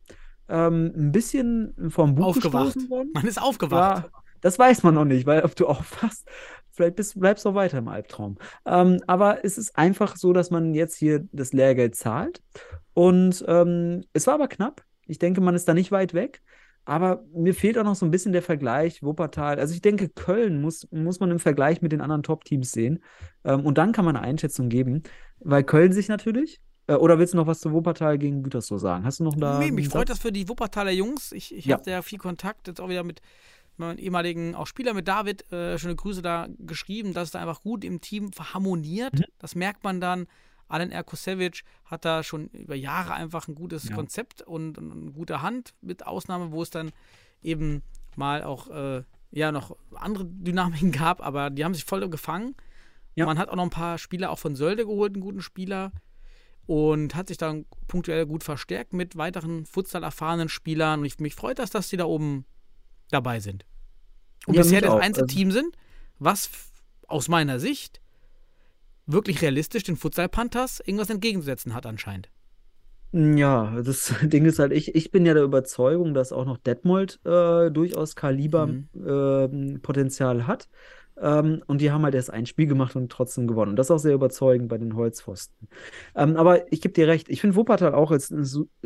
[0.50, 2.74] ähm, ein bisschen vom Buch Aufgewacht.
[2.74, 3.12] gestoßen worden.
[3.14, 4.06] Man ist aufgewacht.
[4.06, 6.28] Ja, das weiß man noch nicht, weil ob du aufwachst,
[6.72, 8.38] vielleicht bist, bleibst du auch weiter im Albtraum.
[8.66, 12.42] Ähm, aber es ist einfach so, dass man jetzt hier das Lehrgeld zahlt.
[12.94, 14.84] Und ähm, es war aber knapp.
[15.06, 16.42] Ich denke, man ist da nicht weit weg.
[16.86, 19.58] Aber mir fehlt auch noch so ein bisschen der Vergleich Wuppertal.
[19.58, 23.02] Also ich denke, Köln muss, muss man im Vergleich mit den anderen Top-Teams sehen.
[23.46, 25.04] Ähm, und dann kann man eine Einschätzung geben,
[25.40, 26.60] weil Köln sich natürlich.
[26.88, 29.06] Äh, oder willst du noch was zu Wuppertal gegen Gütersloh sagen?
[29.06, 29.60] Hast du noch da?
[29.60, 31.32] nee, mich freut das für die Wuppertaler Jungs.
[31.32, 31.78] Ich, ich Ja.
[31.78, 33.22] habe ja viel Kontakt, jetzt auch wieder mit
[33.78, 35.52] meinem ehemaligen auch Spieler, mit David.
[35.52, 39.14] Äh, schöne Grüße da geschrieben, dass es da einfach gut im Team harmoniert.
[39.20, 39.24] Mhm.
[39.40, 40.28] Das merkt man dann.
[40.68, 43.96] Alen Erkosevic hat da schon über Jahre einfach ein gutes Ja.
[43.96, 46.92] Konzept und, und eine gute Hand, mit Ausnahme, wo es dann
[47.42, 47.84] eben
[48.16, 52.56] mal auch äh, ja noch andere Dynamiken gab, aber die haben sich voll gefangen.
[53.16, 53.26] Ja.
[53.26, 55.92] Man hat auch noch ein paar Spieler auch von Sölde geholt, einen guten Spieler
[56.66, 61.02] und hat sich dann punktuell gut verstärkt mit weiteren Futsal-erfahrenen Spielern.
[61.02, 62.46] Und ich, mich freut das, dass die da oben
[63.12, 63.66] dabei sind.
[64.48, 65.76] Und Ja, bisher das einzige Also- Team sind,
[66.20, 66.50] was
[67.08, 68.00] aus meiner Sicht
[69.06, 72.30] wirklich realistisch den Futsal Panthers irgendwas entgegenzusetzen hat anscheinend.
[73.12, 77.20] Ja, das Ding ist halt, ich, ich bin ja der Überzeugung, dass auch noch Detmold
[77.26, 78.20] äh, durchaus Mhm.
[78.20, 80.70] Kaliber-Potenzial hat.
[81.22, 83.76] Ähm, und die haben halt erst ein Spiel gemacht und trotzdem gewonnen.
[83.76, 85.68] Das ist auch sehr überzeugend bei den Holzpfosten.
[86.16, 88.34] Ähm, aber ich gebe dir recht, ich finde Wuppertal auch als,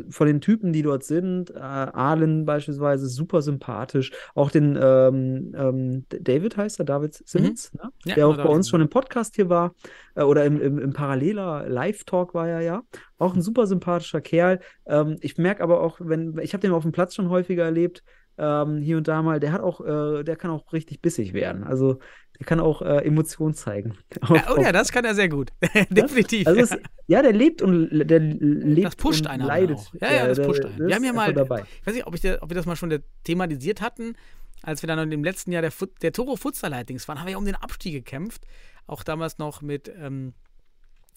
[0.09, 4.11] von den Typen, die dort sind, äh, Ahlen beispielsweise, super sympathisch.
[4.35, 7.83] Auch den ähm, ähm, David heißt er, David Simmons, ne?
[7.83, 8.09] Mhm.
[8.09, 9.73] Ja, der auch genau, bei David uns schon im Podcast hier war
[10.15, 12.83] äh, oder im, im, im Paralleler Live-Talk war er ja.
[13.17, 14.59] Auch ein super sympathischer Kerl.
[14.85, 18.03] Ähm, ich merke aber auch, wenn, ich habe den auf dem Platz schon häufiger erlebt,
[18.37, 21.63] ähm, hier und da mal, der hat auch, äh, der kann auch richtig bissig werden.
[21.63, 21.99] Also
[22.39, 23.97] der kann auch äh, Emotionen zeigen.
[24.29, 25.51] Ja, oh ja, das kann er sehr gut.
[25.89, 26.47] Definitiv.
[26.47, 26.77] Also es,
[27.07, 29.77] ja, der lebt und der lebt das pusht und einen leidet.
[29.77, 29.93] auch.
[30.01, 30.87] Ja, ja, das pusht einen.
[30.87, 31.63] Wir haben ja mal, dabei.
[31.81, 34.15] ich weiß nicht, ob, ich der, ob wir das mal schon thematisiert hatten,
[34.61, 35.71] als wir dann im letzten Jahr der,
[36.01, 38.45] der Toro Futsal Lightings waren, haben wir ja um den Abstieg gekämpft.
[38.85, 40.33] Auch damals noch mit, ähm,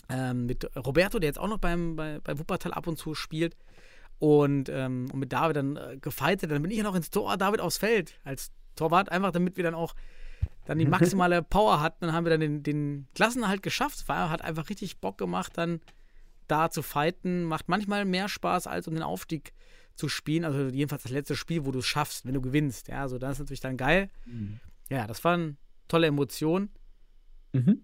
[0.08, 3.56] ähm, mit Roberto, der jetzt auch noch beim, bei, bei Wuppertal ab und zu spielt.
[4.20, 6.50] Und, ähm, und mit David dann äh, gefeitet.
[6.50, 9.64] Dann bin ich ja noch ins Tor, David aufs Feld als Torwart, einfach damit wir
[9.64, 9.94] dann auch
[10.66, 12.04] dann die maximale Power hatten.
[12.04, 13.96] Dann haben wir dann den, den Klassenerhalt geschafft.
[13.96, 15.80] Es war, hat einfach richtig Bock gemacht, dann
[16.48, 17.44] da zu fighten.
[17.44, 19.54] Macht manchmal mehr Spaß, als um den Aufstieg
[19.94, 20.44] zu spielen.
[20.44, 22.88] Also jedenfalls das letzte Spiel, wo du es schaffst, wenn du gewinnst.
[22.88, 24.10] Ja, also das ist natürlich dann geil.
[24.90, 25.56] Ja, das waren
[25.88, 26.70] tolle Emotionen.
[27.52, 27.82] Mhm.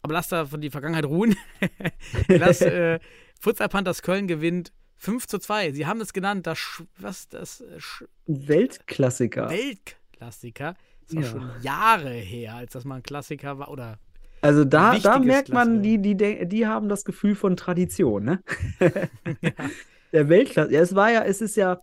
[0.00, 1.36] Aber lass da von die Vergangenheit ruhen.
[2.28, 3.00] lass äh,
[3.38, 5.72] Futsal Panthers Köln gewinnt 5 zu 2.
[5.72, 9.50] Sie haben es genannt, das, Sch- was, das äh, Sch Weltklassiker.
[9.50, 10.74] Weltklassiker.
[11.06, 11.28] Das war Ja.
[11.28, 13.70] schon Jahre her, als das mal ein Klassiker war.
[13.70, 13.98] Oder
[14.40, 18.42] Also da, da merkt man, die, die, die haben das Gefühl von Tradition, ne?
[20.12, 20.72] Der Weltklasse.
[20.72, 21.80] Ja, es war ja, es ist ja,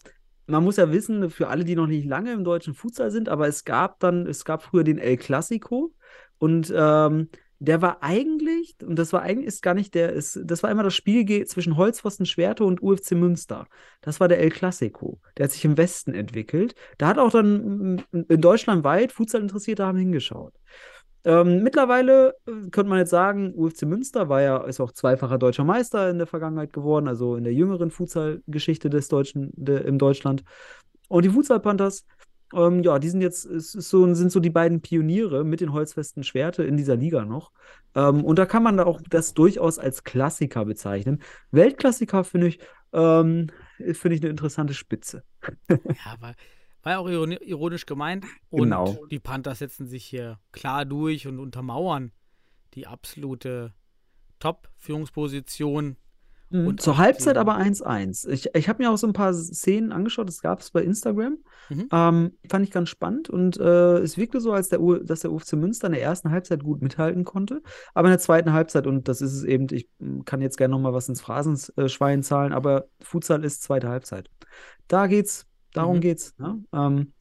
[0.48, 3.48] man muss ja wissen, für alle, die noch nicht lange im deutschen Futsal sind, aber
[3.48, 5.94] es gab dann, es gab früher den El Clasico
[6.38, 7.30] und ähm,
[7.64, 10.82] der war eigentlich, und das war eigentlich, ist gar nicht der, ist, das war immer
[10.82, 13.68] das Spiel zwischen Holzpfosten Schwerte und UFC Münster.
[14.02, 15.20] Das war der El Clasico.
[15.38, 16.74] Der hat sich im Westen entwickelt.
[16.98, 20.56] Da hat auch dann in Deutschland weit Futsal-Interessierte haben hingeschaut.
[21.24, 25.64] Ähm, mittlerweile äh, könnte man jetzt sagen, UFC Münster war ja, ist auch zweifacher deutscher
[25.64, 30.44] Meister in der Vergangenheit geworden, also in der jüngeren Futsal-Geschichte des Deutschen, de, im Deutschland.
[31.10, 32.08] Und die Futsal Panthers
[32.54, 36.64] Ähm, ja, die sind jetzt, so, sind so die beiden Pioniere mit den holzfesten Schwerte
[36.64, 37.52] in dieser Liga noch.
[37.96, 41.22] Ähm, und da kann man da auch das durchaus als Klassiker bezeichnen.
[41.52, 42.60] Weltklassiker finde ich,
[42.94, 43.48] ähm,
[43.94, 45.24] finde ich eine interessante Spitze.
[45.70, 46.36] Ja, war,
[46.84, 48.26] war ja auch ironi- ironisch gemeint.
[48.50, 48.98] Und Genau.
[49.12, 52.12] die Panthers setzen sich hier klar durch und untermauern
[52.74, 53.74] die absolute
[54.40, 55.98] Top-Führungsposition.
[56.52, 56.68] Mhm.
[56.68, 58.28] Und Zur Halbzeit aber 1-1.
[58.30, 61.38] Ich, ich habe mir auch so ein paar Szenen angeschaut, das gab es bei Instagram.
[61.70, 61.88] Mhm.
[61.92, 65.32] Ähm, fand ich ganz spannend und äh, es wirkte so, als der U dass der
[65.32, 67.62] UFC Münster in der ersten Halbzeit gut mithalten konnte.
[67.94, 70.74] Aber in der zweiten Halbzeit, und das ist es eben, ich mm, kann jetzt gerne
[70.74, 74.30] nochmal was ins Phrasenschwein zahlen, aber Futsal ist zweite Halbzeit.
[74.88, 76.02] Da geht's, darum Mhm.
[76.02, 76.38] geht's.
[76.38, 76.64] Ne?
[76.74, 77.14] Ähm,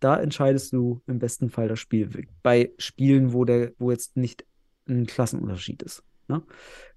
[0.00, 2.26] da entscheidest du im besten Fall das Spiel.
[2.42, 4.46] Bei Spielen, wo der, wo jetzt nicht
[4.88, 6.02] ein Klassenunterschied ist.
[6.26, 6.42] Ne?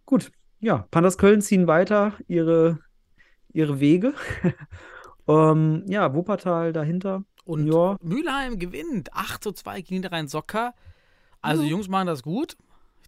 [0.05, 0.31] Gut,
[0.63, 2.79] ja, Panthers Köln ziehen weiter ihre,
[3.51, 4.13] ihre Wege.
[5.27, 7.23] ähm, ja, Wuppertal dahinter.
[7.45, 7.97] Und Ja.
[8.01, 10.73] Mülheim gewinnt 8 zu 2 gegen Niederrhein Socker.
[11.41, 12.55] Also die Jungs machen das gut.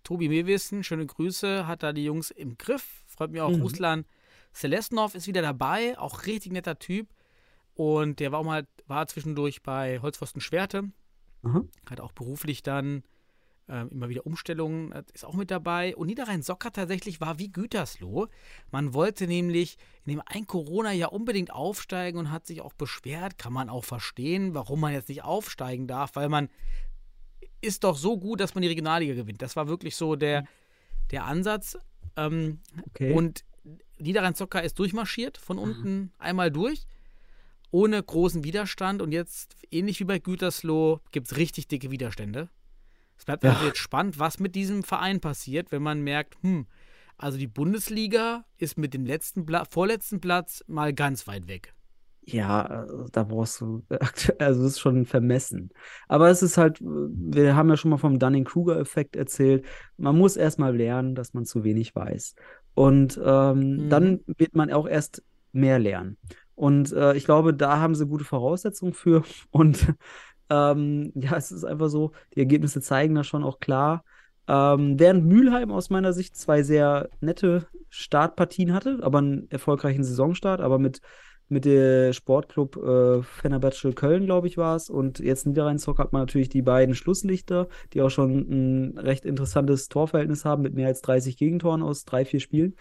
[0.04, 3.04] Tobi Mewissen, schöne Grüße, hat da die Jungs im Griff.
[3.08, 3.50] Freut mich auch.
[3.50, 3.62] Mhm.
[3.62, 4.06] Ruslan
[4.52, 7.08] Selesnov ist wieder dabei, auch richtig netter Typ.
[7.74, 10.92] Und der war auch mal, war zwischendurch bei Holzpfosten Schwerte.
[11.44, 11.64] Aha.
[11.90, 13.04] Hat auch beruflich dann
[13.68, 15.96] ähm, immer wieder Umstellungen, äh, ist auch mit dabei.
[15.96, 18.28] Und Niederrhein Socker tatsächlich war wie Gütersloh.
[18.72, 23.38] Man wollte nämlich in dem ein Corona-Jahr unbedingt aufsteigen und hat sich auch beschwert.
[23.38, 26.50] Kann man auch verstehen, warum man jetzt nicht aufsteigen darf, weil man
[27.62, 29.42] ist doch so gut, dass man die Regionalliga gewinnt.
[29.42, 30.46] Das war wirklich so der,
[31.12, 31.78] der Ansatz.
[32.16, 33.12] Ähm, Okay.
[33.14, 33.44] und
[33.98, 36.86] Niederrhein Zocker ist durchmarschiert, von unten einmal durch,
[37.72, 39.02] ohne großen Widerstand.
[39.02, 42.50] Und jetzt, ähnlich wie bei Gütersloh, gibt es richtig dicke Widerstände.
[43.26, 46.68] Es bleibt also jetzt spannend, was mit diesem Verein passiert, wenn man merkt, hm,
[47.18, 51.74] also die Bundesliga ist mit dem letzten Pla vorletzten Platz mal ganz weit weg.
[52.28, 53.84] Ja, also da brauchst du,
[54.40, 55.70] also es ist schon vermessen.
[56.08, 59.66] Aber es ist halt, wir haben ja schon mal vom Dunning-Kruger-Effekt erzählt.
[59.98, 62.34] Man muss erstmal lernen, dass man zu wenig weiß.
[62.74, 63.90] Und ähm, Mhm.
[63.90, 66.18] dann wird man auch erst mehr lernen.
[66.56, 69.24] Und äh, ich glaube, da haben sie gute Voraussetzungen für.
[69.52, 69.94] Und
[70.50, 74.04] ähm, ja, es ist einfach so, die Ergebnisse zeigen das schon auch klar.
[74.48, 80.62] Ähm, während Mülheim aus meiner Sicht zwei sehr nette Startpartien hatte, aber einen erfolgreichen Saisonstart,
[80.62, 81.02] aber mit,
[81.48, 84.90] mit der Sportclub äh, Fenerbahce Köln, glaube ich, war es.
[84.90, 89.88] Und jetzt Niederrhein-Zock hat man natürlich die beiden Schlusslichter, die auch schon ein recht interessantes
[89.88, 92.76] Torverhältnis haben, mit mehr als 30 Gegentoren aus drei, vier Spielen.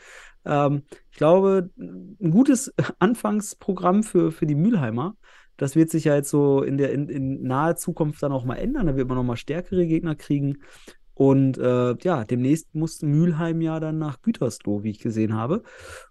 [0.45, 5.17] Ähm, ich glaube, ein gutes Anfangsprogramm für, für die Mülheimer.
[5.57, 8.57] Das wird sich ja jetzt so in der in, in naher Zukunft dann auch mal
[8.57, 8.87] ändern.
[8.87, 10.59] Da wird man noch mal stärkere Gegner kriegen.
[11.17, 15.63] Und äh, ja, demnächst muss Mülheim ja dann nach Gütersloh, wie ich gesehen habe.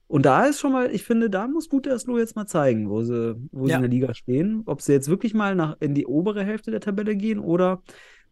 [0.08, 3.36] Und da ist schon mal, ich finde, da muss Gütersloh jetzt mal zeigen, wo sie,
[3.52, 3.78] wo sie Ja.
[3.78, 4.64] in der Liga stehen.
[4.66, 7.82] Ob sie jetzt wirklich mal nach, in die obere Hälfte der Tabelle gehen oder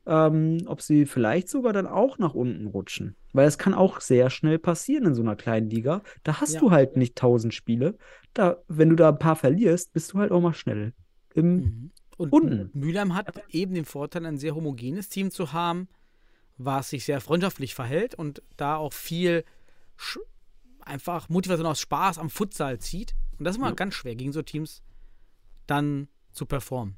[0.06, 3.16] ähm, ob sie vielleicht sogar dann auch nach unten rutschen.
[3.34, 6.02] Weil es kann auch sehr schnell passieren in so einer kleinen Liga.
[6.24, 6.60] Da hast Ja.
[6.60, 7.98] du halt nicht tausend Spiele.
[8.34, 10.94] Da, wenn du da ein paar verlierst, bist du halt auch mal schnell
[11.34, 11.92] im Mhm.
[12.18, 12.70] Und Unten.
[12.74, 15.88] Mülheim hat eben den Vorteil, ein sehr homogenes Team zu haben,
[16.58, 19.44] was sich sehr freundschaftlich verhält und da auch viel
[20.82, 23.16] einfach Motivation aus Spaß am Futsal zieht.
[23.40, 23.76] Und das ist immer Ja.
[23.76, 24.84] ganz schwer, gegen so Teams
[25.68, 26.98] dann zu performen.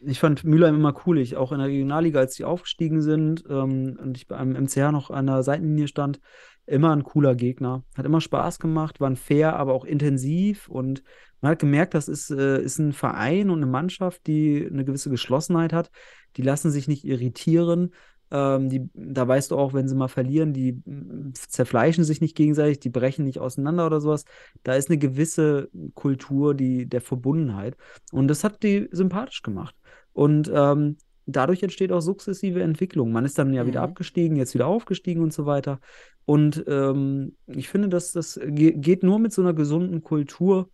[0.00, 1.18] Ich fand Mülheim immer cool.
[1.18, 5.10] Ich auch in der Regionalliga, als die aufgestiegen sind ähm, und ich beim MCH noch
[5.10, 6.20] an der Seitenlinie stand,
[6.66, 7.84] immer ein cooler Gegner.
[7.96, 11.02] Hat immer Spaß gemacht, waren fair, aber auch intensiv und
[11.40, 15.10] man hat gemerkt, das ist, äh, ist ein Verein und eine Mannschaft, die eine gewisse
[15.10, 15.90] Geschlossenheit hat.
[16.36, 17.92] Die lassen sich nicht irritieren.
[18.34, 22.36] Ähm, die, da weißt du auch, wenn sie mal verlieren, die mm, zerfleischen sich nicht
[22.36, 24.24] gegenseitig, die brechen nicht auseinander oder sowas.
[24.64, 27.76] Da ist eine gewisse Kultur die, der Verbundenheit.
[28.10, 29.76] Und das hat die sympathisch gemacht.
[30.12, 33.12] Und ähm, dadurch entsteht auch sukzessive Entwicklung.
[33.12, 33.84] Man ist dann ja wieder Mhm.
[33.90, 35.78] abgestiegen, jetzt wieder aufgestiegen und so weiter.
[36.24, 40.70] Und ähm, ich finde, dass das ge geht nur mit so einer gesunden Kultur.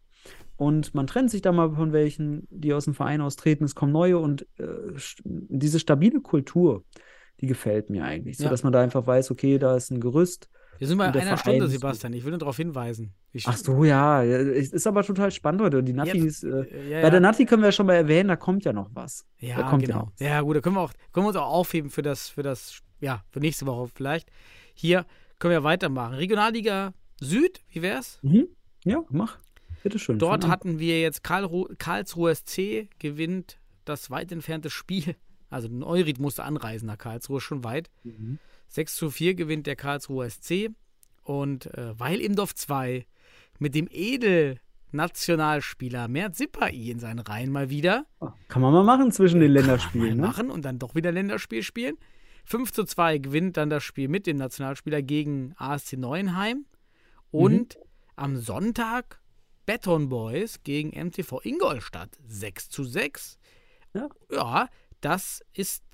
[0.57, 3.65] Und man trennt sich da mal von welchen, die aus dem Verein austreten.
[3.65, 4.67] Es kommen neue und äh,
[5.25, 6.85] diese stabile Kultur,
[7.41, 8.37] die gefällt mir eigentlich.
[8.39, 8.51] So Ja.
[8.51, 10.49] dass man da einfach weiß, okay, da ist ein Gerüst.
[10.79, 11.69] Wir sind bei einer Verein Stunde.
[11.69, 12.13] Sebastian.
[12.15, 13.13] Ich will nur darauf hinweisen.
[13.33, 14.23] Ich, Ach so, ja.
[14.23, 15.79] ja, Es ist aber total spannend heute.
[15.79, 16.45] Und die Jetzt- ist.
[16.45, 17.21] Äh, äh, ja, bei der ja.
[17.21, 19.27] Nati können wir ja schon mal erwähnen, da kommt ja noch was.
[19.39, 20.11] Ja, da kommt ja genau.
[20.13, 20.21] was.
[20.27, 22.81] Ja, gut, da können wir, auch, können wir uns auch aufheben für das, für das,
[23.01, 24.31] ja, für nächste Woche vielleicht.
[24.73, 25.05] Hier
[25.39, 26.15] können wir weitermachen.
[26.15, 28.19] Regionalliga Süd, wie wär's?
[28.23, 28.49] Mhm.
[28.85, 29.39] Ja, mach.
[29.83, 30.19] Bitteschön.
[30.19, 35.15] Dort hatten wir jetzt Karlru Karlsruhe SC gewinnt das weit entfernte Spiel.
[35.51, 37.91] Also Neurid musste anreisen nach Karlsruhe, schon weit.
[38.05, 38.39] Mhm.
[38.69, 40.71] 6 zu 4 gewinnt der Karlsruher SC.
[41.23, 43.05] Und äh, weil Imdorf 2
[43.59, 44.59] mit dem Edel
[44.93, 48.07] Nationalspieler Mert Sipai in seinen Reihen mal wieder.
[48.49, 50.23] Kann man mal machen zwischen den Länderspielen, ne?
[50.23, 51.97] machen und dann doch wieder Länderspiel spielen.
[52.45, 56.65] 5 zu 2 gewinnt dann das Spiel mit dem Nationalspieler gegen ASC Neuenheim.
[57.31, 57.79] Und
[58.17, 59.21] am Sonntag
[59.67, 63.39] Beton Boys gegen MTV Ingolstadt 6 zu 6.
[63.95, 64.09] Ja.
[64.31, 64.69] ja,
[65.01, 65.85] das ist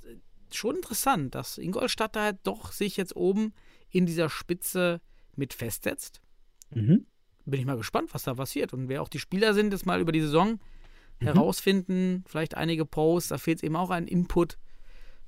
[0.53, 3.53] schon interessant, dass Ingolstadt da doch sich jetzt oben
[3.91, 5.01] in dieser Spitze
[5.35, 6.21] mit festsetzt.
[6.71, 7.07] Mhm.
[7.45, 10.01] Bin ich mal gespannt, was da passiert und wer auch die Spieler sind, das mal
[10.01, 10.59] über die Saison
[11.21, 11.27] Mhm.
[11.27, 12.25] herausfinden.
[12.27, 14.59] Vielleicht einige Posts, da fehlt es eben auch ein Input,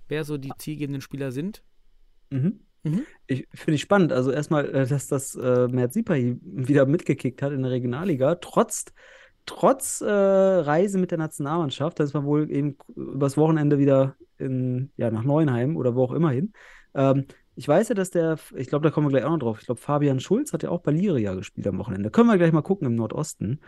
[0.09, 1.63] wer so die zielgebenden Spieler sind.
[2.31, 2.61] Mhm.
[2.83, 3.03] Mhm.
[3.27, 4.13] Ich finde ich spannend.
[4.13, 8.87] Also erstmal, äh, dass das äh, Mert Sipai wieder mitgekickt hat in der Regionalliga, trotz,
[9.49, 11.99] trotz äh, Reise mit der Nationalmannschaft.
[11.99, 16.13] Da ist man wohl eben übers Wochenende wieder in, ja, nach Neuenheim oder wo auch
[16.13, 16.53] immer hin.
[16.95, 17.27] Ähm,
[17.57, 19.59] ich weiß ja, dass der, ich glaube, da kommen wir gleich auch noch drauf.
[19.59, 22.11] Ich glaube, Fabian Schulz hat ja auch bei Liria gespielt am Wochenende.
[22.11, 23.61] Können wir gleich mal gucken im Nordosten.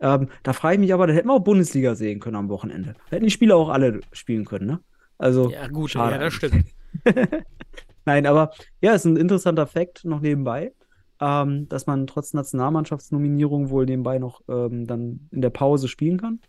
[0.00, 2.94] Ähm, da frage ich mich aber, da hätten wir auch Bundesliga sehen können am Wochenende.
[3.08, 4.80] Da hätten die Spieler auch alle spielen können, ne?
[5.16, 6.66] Also, Ja, gut, schade ja, das stimmt.
[8.04, 8.52] Nein, aber
[8.82, 10.72] ja, ist ein interessanter Fakt noch nebenbei,
[11.20, 16.40] ähm, dass man trotz Nationalmannschaftsnominierung wohl nebenbei noch ähm, dann in der Pause spielen kann.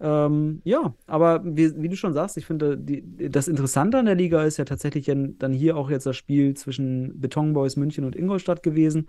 [0.00, 4.44] Ähm, ja, aber wie, wie du schon sagst, ich finde, das Interessante an der Liga
[4.44, 9.08] ist ja tatsächlich dann hier auch jetzt das Spiel zwischen Betonboys München und Ingolstadt gewesen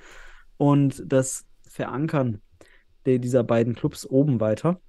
[0.58, 2.42] und das Verankern
[3.06, 4.82] der, dieser beiden Clubs oben weiter.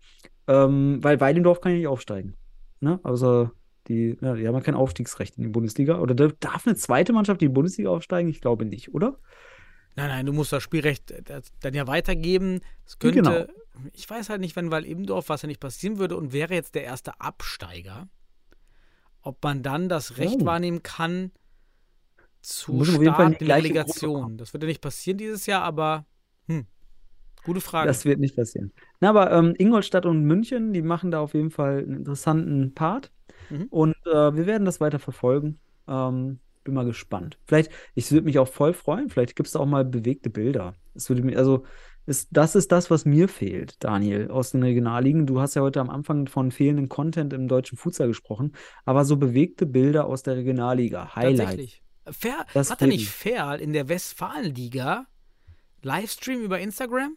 [0.48, 2.34] Ähm, weil Weidendorf kann ja nicht aufsteigen.
[2.80, 2.98] Ne?
[3.02, 3.50] Also
[3.88, 6.00] die, ja, die haben ja kein Aufstiegsrecht in die Bundesliga.
[6.00, 8.30] Oder darf eine zweite Mannschaft in die Bundesliga aufsteigen?
[8.30, 9.18] Ich glaube nicht, oder?
[9.96, 12.60] Nein, nein, du musst das Spielrecht äh, dann ja weitergeben.
[12.86, 13.90] Es könnte, Genau.
[13.92, 16.84] ich weiß halt nicht, wenn Wall-Ebendorf, was ja nicht passieren würde und wäre jetzt der
[16.84, 18.08] erste Absteiger,
[19.22, 20.46] ob man dann das Recht Oh.
[20.46, 21.32] wahrnehmen kann
[22.40, 24.38] zu Start der Relegation.
[24.38, 26.06] Das wird ja nicht passieren dieses Jahr, aber
[26.46, 26.66] hm,
[27.44, 27.86] gute Frage.
[27.88, 28.72] Das wird nicht passieren.
[29.00, 33.10] Na, aber ähm, Ingolstadt und München, die machen da auf jeden Fall einen interessanten Part.
[33.50, 33.66] Mhm.
[33.70, 35.58] Und äh, wir werden das weiter verfolgen.
[35.86, 36.38] Ähm,
[36.70, 37.38] bin mal gespannt.
[37.46, 40.74] Vielleicht, ich würde mich auch voll freuen, vielleicht gibt es da auch mal bewegte Bilder.
[41.08, 41.64] Mir, also,
[42.06, 45.26] ist, das ist das, was mir fehlt, Daniel, aus den Regionalligen.
[45.26, 48.52] Du hast ja heute am Anfang von fehlendem Content im deutschen Futsal gesprochen,
[48.84, 51.10] aber so bewegte Bilder aus der Regionalliga.
[51.14, 51.82] Tatsächlich.
[52.06, 55.06] Fair, Das hat er nicht Fair in der Westfalenliga
[55.82, 57.16] Livestream über Instagram?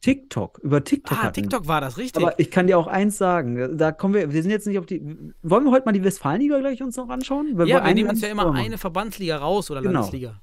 [0.00, 1.18] TikTok, über TikTok.
[1.18, 1.34] Ah, hatten.
[1.42, 2.22] TikTok war das, richtig.
[2.22, 4.86] Aber ich kann dir auch eins sagen, da kommen wir, wir sind jetzt nicht auf
[4.86, 5.00] die,
[5.42, 7.58] wollen wir heute mal die Westfalenliga gleich uns noch anschauen?
[7.58, 8.56] Weil ja, wir nehmen uns ja immer machen.
[8.58, 9.94] eine Verbandsliga raus oder Genau.
[9.94, 10.40] Landesliga.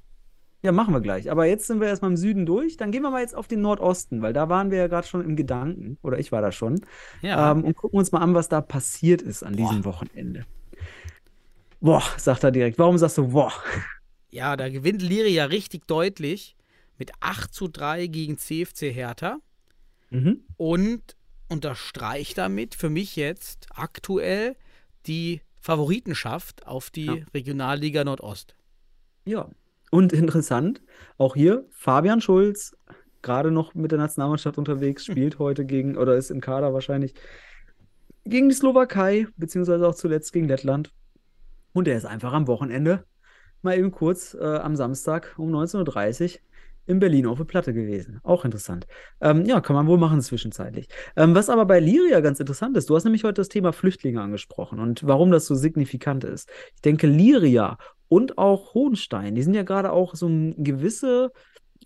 [0.62, 1.30] Ja, machen wir gleich.
[1.30, 2.76] Aber jetzt sind wir erstmal im Süden durch.
[2.76, 5.24] Dann gehen wir mal jetzt auf den Nordosten, weil da waren wir ja gerade schon
[5.24, 6.80] im Gedanken, oder ich war da schon,
[7.22, 7.52] Ja.
[7.52, 10.44] ähm, und gucken uns mal an, was da passiert ist an diesem Wochenende.
[11.80, 12.78] Boah, sagt er direkt.
[12.78, 13.52] Warum sagst du, boah?
[14.30, 16.56] Ja, da gewinnt Liria richtig deutlich
[16.98, 19.38] mit 8 zu 3 gegen CFC Hertha
[20.10, 20.44] Mhm.
[20.56, 21.16] und
[21.48, 24.56] unterstreicht damit für mich jetzt aktuell
[25.06, 27.14] die Favoritenschaft auf die Ja.
[27.34, 28.56] Regionalliga Nordost.
[29.24, 29.48] Ja.
[29.90, 30.80] Und interessant,
[31.18, 32.76] auch hier Fabian Schulz,
[33.22, 37.14] gerade noch mit der Nationalmannschaft unterwegs, spielt heute gegen, oder ist im Kader wahrscheinlich,
[38.24, 40.92] gegen die Slowakei, beziehungsweise auch zuletzt gegen Lettland.
[41.72, 43.04] Und er ist einfach am Wochenende
[43.62, 46.40] mal eben kurz äh, am Samstag um 19.30 Uhr
[46.86, 48.20] in Berlin auf der Platte gewesen.
[48.22, 48.86] Auch interessant.
[49.20, 50.88] Ähm, ja, kann man wohl machen zwischenzeitlich.
[51.16, 54.20] Ähm, was aber bei Liria ganz interessant ist, du hast nämlich heute das Thema Flüchtlinge
[54.20, 56.48] angesprochen und warum das so signifikant ist.
[56.74, 61.32] Ich denke, Liria und auch Hohenstein, die sind ja gerade auch so gewisse,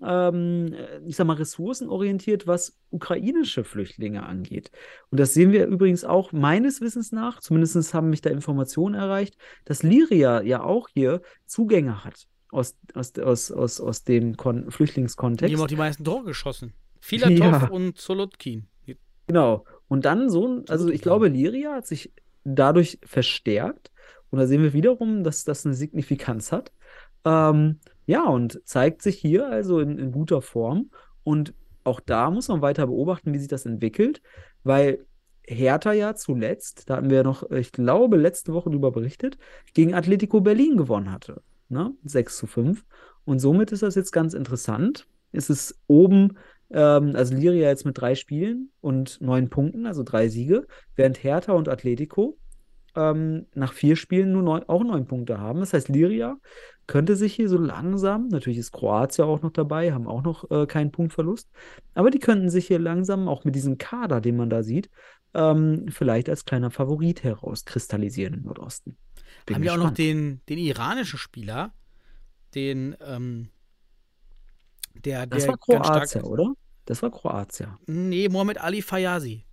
[0.02, 0.74] ähm,
[1.06, 4.70] ich sag mal, ressourcenorientiert, was ukrainische Flüchtlinge angeht.
[5.10, 9.36] Und das sehen wir übrigens auch meines Wissens nach, zumindest haben mich da Informationen erreicht,
[9.64, 14.70] dass Liria ja auch hier Zugänge hat aus, aus, aus, aus, aus dem Kon Die
[14.72, 15.54] Flüchtlingskontext.
[15.54, 16.72] haben auch die meisten Tore geschossen.
[17.00, 17.68] Filatov Ja.
[17.68, 18.66] und Solotkin.
[19.26, 19.64] Genau.
[19.88, 22.12] Und dann so ein, also ich glaube, Liria hat sich
[22.44, 23.90] dadurch verstärkt.
[24.30, 26.72] Und da sehen wir wiederum, dass das eine Signifikanz hat.
[27.24, 30.90] Ähm, ja, und zeigt sich hier also in, in guter Form.
[31.22, 31.54] Und
[31.84, 34.20] auch da muss man weiter beobachten, wie sich das entwickelt,
[34.64, 35.04] weil
[35.46, 39.36] Hertha ja zuletzt, da hatten wir ja noch, ich glaube, letzte Woche darüber berichtet,
[39.74, 41.42] gegen Atletico Berlin gewonnen hatte.
[41.70, 41.94] Ne?
[42.04, 42.84] 6 zu 5.
[43.24, 45.06] Und somit ist das jetzt ganz interessant.
[45.32, 46.36] Es ist oben
[46.70, 50.66] ähm, also Liria jetzt mit drei Spielen und neun Punkten, also drei Siege,
[50.96, 52.38] während Hertha und Atletico
[52.96, 55.60] ähm, nach vier Spielen nur neun, auch neun Punkte haben.
[55.60, 56.36] Das heißt, Liria
[56.86, 60.66] könnte sich hier so langsam, natürlich ist Kroatien auch noch dabei, haben auch noch äh,
[60.66, 61.48] keinen Punktverlust,
[61.94, 64.90] aber die könnten sich hier langsam, auch mit diesem Kader, den man da sieht,
[65.34, 68.96] ähm, vielleicht als kleiner Favorit herauskristallisieren im Nordosten.
[69.46, 71.72] Bin haben ja auch noch den, den iranischen Spieler,
[72.54, 73.48] den, ähm,
[75.04, 76.52] der, Das der war ganz stark Kroatien, oder?
[76.84, 77.76] Das war Kroatien.
[77.86, 79.44] Nee, Mohamed Ali Fayazi.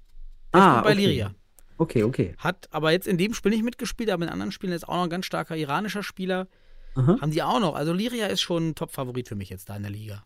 [0.54, 1.06] Der Ah, bei okay.
[1.06, 1.36] Liria.
[1.78, 2.34] Okay, okay.
[2.40, 5.04] Hat aber jetzt in dem Spiel nicht mitgespielt, aber in anderen Spielen ist auch noch
[5.04, 6.48] ein ganz starker iranischer Spieler.
[6.96, 7.18] Aha.
[7.22, 7.76] Haben die auch noch.
[7.76, 10.26] Also Liria ist schon ein Top-Favorit für mich jetzt da in der Liga.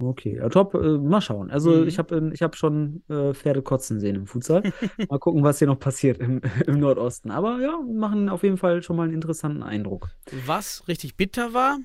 [0.00, 0.74] Okay, ja, top.
[0.74, 1.50] Äh, mal schauen.
[1.50, 1.88] Also Mhm.
[1.88, 4.62] ich habe ich hab schon äh, Pferde kotzen sehen im Futsal.
[5.10, 7.30] mal gucken, was hier noch passiert im, im Nordosten.
[7.30, 10.10] Aber ja, machen auf jeden Fall schon mal einen interessanten Eindruck.
[10.46, 11.78] Was richtig bitter war,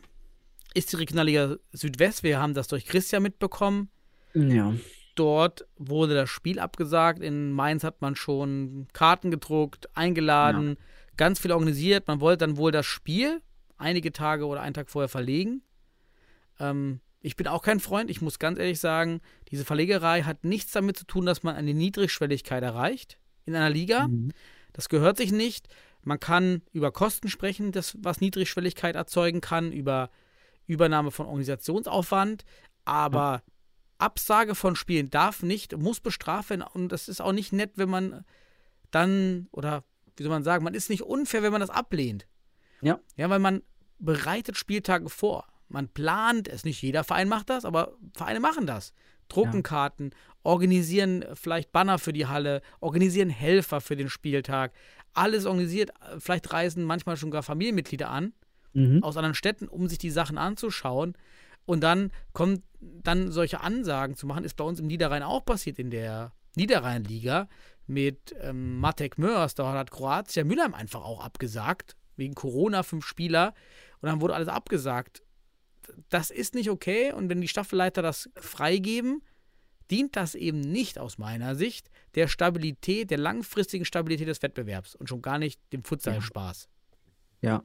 [0.73, 2.23] ist die Regionalliga Südwest.
[2.23, 3.89] Wir haben das durch Christian mitbekommen.
[4.33, 4.73] Ja.
[5.15, 7.19] Dort wurde das Spiel abgesagt.
[7.21, 10.77] In Mainz hat man schon Karten gedruckt, eingeladen,
[11.17, 12.07] ganz viel organisiert.
[12.07, 13.41] Man wollte dann wohl das Spiel
[13.77, 15.61] einige Tage oder einen Tag vorher verlegen.
[16.59, 18.11] Ähm, ich bin auch kein Freund.
[18.11, 21.73] Ich muss ganz ehrlich sagen, diese Verlegerei hat nichts damit zu tun, dass man eine
[21.73, 24.09] Niedrigschwelligkeit erreicht in einer Liga.
[24.09, 24.33] Mhm.
[24.73, 25.69] Das gehört sich nicht.
[26.03, 30.11] Man kann über Kosten sprechen, das, was Niedrigschwelligkeit erzeugen kann, über
[30.67, 32.43] Übernahme von Organisationsaufwand,
[32.83, 33.41] aber
[33.99, 37.89] Absage von Spielen darf nicht, muss bestraft werden und das ist auch nicht nett, wenn
[37.89, 38.25] man
[38.91, 39.85] dann, oder
[40.17, 42.27] wie soll man sagen, man ist nicht unfair, wenn man das ablehnt.
[42.81, 42.99] Ja.
[43.15, 43.61] Ja, weil man
[43.97, 45.47] bereitet Spieltage vor.
[45.73, 46.63] Man plant es.
[46.63, 48.93] Nicht jeder Verein macht das, aber Vereine machen das.
[49.27, 50.11] Drucken Karten,
[50.43, 54.73] organisieren vielleicht Banner für die Halle, organisieren Helfer für den Spieltag.
[55.13, 55.91] Alles organisiert.
[56.19, 58.33] Vielleicht reisen manchmal schon gar Familienmitglieder an
[58.75, 59.03] Mhm.
[59.03, 61.15] aus anderen Städten, um sich die Sachen anzuschauen.
[61.65, 65.77] Und dann kommt dann solche Ansagen zu machen, ist bei uns im Niederrhein auch passiert
[65.79, 67.47] in der Niederrheinliga
[67.87, 69.55] mit ähm, Matek Mörs.
[69.55, 73.53] Da hat Kroatien Mülheim einfach auch abgesagt, wegen Corona, fünf Spieler.
[74.01, 75.21] Und dann wurde alles abgesagt.
[76.09, 77.11] Das ist nicht okay.
[77.11, 79.21] Und wenn die Staffelleiter das freigeben,
[79.91, 85.09] dient das eben nicht aus meiner Sicht der Stabilität, der langfristigen Stabilität des Wettbewerbs und
[85.09, 86.69] schon gar nicht dem Futsal-Spaß.
[87.41, 87.63] Ja.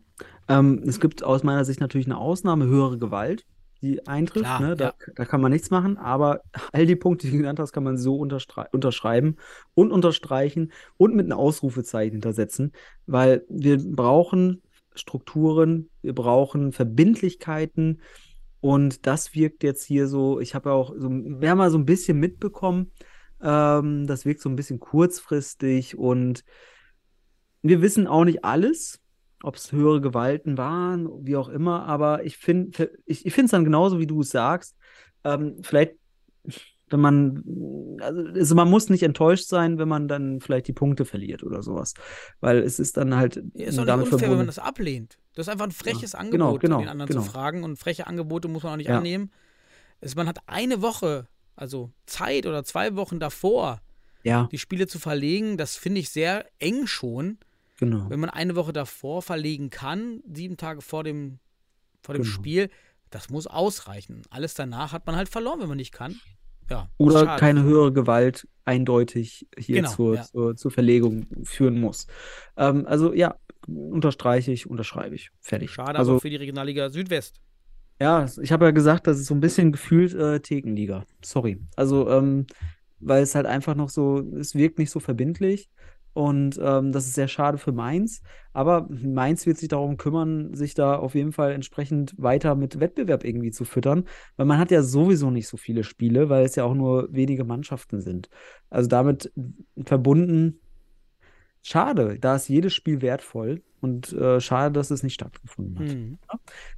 [0.48, 3.46] Ähm, es gibt aus meiner Sicht natürlich eine Ausnahme, höhere Gewalt,
[3.80, 4.44] die eintrifft.
[4.44, 4.76] Klar, ne?
[4.76, 4.94] da, ja.
[5.14, 6.42] da kann man nichts machen, aber
[6.72, 9.36] all die Punkte, die du genannt hast, kann man so unterschreiben
[9.74, 12.72] und unterstreichen und mit einem Ausrufezeichen hintersetzen,
[13.06, 14.62] weil wir brauchen
[14.98, 18.00] Strukturen, wir brauchen Verbindlichkeiten
[18.60, 21.08] und das wirkt jetzt hier so, ich habe ja auch so,
[21.56, 22.92] mal so ein bisschen mitbekommen,
[23.42, 26.44] ähm, das wirkt so ein bisschen kurzfristig und
[27.62, 29.00] wir wissen auch nicht alles,
[29.42, 33.64] ob es höhere Gewalten waren, wie auch immer, aber ich finde ich, ich es dann
[33.64, 34.76] genauso, wie du es sagst.
[35.24, 35.94] Ähm, vielleicht,
[36.90, 41.04] wenn man, also, also man muss nicht enttäuscht sein, wenn man dann vielleicht die Punkte
[41.04, 41.94] verliert oder sowas.
[42.40, 44.46] Weil es ist dann halt Ja, ist doch nicht damit unfair, wenn man verbunden.
[44.46, 45.18] das ablehnt.
[45.34, 47.22] Das ist einfach ein freches Ja, Angebot, genau, genau, den anderen genau.
[47.22, 47.64] zu fragen.
[47.64, 48.98] Und freche Angebote muss man auch nicht Ja.
[48.98, 49.30] annehmen.
[50.00, 53.80] Es, man hat eine Woche, also Zeit oder zwei Wochen davor,
[54.22, 55.56] Ja, die Spiele zu verlegen.
[55.56, 57.38] Das finde ich sehr eng schon.
[57.78, 58.06] genau.
[58.08, 61.38] Wenn man eine Woche davor verlegen kann, sieben Tage vor dem,
[62.02, 62.34] vor dem Genau.
[62.34, 62.70] Spiel,
[63.10, 64.22] das muss ausreichen.
[64.30, 66.20] Alles danach hat man halt verloren, wenn man nicht kann.
[66.70, 67.40] Ja, Oder schade.
[67.40, 70.22] keine höhere Gewalt eindeutig hier Genau, zur, ja.
[70.22, 72.06] zur, zur Verlegung führen muss.
[72.56, 73.36] Ähm, also ja,
[73.66, 75.30] unterstreiche ich, unterschreibe ich.
[75.40, 75.70] Fertig.
[75.70, 77.40] Schade also, aber für die Regionalliga Südwest.
[78.00, 81.04] Ja, ich habe ja gesagt, das ist so ein bisschen gefühlt äh, Thekenliga.
[81.24, 81.58] Sorry.
[81.74, 82.46] Also, ähm,
[83.00, 85.68] weil es halt einfach noch so, es wirkt nicht so verbindlich
[86.18, 88.22] und ähm, das ist sehr schade für Mainz.
[88.52, 93.24] Aber Mainz wird sich darum kümmern, sich da auf jeden Fall entsprechend weiter mit Wettbewerb
[93.24, 94.02] irgendwie zu füttern,
[94.36, 97.44] weil man hat ja sowieso nicht so viele Spiele, weil es ja auch nur wenige
[97.44, 98.30] Mannschaften sind.
[98.68, 99.32] Also damit
[99.84, 100.58] verbunden,
[101.62, 105.92] schade, da ist jedes Spiel wertvoll und äh, schade, dass es nicht stattgefunden hat.
[105.92, 106.18] Hm.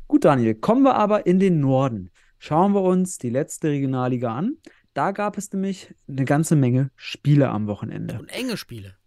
[0.07, 2.11] Gut, Daniel, kommen wir aber in den Norden.
[2.37, 4.59] Schauen wir uns die letzte Regionalliga an.
[4.93, 8.19] Da gab es nämlich eine ganze Menge Spiele am Wochenende.
[8.19, 9.00] Und enge Spiele.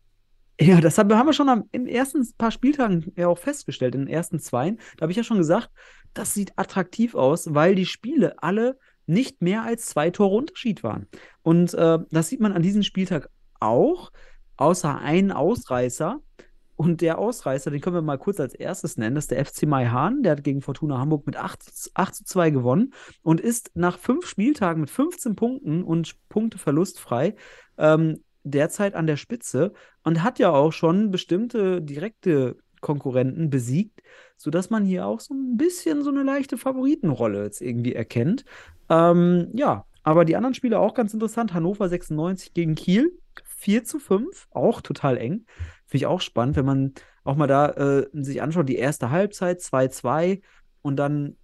[0.59, 4.01] Ja, das haben, wir schon am, in den ersten paar Spieltagen ja auch festgestellt, in
[4.01, 4.77] den ersten zweien.
[4.97, 5.69] Da habe ich ja schon gesagt,
[6.13, 11.07] das sieht attraktiv aus, weil die Spiele alle nicht mehr als zwei Tore Unterschied waren.
[11.41, 14.11] Und äh, das sieht man an diesem Spieltag auch,
[14.57, 16.19] außer einen Ausreißer.
[16.75, 19.63] Und der Ausreißer, den können wir mal kurz als erstes nennen, das ist der FC
[19.63, 20.23] Maihahn.
[20.23, 23.97] Der hat gegen Fortuna Hamburg mit 8, zu- 8 zu 2 gewonnen und ist nach
[23.97, 27.35] fünf Spieltagen mit 15 Punkten und Punkte verlustfrei
[27.77, 34.01] ähm, derzeit an der Spitze und hat ja auch schon bestimmte direkte Konkurrenten besiegt,
[34.37, 38.45] sodass man hier auch so ein bisschen so eine leichte Favoritenrolle jetzt irgendwie erkennt.
[38.89, 41.53] Ähm, ja, aber die anderen Spiele auch ganz interessant.
[41.53, 43.17] Hannover 96 gegen Kiel,
[43.57, 45.45] 4 zu 5, auch total eng.
[45.87, 46.93] Finde ich auch spannend, wenn man
[47.23, 50.41] auch mal da äh, sich anschaut, die erste Halbzeit 2-2
[50.81, 51.37] und dann,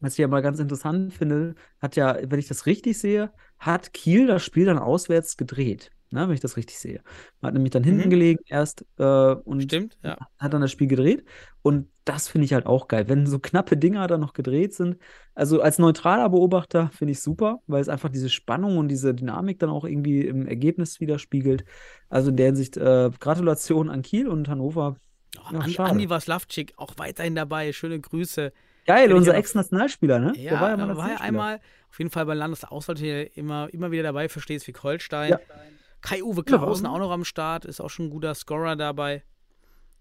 [0.00, 3.94] was ich ja mal ganz interessant finde, hat ja, wenn ich das richtig sehe, hat
[3.94, 5.90] Kiel das Spiel dann auswärts gedreht.
[6.10, 7.00] Ne, wenn ich das richtig sehe.
[7.40, 8.10] Man hat nämlich dann hinten Mhm.
[8.10, 10.16] gelegen erst äh, und Stimmt, ja.
[10.38, 11.24] hat dann das Spiel gedreht.
[11.62, 14.96] Und das finde ich halt auch geil, wenn so knappe Dinger dann noch gedreht sind.
[15.34, 19.58] Also als neutraler Beobachter finde ich super, weil es einfach diese Spannung und diese Dynamik
[19.58, 21.64] dann auch irgendwie im Ergebnis widerspiegelt.
[22.08, 24.96] Also in der Hinsicht äh, Gratulation an Kiel und Hannover.
[25.38, 25.76] Oh, Ja, Andi.
[25.78, 27.72] Andi Waslavczyk auch weiterhin dabei.
[27.72, 28.52] Schöne Grüße.
[28.86, 30.32] Geil, unser Ex-Nationalspieler, ne?
[30.36, 31.60] Ja, Der war ja mal war ja einmal
[31.90, 32.96] auf jeden Fall bei Landesauswahl
[33.34, 35.30] immer, immer wieder dabei für Schleswig-Holstein.
[35.30, 35.40] Ja.
[36.06, 36.96] Kai-Uwe Ja, Klausen warum?
[36.96, 39.24] auch noch am Start, ist auch schon ein guter Scorer dabei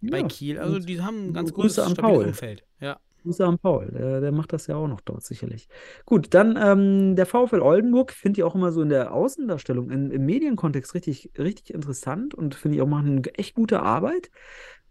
[0.01, 0.59] bei Ja, Kiel.
[0.59, 2.25] Also die haben ein ganz gutes, an Paul.
[2.27, 2.63] Umfeld.
[2.79, 2.99] Ja.
[3.23, 5.67] Grüße an Paul, der, der macht das ja auch noch dort sicherlich.
[6.05, 10.11] Gut, dann ähm, der VfL Oldenburg finde ich auch immer so in der Außendarstellung, in,
[10.11, 14.29] im Medienkontext richtig, richtig interessant und finde ich auch machen eine echt gute Arbeit,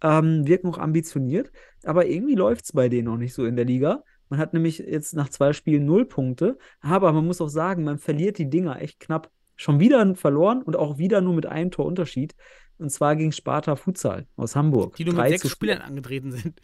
[0.02, 1.52] ähm, wirken auch ambitioniert,
[1.84, 4.02] aber irgendwie läuft es bei denen noch nicht so in der Liga.
[4.30, 7.98] Man hat nämlich jetzt nach zwei Spielen null Punkte, aber man muss auch sagen, man
[7.98, 9.30] verliert die Dinger echt knapp.
[9.56, 12.34] Schon wieder verloren und auch wieder nur mit einem Torunterschied.
[12.78, 14.96] Und zwar gegen Sparta Futsal aus Hamburg.
[14.96, 15.48] Die nur mit 3 sechs.
[15.48, 16.60] Spielern angetreten sind.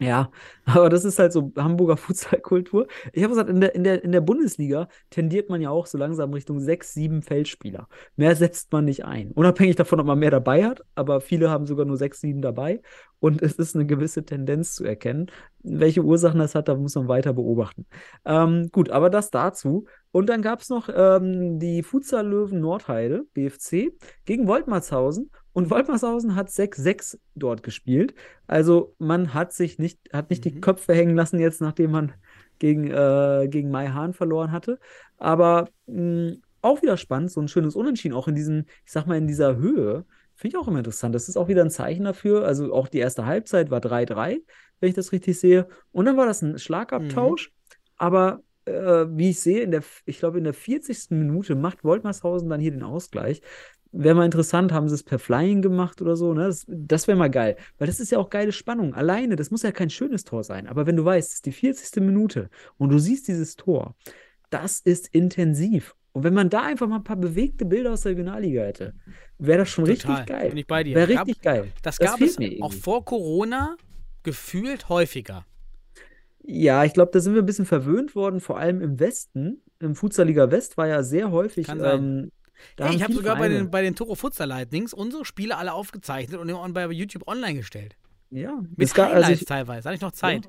[0.00, 0.30] Ja,
[0.64, 2.86] aber das ist halt so Hamburger Futsalkultur.
[3.12, 5.98] Ich habe gesagt, in der, in der, in der Bundesliga tendiert man ja auch so
[5.98, 7.88] langsam Richtung sechs, sieben Feldspieler.
[8.14, 9.32] Mehr setzt man nicht ein.
[9.32, 12.80] Unabhängig davon, ob man mehr dabei hat, aber viele haben sogar nur sechs, sieben dabei.
[13.18, 15.32] Und es ist eine gewisse Tendenz zu erkennen.
[15.64, 17.86] Welche Ursachen das hat, da muss man weiter beobachten.
[18.24, 19.86] Ähm, gut, aber das dazu.
[20.10, 23.92] Und dann gab es noch ähm, die Futsal-Löwen Nordheide, BFC,
[24.24, 25.30] gegen Woltmarshausen.
[25.52, 28.14] Und Woltmarshausen hat 6-6 dort gespielt.
[28.46, 30.60] Also man hat sich nicht, hat nicht die Mhm.
[30.60, 32.12] Köpfe hängen lassen jetzt, nachdem man
[32.58, 34.78] gegen, äh, gegen Mai Hahn verloren hatte.
[35.18, 39.16] Aber mh, auch wieder spannend, so ein schönes Unentschieden, auch in diesem, ich sag mal,
[39.18, 40.04] in dieser Höhe.
[40.34, 41.14] Finde ich auch immer interessant.
[41.14, 42.44] Das ist auch wieder ein Zeichen dafür.
[42.46, 44.44] Also auch die erste Halbzeit war 3-3,
[44.80, 45.68] wenn ich das richtig sehe.
[45.92, 47.52] Und dann war das ein Schlagabtausch.
[47.96, 51.10] Aber äh, wie ich sehe, in der, ich glaube, in der 40.
[51.10, 53.40] Minute macht Woltmarshausen dann hier den Ausgleich.
[53.90, 56.44] Wäre mal interessant, haben sie es per Flying gemacht oder so, ne?
[56.46, 57.56] Das, das wäre mal geil.
[57.78, 58.94] Weil das ist ja auch geile Spannung.
[58.94, 60.66] Alleine, das muss ja kein schönes Tor sein.
[60.66, 62.02] Aber wenn du weißt, es ist die 40.
[62.02, 63.94] Minute und du siehst dieses Tor,
[64.50, 65.94] das ist intensiv.
[66.12, 68.94] Und wenn man da einfach mal ein paar bewegte Bilder aus der Regionalliga hätte,
[69.38, 70.12] wäre das schon Total.
[70.16, 70.48] richtig geil.
[70.48, 70.94] Bin ich bei dir.
[70.96, 71.68] Wäre richtig geil.
[71.82, 72.78] Das Das gab es mir auch irgendwie.
[72.80, 73.76] vor Corona
[74.22, 75.46] gefühlt häufiger.
[76.50, 79.62] Ja, ich glaube, da sind wir ein bisschen verwöhnt worden, vor allem im Westen.
[79.80, 81.66] Im Futsaliga West war ja sehr häufig.
[81.66, 81.84] Kann.
[81.84, 82.32] Ähm,
[82.76, 86.40] Hey, ich habe sogar bei den, bei den Toro Futsal Lightnings unsere Spiele alle aufgezeichnet
[86.40, 87.96] und bei YouTube online gestellt.
[88.30, 89.88] Ja, Mit gab, also ich, teilweise.
[89.88, 90.48] Hatte ich noch Zeit.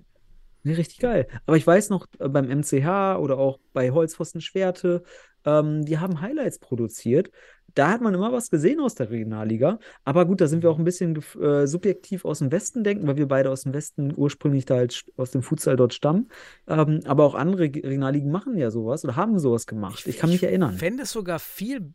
[0.64, 1.28] Nee, richtig geil.
[1.46, 5.04] Aber ich weiß noch, äh, beim MCH oder auch bei Holzpfosten Schwerte,
[5.46, 7.32] ähm, die haben Highlights produziert.
[7.76, 9.80] Da hat man immer was gesehen aus der Regionalliga.
[10.04, 13.18] Aber gut, da sind wir auch ein bisschen äh, subjektiv aus dem Westen denken, weil
[13.18, 16.30] wir beide aus dem Westen ursprünglich da halt aus dem Futsal dort stammen.
[16.68, 20.06] Ähm, aber auch andere Ge- Regionalligen machen ja sowas oder haben sowas gemacht.
[20.08, 20.76] Ich, kann mich erinnern.
[20.78, 21.94] fände es sogar viel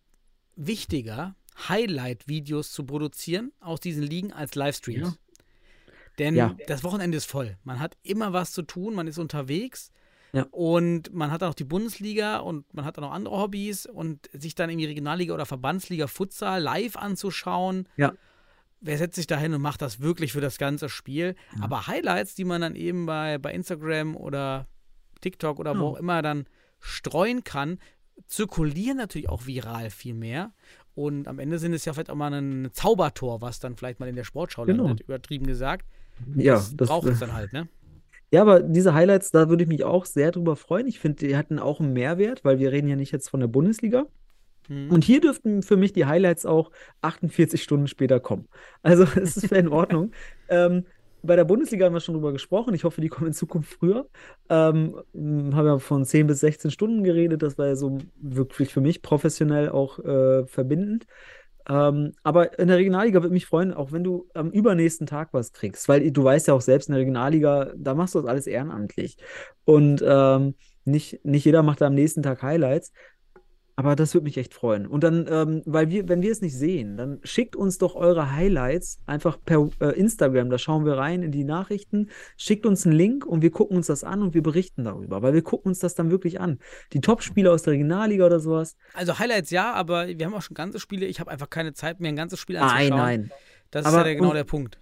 [0.56, 1.34] wichtiger,
[1.68, 5.08] Highlight-Videos zu produzieren aus diesen Ligen als Livestreams.
[5.08, 5.14] Ja.
[6.18, 6.56] Denn Ja.
[6.68, 7.56] das Wochenende ist voll.
[7.64, 9.90] Man hat immer was zu tun, man ist unterwegs.
[10.34, 10.46] Ja.
[10.50, 14.28] Und man hat dann noch die Bundesliga und man hat dann noch andere Hobbys und
[14.32, 17.88] sich dann irgendwie Regionalliga oder Verbandsliga Futsal live anzuschauen.
[17.96, 18.12] Ja.
[18.80, 21.36] Wer setzt sich da hin und macht das wirklich für das ganze Spiel?
[21.60, 24.66] Aber Highlights, die man dann eben bei, bei Instagram oder
[25.22, 25.90] TikTok oder wo Ja.
[25.92, 26.46] auch immer dann
[26.80, 27.78] streuen kann,
[28.26, 30.52] zirkulieren natürlich auch viral viel mehr.
[30.94, 34.08] Und am Ende sind es ja vielleicht auch mal ein Zaubertor, was dann vielleicht mal
[34.08, 34.84] in der Sportschau Genau.
[34.86, 35.86] landet, übertrieben gesagt.
[36.36, 37.68] Ja, das, das- braucht es dann halt, ne?
[38.34, 40.88] Ja, aber diese Highlights, da würde ich mich auch sehr drüber freuen.
[40.88, 43.46] Ich finde, die hatten auch einen Mehrwert, weil wir reden ja nicht jetzt von der
[43.46, 44.06] Bundesliga.
[44.68, 44.90] Mhm.
[44.90, 48.48] Und hier dürften für mich die Highlights auch 48 Stunden später kommen.
[48.82, 50.10] Also es ist in Ordnung.
[50.48, 50.84] ähm,
[51.22, 52.74] bei der Bundesliga haben wir schon drüber gesprochen.
[52.74, 54.08] Ich hoffe, die kommen in Zukunft früher.
[54.48, 57.40] Ähm, haben ja von 10 bis 16 Stunden geredet.
[57.40, 61.06] Das war ja so wirklich für mich professionell auch äh, verbindend.
[61.68, 65.52] Ähm, aber in der Regionalliga würde mich freuen, auch wenn du am übernächsten Tag was
[65.52, 68.46] kriegst, weil du weißt ja auch selbst in der Regionalliga, da machst du das alles
[68.46, 69.16] ehrenamtlich.
[69.64, 70.54] Und ähm,
[70.84, 72.92] nicht, nicht jeder macht da am nächsten Tag Highlights.
[73.76, 74.86] Aber das würde mich echt freuen.
[74.86, 78.30] Und dann, ähm, weil wir, wenn wir es nicht sehen, dann schickt uns doch eure
[78.32, 80.48] Highlights einfach per äh, Instagram.
[80.48, 82.08] Da schauen wir rein in die Nachrichten.
[82.36, 85.34] Schickt uns einen Link und wir gucken uns das an und wir berichten darüber, weil
[85.34, 86.60] wir gucken uns das dann wirklich an.
[86.92, 88.76] Die Top-Spieler aus der Regionalliga oder sowas.
[88.94, 91.06] Also Highlights ja, aber wir haben auch schon ganze Spiele.
[91.06, 92.96] Ich habe einfach keine Zeit, mir ein ganzes Spiel Nein, anzuschauen.
[92.98, 93.30] nein.
[93.72, 94.78] Das ist Aber- ja der, genau und- der Punkt.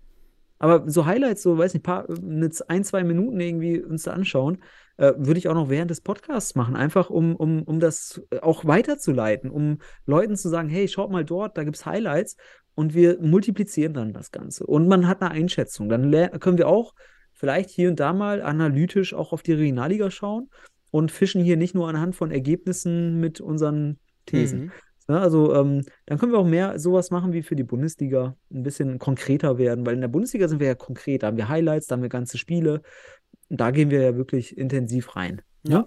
[0.59, 4.59] Aber so Highlights, so, weiß nicht, paar, eine, ein, zwei Minuten irgendwie uns da anschauen,
[4.97, 6.77] äh, würde ich auch noch während des Podcasts machen.
[6.77, 11.57] Einfach um, um, um das auch weiterzuleiten, um Leuten zu sagen, hey, schaut mal dort,
[11.57, 12.37] da gibt es Highlights
[12.75, 14.67] und wir multiplizieren dann das Ganze.
[14.67, 15.89] Und man hat eine Einschätzung.
[15.89, 16.11] Dann
[16.41, 16.95] können wir auch
[17.33, 20.49] vielleicht hier und da mal analytisch auch auf die Regionalliga schauen
[20.91, 24.73] und fischen hier nicht nur anhand von Ergebnissen mit unseren Thesen Mhm.
[25.09, 28.63] Ja, also ähm, dann können wir auch mehr sowas machen wie für die Bundesliga, ein
[28.63, 31.87] bisschen konkreter werden, weil in der Bundesliga sind wir ja konkret, da haben wir Highlights,
[31.87, 32.83] da haben wir ganze Spiele,
[33.53, 35.43] und da gehen wir ja wirklich intensiv rein.
[35.63, 35.87] Ja.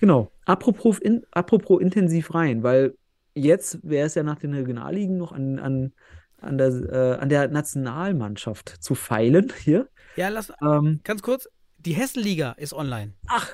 [0.00, 0.30] Genau.
[0.44, 2.94] Apropos, in, apropos intensiv rein, weil
[3.34, 5.92] jetzt wäre es ja nach den Regionalligen noch an, an,
[6.40, 9.88] an, der, äh, an der Nationalmannschaft zu feilen hier.
[10.16, 11.48] Ja, lass Ähm, ganz kurz.
[11.78, 13.12] Die Hessenliga ist online.
[13.28, 13.52] ach,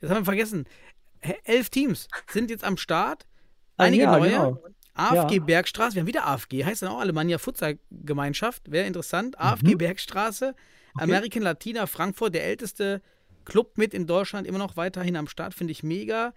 [0.00, 0.64] Das haben wir vergessen.
[1.44, 3.26] Elf Teams sind jetzt am Start.
[3.76, 4.30] Ah, Einige ja, neue.
[4.30, 4.62] genau.
[4.94, 5.42] AFG Ja.
[5.42, 9.38] Bergstraße, wir haben wieder AFG, heißt dann auch Alemannia Futsal Gemeinschaft, wäre interessant.
[9.40, 10.54] AFG Bergstraße,
[10.94, 13.02] American Latina Frankfurt, der älteste
[13.44, 16.32] Club mit in Deutschland, immer noch weiterhin am Start, finde ich mega.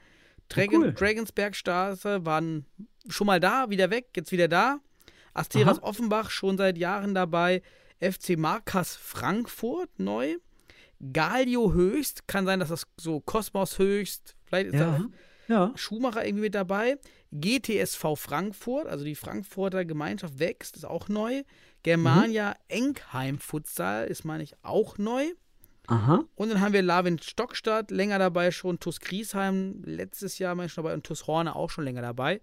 [0.50, 0.94] Dragon, cool.
[0.94, 2.66] Dragonsbergstraße waren
[3.10, 4.80] schon mal da, wieder weg, jetzt wieder da.
[5.34, 5.88] Asteras Aha.
[5.88, 7.62] Offenbach schon seit Jahren dabei.
[8.00, 10.38] FC Markas Frankfurt neu.
[11.12, 15.10] Galio Höchst, kann sein, dass das so Kosmos Höchst, vielleicht ist da Ja.
[15.48, 15.72] Ja.
[15.76, 16.98] Schumacher irgendwie mit dabei.
[17.32, 21.44] GTSV Frankfurt, also die Frankfurter Gemeinschaft wächst, ist auch neu.
[21.86, 25.24] Germania Enkheim Futsal ist, meine ich, auch neu.
[25.86, 26.24] Aha.
[26.34, 28.80] Und dann haben wir Lavin Stockstadt, länger dabei schon.
[28.80, 30.96] TuS Griesheim, letztes Jahr meine ich schon dabei.
[30.96, 32.42] Und TuS Horne auch schon länger dabei.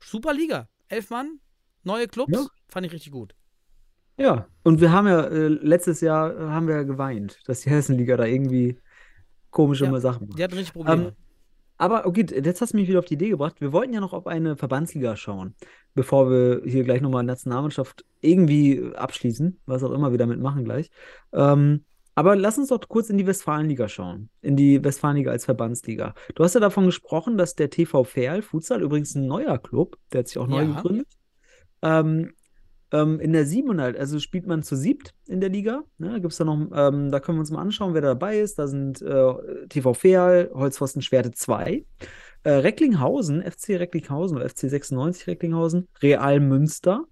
[0.00, 0.68] Super Liga.
[0.86, 1.40] Elf Mann,
[1.82, 2.32] neue Clubs.
[2.32, 2.46] Ja.
[2.68, 3.34] Fand ich richtig gut.
[4.16, 4.46] Ja.
[4.62, 8.16] Und wir haben ja, äh, letztes Jahr äh, haben wir ja geweint, dass die Hessenliga
[8.16, 8.78] da irgendwie
[9.50, 9.98] komische Ja.
[9.98, 10.38] Sachen macht.
[10.38, 11.08] Die hatten richtig Probleme.
[11.08, 11.12] Ähm,
[11.78, 13.60] aber okay, jetzt hast du mich wieder auf die Idee gebracht.
[13.60, 15.54] Wir wollten ja noch auf eine Verbandsliga schauen,
[15.94, 20.90] bevor wir hier gleich nochmal Nationalmannschaft irgendwie abschließen, was auch immer wir damit machen gleich.
[21.32, 21.84] Ähm,
[22.14, 24.28] aber lass uns doch kurz in die Westfalenliga schauen.
[24.42, 26.14] In die Westfalenliga als Verbandsliga.
[26.34, 30.20] Du hast ja davon gesprochen, dass der TV Ferl Futsal, übrigens ein neuer Club, der
[30.20, 30.74] hat sich auch neu Ja.
[30.74, 31.08] gegründet,
[31.80, 32.34] ähm,
[32.92, 35.82] ähm, in der 700, also spielt man zu siebt in der Liga.
[35.98, 36.10] Ne?
[36.10, 38.58] Da gibt's da noch, ähm, da können wir uns mal anschauen, wer da dabei ist.
[38.58, 41.84] Da sind äh, TV Feal, Holzpfosten Schwerte 2,
[42.44, 47.04] äh, Recklinghausen, FC Recklinghausen oder FC 96 Recklinghausen, Real Münster,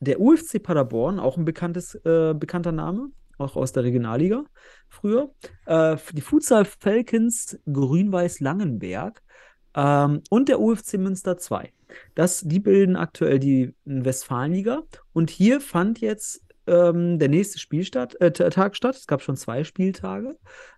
[0.00, 4.44] der UFC Paderborn, auch ein bekanntes, äh, bekannter Name, auch aus der Regionalliga
[4.88, 5.30] früher.
[5.66, 9.22] Äh, die Futsal Falcons Grün-Weiß Langenberg
[9.74, 11.72] ähm, und der UFC Münster 2.
[12.14, 14.82] Das, die bilden aktuell die Westfalenliga.
[15.12, 18.96] Und hier fand jetzt ähm, der nächste Spielstart, äh, statt.
[18.96, 20.36] Es gab schon zwei Spieltage.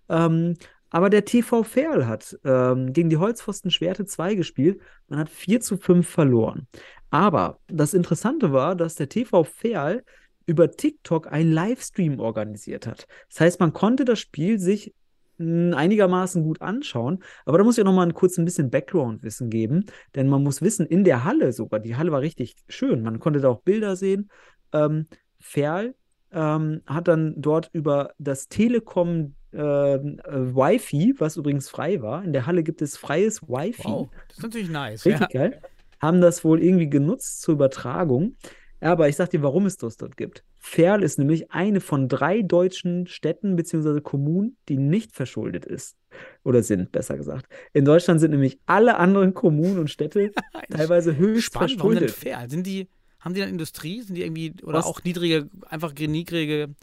[0.09, 0.55] Ähm,
[0.89, 4.81] aber der TV Ferl hat ähm, gegen die Holzpfosten Schwerte 2 gespielt.
[5.07, 6.67] Man hat 4 zu 5 verloren.
[7.09, 10.03] Aber das Interessante war, dass der TV Ferl
[10.45, 13.05] über TikTok einen Livestream organisiert hat.
[13.29, 14.93] Das heißt, man konnte das Spiel sich
[15.39, 17.23] einigermaßen gut anschauen.
[17.45, 19.85] Aber da muss ich noch mal kurz ein bisschen Background-Wissen geben.
[20.15, 23.03] Denn man muss wissen, in der Halle sogar, die Halle war richtig schön.
[23.03, 24.29] Man konnte da auch Bilder sehen.
[24.73, 25.07] Ähm,
[25.39, 25.95] Ferl
[26.31, 32.33] ähm, hat dann dort über das Telekom ähm, äh, Wi-Fi, was übrigens frei war, in
[32.33, 33.83] der Halle gibt es freies Wi-Fi.
[33.85, 35.05] Wow, das ist natürlich nice.
[35.05, 35.39] Richtig Ja.
[35.41, 35.61] geil.
[35.99, 38.35] Haben das wohl irgendwie genutzt zur Übertragung.
[38.79, 40.43] Aber ich sag dir, warum es das dort gibt.
[40.67, 44.01] Ferl ist nämlich eine von drei deutschen Städten bzw.
[44.01, 45.95] Kommunen, die nicht verschuldet ist.
[46.43, 47.47] Oder sind, besser gesagt.
[47.73, 50.31] In Deutschland sind nämlich alle anderen Kommunen und Städte
[50.69, 52.39] teilweise höchst Spannend, warum denn verschuldet.
[52.39, 52.49] fair?
[52.49, 52.89] Sind die,
[53.21, 54.01] haben die dann Industrie?
[54.01, 54.85] Sind die irgendwie, oder Was?
[54.85, 56.75] auch niedrige, einfach niedrige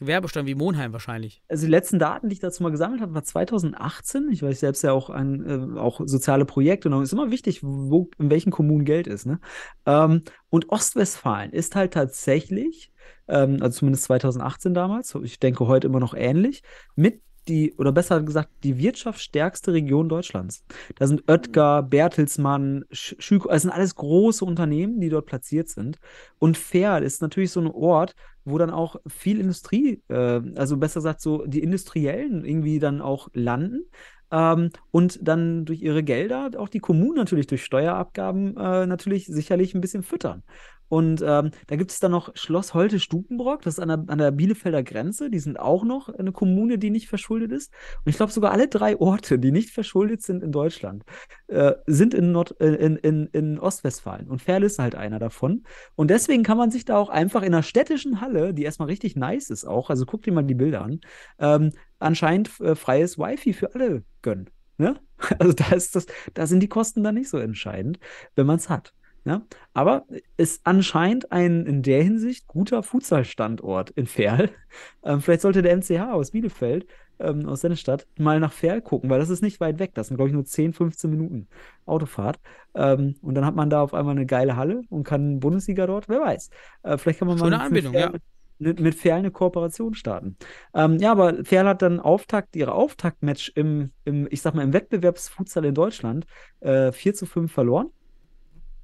[0.00, 1.40] Gewerbestand wie Monheim wahrscheinlich?
[1.46, 4.28] Also die letzten Daten, die ich dazu mal gesammelt habe, war 2018.
[4.32, 7.62] Ich weiß selbst ja auch an äh, auch soziale Projekte und es ist immer wichtig,
[7.62, 9.26] wo in welchen Kommunen Geld ist.
[9.26, 9.38] Ne?
[9.86, 12.90] Ähm, und Ostwestfalen ist halt tatsächlich,
[13.30, 16.62] ähm, also zumindest 2018 damals, ich denke heute immer noch ähnlich,
[16.96, 20.64] mit die, oder besser gesagt, die wirtschaftsstärkste Region Deutschlands.
[20.96, 25.98] Da sind Oetker, Bertelsmann, Sch Schüko, also sind alles große Unternehmen, die dort platziert sind.
[26.38, 31.00] Und Ferl ist natürlich so ein Ort, wo dann auch viel Industrie, äh, also besser
[31.00, 33.84] gesagt, so die Industriellen irgendwie dann auch landen.
[34.30, 39.74] Ähm, und dann durch ihre Gelder auch die Kommunen natürlich durch Steuerabgaben äh, natürlich sicherlich
[39.74, 40.44] ein bisschen füttern.
[40.90, 44.32] Und ähm, da gibt es dann noch Schloss Holte-Stukenbrock, das ist an der, an der
[44.32, 45.30] Bielefelder Grenze.
[45.30, 47.72] Die sind auch noch eine Kommune, die nicht verschuldet ist.
[48.04, 51.04] Und ich glaube, sogar alle drei Orte, die nicht verschuldet sind in Deutschland,
[51.46, 54.28] äh, sind in, Nord äh, in, in, in Ostwestfalen.
[54.28, 55.62] Und Ferl ist halt einer davon.
[55.94, 59.14] Und deswegen kann man sich da auch einfach in einer städtischen Halle, die erstmal richtig
[59.14, 61.00] nice ist auch, also guck dir mal die Bilder an,
[61.38, 64.50] ähm, anscheinend äh, freies Wi-Fi für alle gönnen.
[64.76, 64.96] Ne?
[65.38, 67.98] Also da ist das, da sind die Kosten dann nicht so entscheidend,
[68.34, 68.94] wenn man es hat.
[69.24, 69.42] Ja?
[69.74, 70.06] Aber
[70.36, 74.50] ist anscheinend ein in der Hinsicht guter Futsal-Standort in Ferl.
[75.02, 76.86] Ähm, vielleicht sollte der MCH aus Bielefeld,
[77.18, 79.92] ähm, aus seiner Stadt, mal nach Ferl gucken, weil das ist nicht weit weg.
[79.94, 81.48] Das sind, glaube ich, nur 10, 15 Minuten
[81.86, 82.38] Autofahrt.
[82.74, 86.08] Ähm, und dann hat man da auf einmal eine geile Halle und kann Bundesliga dort,
[86.08, 86.50] wer weiß.
[86.84, 88.18] Äh, vielleicht kann man Schöne mal mit Anbindung, Ferl, ja.
[88.58, 90.36] mit, mit Ferl eine Kooperation starten.
[90.72, 94.72] Ähm, ja, aber Ferl hat dann Auftakt, ihre Auftaktmatch im, im, ich sag mal, im
[94.72, 96.26] Wettbewerbsfutsal in Deutschland
[96.60, 97.90] äh, 4 zu 5 verloren.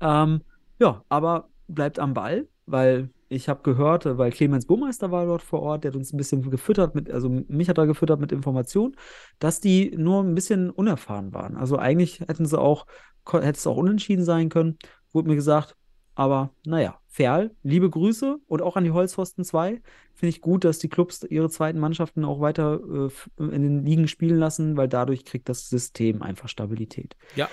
[0.01, 0.43] Ähm,
[0.79, 5.63] ja, aber bleibt am Ball, weil ich habe gehört, weil Clemens Burmeister war dort vor
[5.63, 8.97] Ort, der hat uns ein bisschen gefüttert mit, also mich hat er gefüttert mit Informationen,
[9.39, 11.57] dass die nur ein bisschen unerfahren waren.
[11.57, 12.87] Also eigentlich hätten sie auch,
[13.31, 14.79] hätte es auch unentschieden sein können,
[15.13, 15.77] wurde mir gesagt.
[16.15, 19.83] Aber naja, Ferl, liebe Grüße und auch an die Holzpfosten 2.
[20.15, 24.09] Finde ich gut, dass die Clubs ihre zweiten Mannschaften auch weiter äh, in den Ligen
[24.09, 27.17] spielen lassen, weil dadurch kriegt das System einfach Stabilität.
[27.35, 27.51] Ja.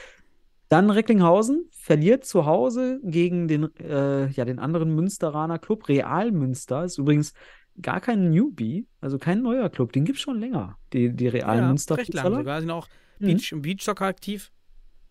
[0.73, 5.87] Dann Recklinghausen verliert zu Hause gegen den, äh, ja, den anderen Münsteraner Club.
[5.87, 7.33] Real Münster ist übrigens
[7.79, 9.91] gar kein Newbie, also kein neuer Club.
[9.91, 12.59] Den gibt es schon länger, die, die Real ja, Münster recht lang sogar.
[12.59, 12.87] Sind auch
[13.19, 13.27] Mhm.
[13.27, 14.51] Beach, im Beachsoccer aktiv.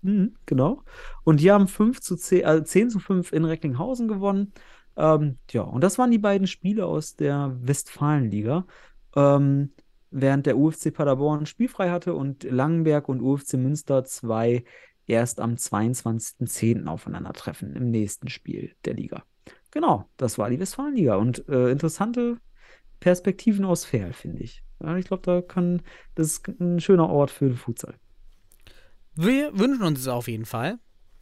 [0.03, 0.83] Mhm, genau.
[1.25, 4.53] Und die haben 5 zu 10, äh, 10 zu 5 in Recklinghausen gewonnen.
[4.97, 8.67] Ähm, ja, und das waren die beiden Spiele aus der Westfalenliga.
[9.17, 9.73] Ähm,
[10.11, 14.65] während der UFC Paderborn spielfrei hatte und Langenberg und UFC Münster zwei
[15.07, 16.87] erst am 22.10.
[16.87, 19.25] aufeinandertreffen im nächsten Spiel der Liga.
[19.71, 21.17] Genau, das war die Westfalenliga.
[21.17, 22.39] Und äh, interessante
[23.01, 24.63] Perspektiven aus Ferl, finde ich.
[24.83, 25.83] Ja, ich glaube, da kann,
[26.15, 27.95] das ist ein schöner Ort für den Futsal.
[29.15, 30.79] Wir wünschen uns es auf jeden Fall.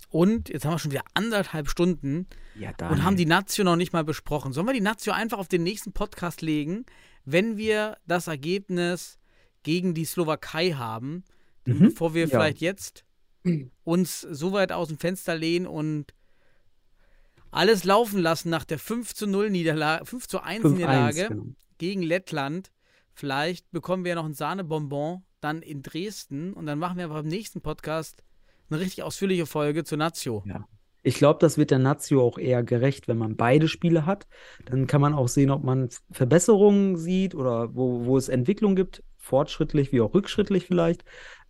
[0.08, 2.26] Und jetzt haben wir schon wieder anderthalb Stunden
[2.58, 4.52] Ja, und haben die Nazio noch nicht mal besprochen.
[4.52, 6.84] Sollen wir die Nazio einfach auf den nächsten Podcast legen,
[7.24, 9.18] wenn wir das Ergebnis
[9.62, 11.24] gegen die Slowakei haben,
[11.66, 12.28] Mhm, bevor wir ja.
[12.28, 13.04] vielleicht jetzt
[13.84, 16.14] uns so weit aus dem Fenster lehnen und
[17.50, 21.44] alles laufen lassen nach der 5 zu 0 Niederlage, 5 zu 1 5-1, Niederlage genau.
[21.78, 22.70] gegen Lettland.
[23.12, 27.26] Vielleicht bekommen wir ja noch ein Sahnebonbon dann in Dresden und dann machen wir beim
[27.26, 28.22] nächsten Podcast
[28.68, 30.44] eine richtig ausführliche Folge zur Nazio.
[30.46, 30.66] Ja.
[31.02, 34.26] Ich glaube, das wird der Nazio auch eher gerecht, wenn man beide Spiele hat.
[34.66, 39.02] Dann kann man auch sehen, ob man Verbesserungen sieht oder wo, wo es Entwicklung gibt,
[39.16, 41.04] fortschrittlich wie auch rückschrittlich vielleicht.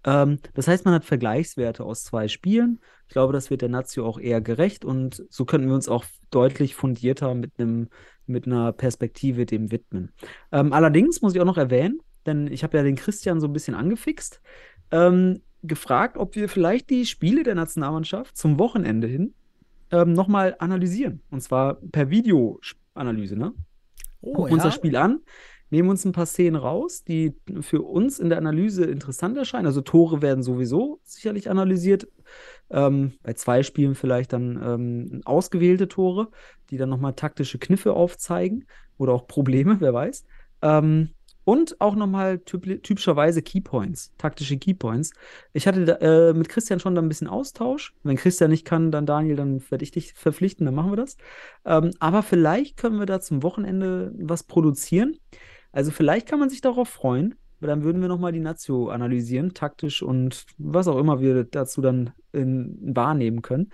[0.04, 2.80] Ähm, das heißt, man hat Vergleichswerte aus zwei Spielen.
[3.06, 6.04] Ich glaube, das wird der Nazio auch eher gerecht und so könnten wir uns auch
[6.30, 7.88] deutlich fundierter mit einem
[8.26, 10.12] mit einer Perspektive dem widmen.
[10.52, 13.52] Ähm, allerdings muss ich auch noch erwähnen, denn ich habe ja den Christian so ein
[13.52, 14.40] bisschen angefixt,
[14.92, 19.34] ähm, gefragt, ob wir vielleicht die Spiele der Nationalmannschaft zum Wochenende hin
[19.90, 21.22] ähm, nochmal analysieren.
[21.30, 23.52] Und zwar per Videoanalyse, ne?
[24.22, 25.20] Oh, Gucken uns das Spiel an,
[25.70, 29.66] nehmen uns ein paar Szenen raus, die für uns in der Analyse interessant erscheinen.
[29.66, 32.08] Also Tore werden sowieso sicherlich analysiert.
[32.70, 36.28] Ähm, bei zwei Spielen vielleicht dann ähm, ausgewählte Tore,
[36.70, 38.66] die dann nochmal taktische Kniffe aufzeigen
[38.98, 40.24] oder auch Probleme, wer weiß.
[40.62, 41.10] Ähm,
[41.44, 45.12] und auch nochmal typ typischerweise Keypoints, taktische Keypoints.
[45.52, 47.94] Ich hatte da, äh, mit Christian schon da ein bisschen Austausch.
[48.02, 51.16] Wenn Christian nicht kann, dann Daniel, dann werde ich dich verpflichten, dann machen wir das.
[51.64, 55.16] Ähm, aber vielleicht können wir da zum Wochenende was produzieren.
[55.72, 59.54] Also vielleicht kann man sich darauf freuen, weil dann würden wir nochmal die Nazio analysieren,
[59.54, 63.70] taktisch und was auch immer wir dazu dann in, wahrnehmen können.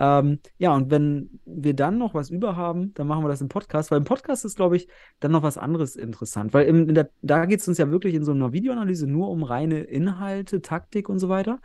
[0.00, 3.48] Ähm, ja, und wenn wir dann noch was über haben, dann machen wir das im
[3.48, 4.88] Podcast, weil im Podcast ist, glaube ich,
[5.20, 8.24] dann noch was anderes interessant, weil im, der, da geht es uns ja wirklich in
[8.24, 11.60] so einer Videoanalyse nur um reine Inhalte, Taktik und so weiter.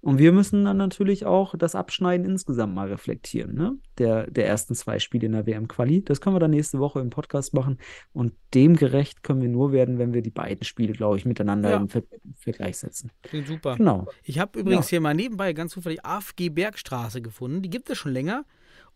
[0.00, 3.76] Und wir müssen dann natürlich auch das Abschneiden insgesamt mal reflektieren, ne?
[3.98, 6.04] Der, der ersten zwei Spiele in der WM-Quali.
[6.04, 7.78] Das können wir dann nächste Woche im Podcast machen.
[8.12, 11.70] Und dem gerecht können wir nur werden, wenn wir die beiden Spiele, glaube ich, miteinander
[11.70, 11.76] Ja.
[11.78, 12.02] im Ver
[12.36, 13.10] Vergleich setzen.
[13.22, 13.76] Klingt super.
[13.76, 14.06] Genau.
[14.22, 14.90] Ich habe übrigens Ja.
[14.90, 17.60] hier mal nebenbei ganz zufällig AFG Bergstraße gefunden.
[17.62, 18.44] Die gibt es schon länger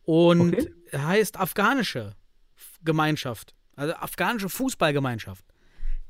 [0.05, 0.73] und Okay.
[0.97, 2.15] heißt afghanische
[2.85, 3.55] Gemeinschaft.
[3.75, 5.45] Also afghanische Fußballgemeinschaft.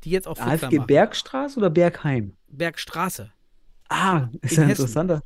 [0.04, 0.80] Die jetzt auch AFG.
[0.80, 2.34] Bergstraße oder Bergheim?
[2.48, 3.32] Bergstraße.
[3.92, 4.70] Ah, ist In ja Hessen.
[4.70, 5.22] interessanter.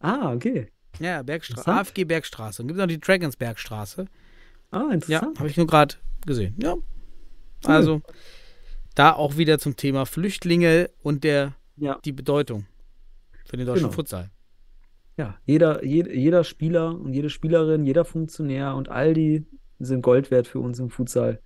[0.00, 0.68] Ah, okay.
[1.00, 1.70] Ja, Bergstraße.
[1.72, 2.62] AFG Bergstraße.
[2.62, 4.06] Und gibt noch die Dragons Bergstraße.
[4.70, 5.38] Ah, Ja, interessant.
[5.38, 5.94] habe ich nur gerade
[6.26, 6.54] gesehen.
[6.60, 6.76] Ja.
[7.64, 8.02] Also,
[8.94, 11.98] da auch wieder zum Thema Flüchtlinge und der, Ja.
[12.04, 12.66] die Bedeutung
[13.46, 13.92] für den deutschen Genau.
[13.94, 14.30] Futsal.
[15.16, 19.46] Ja, jeder, jed, jeder Spieler und jede Spielerin, jeder Funktionär und all die
[19.78, 21.40] sind Gold wert für uns im Futsal.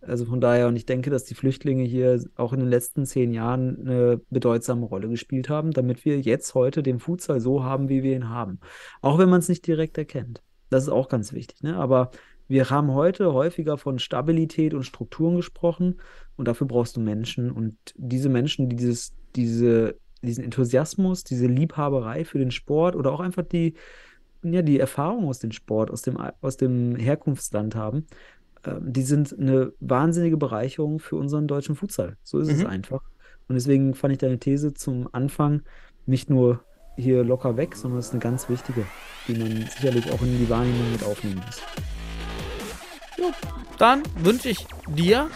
[0.00, 3.32] Also von daher, und ich denke, dass die Flüchtlinge hier auch in den letzten zehn
[3.32, 8.02] Jahren eine bedeutsame Rolle gespielt haben, damit wir jetzt heute den Futsal so haben, wie
[8.02, 8.60] wir ihn haben.
[9.02, 10.42] Auch wenn man es nicht direkt erkennt.
[10.70, 11.76] Das ist auch ganz wichtig, ne?
[11.76, 12.10] Aber
[12.46, 16.00] wir haben heute häufiger von Stabilität und Strukturen gesprochen
[16.36, 22.24] und dafür brauchst du Menschen und diese Menschen, die dieses, diese, diesen Enthusiasmus, diese Liebhaberei
[22.24, 23.74] für den Sport oder auch einfach die,
[24.42, 28.06] ja, die Erfahrung aus dem Sport, aus dem, aus dem Herkunftsland haben,
[28.80, 32.16] die sind eine wahnsinnige Bereicherung für unseren deutschen Futsal.
[32.22, 32.66] So ist es Mhm.
[32.66, 33.02] einfach.
[33.48, 35.62] Und deswegen fand ich deine These zum Anfang
[36.06, 36.60] nicht nur
[36.96, 38.84] hier locker weg, sondern es ist eine ganz wichtige,
[39.26, 41.60] die man sicherlich auch in die Wahrnehmung mit aufnehmen muss.
[43.78, 45.28] Dann wünsche ich dir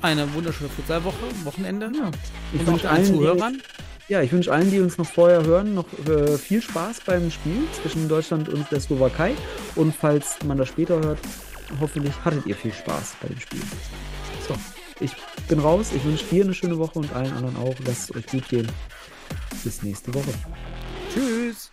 [0.00, 1.90] eine wunderschöne Futsalwoche, Wochenende.
[1.94, 2.10] Ja,
[2.52, 3.62] ich wünsche allen allen, die, Zuhörern.
[4.08, 7.62] Ja, ich wünsche allen, die uns noch vorher hören, noch äh, viel Spaß beim Spiel
[7.80, 9.34] zwischen Deutschland und der Slowakei.
[9.76, 11.18] Und falls man das später hört,
[11.80, 13.62] hoffentlich hattet ihr viel Spaß bei dem Spiel.
[14.46, 14.54] So,
[15.00, 15.12] ich
[15.48, 15.90] bin raus.
[15.94, 17.74] Ich wünsche dir eine schöne Woche und allen anderen auch.
[17.84, 18.70] Lasst es euch gut gehen.
[19.64, 20.32] Bis nächste Woche.
[21.12, 21.71] Tschüss.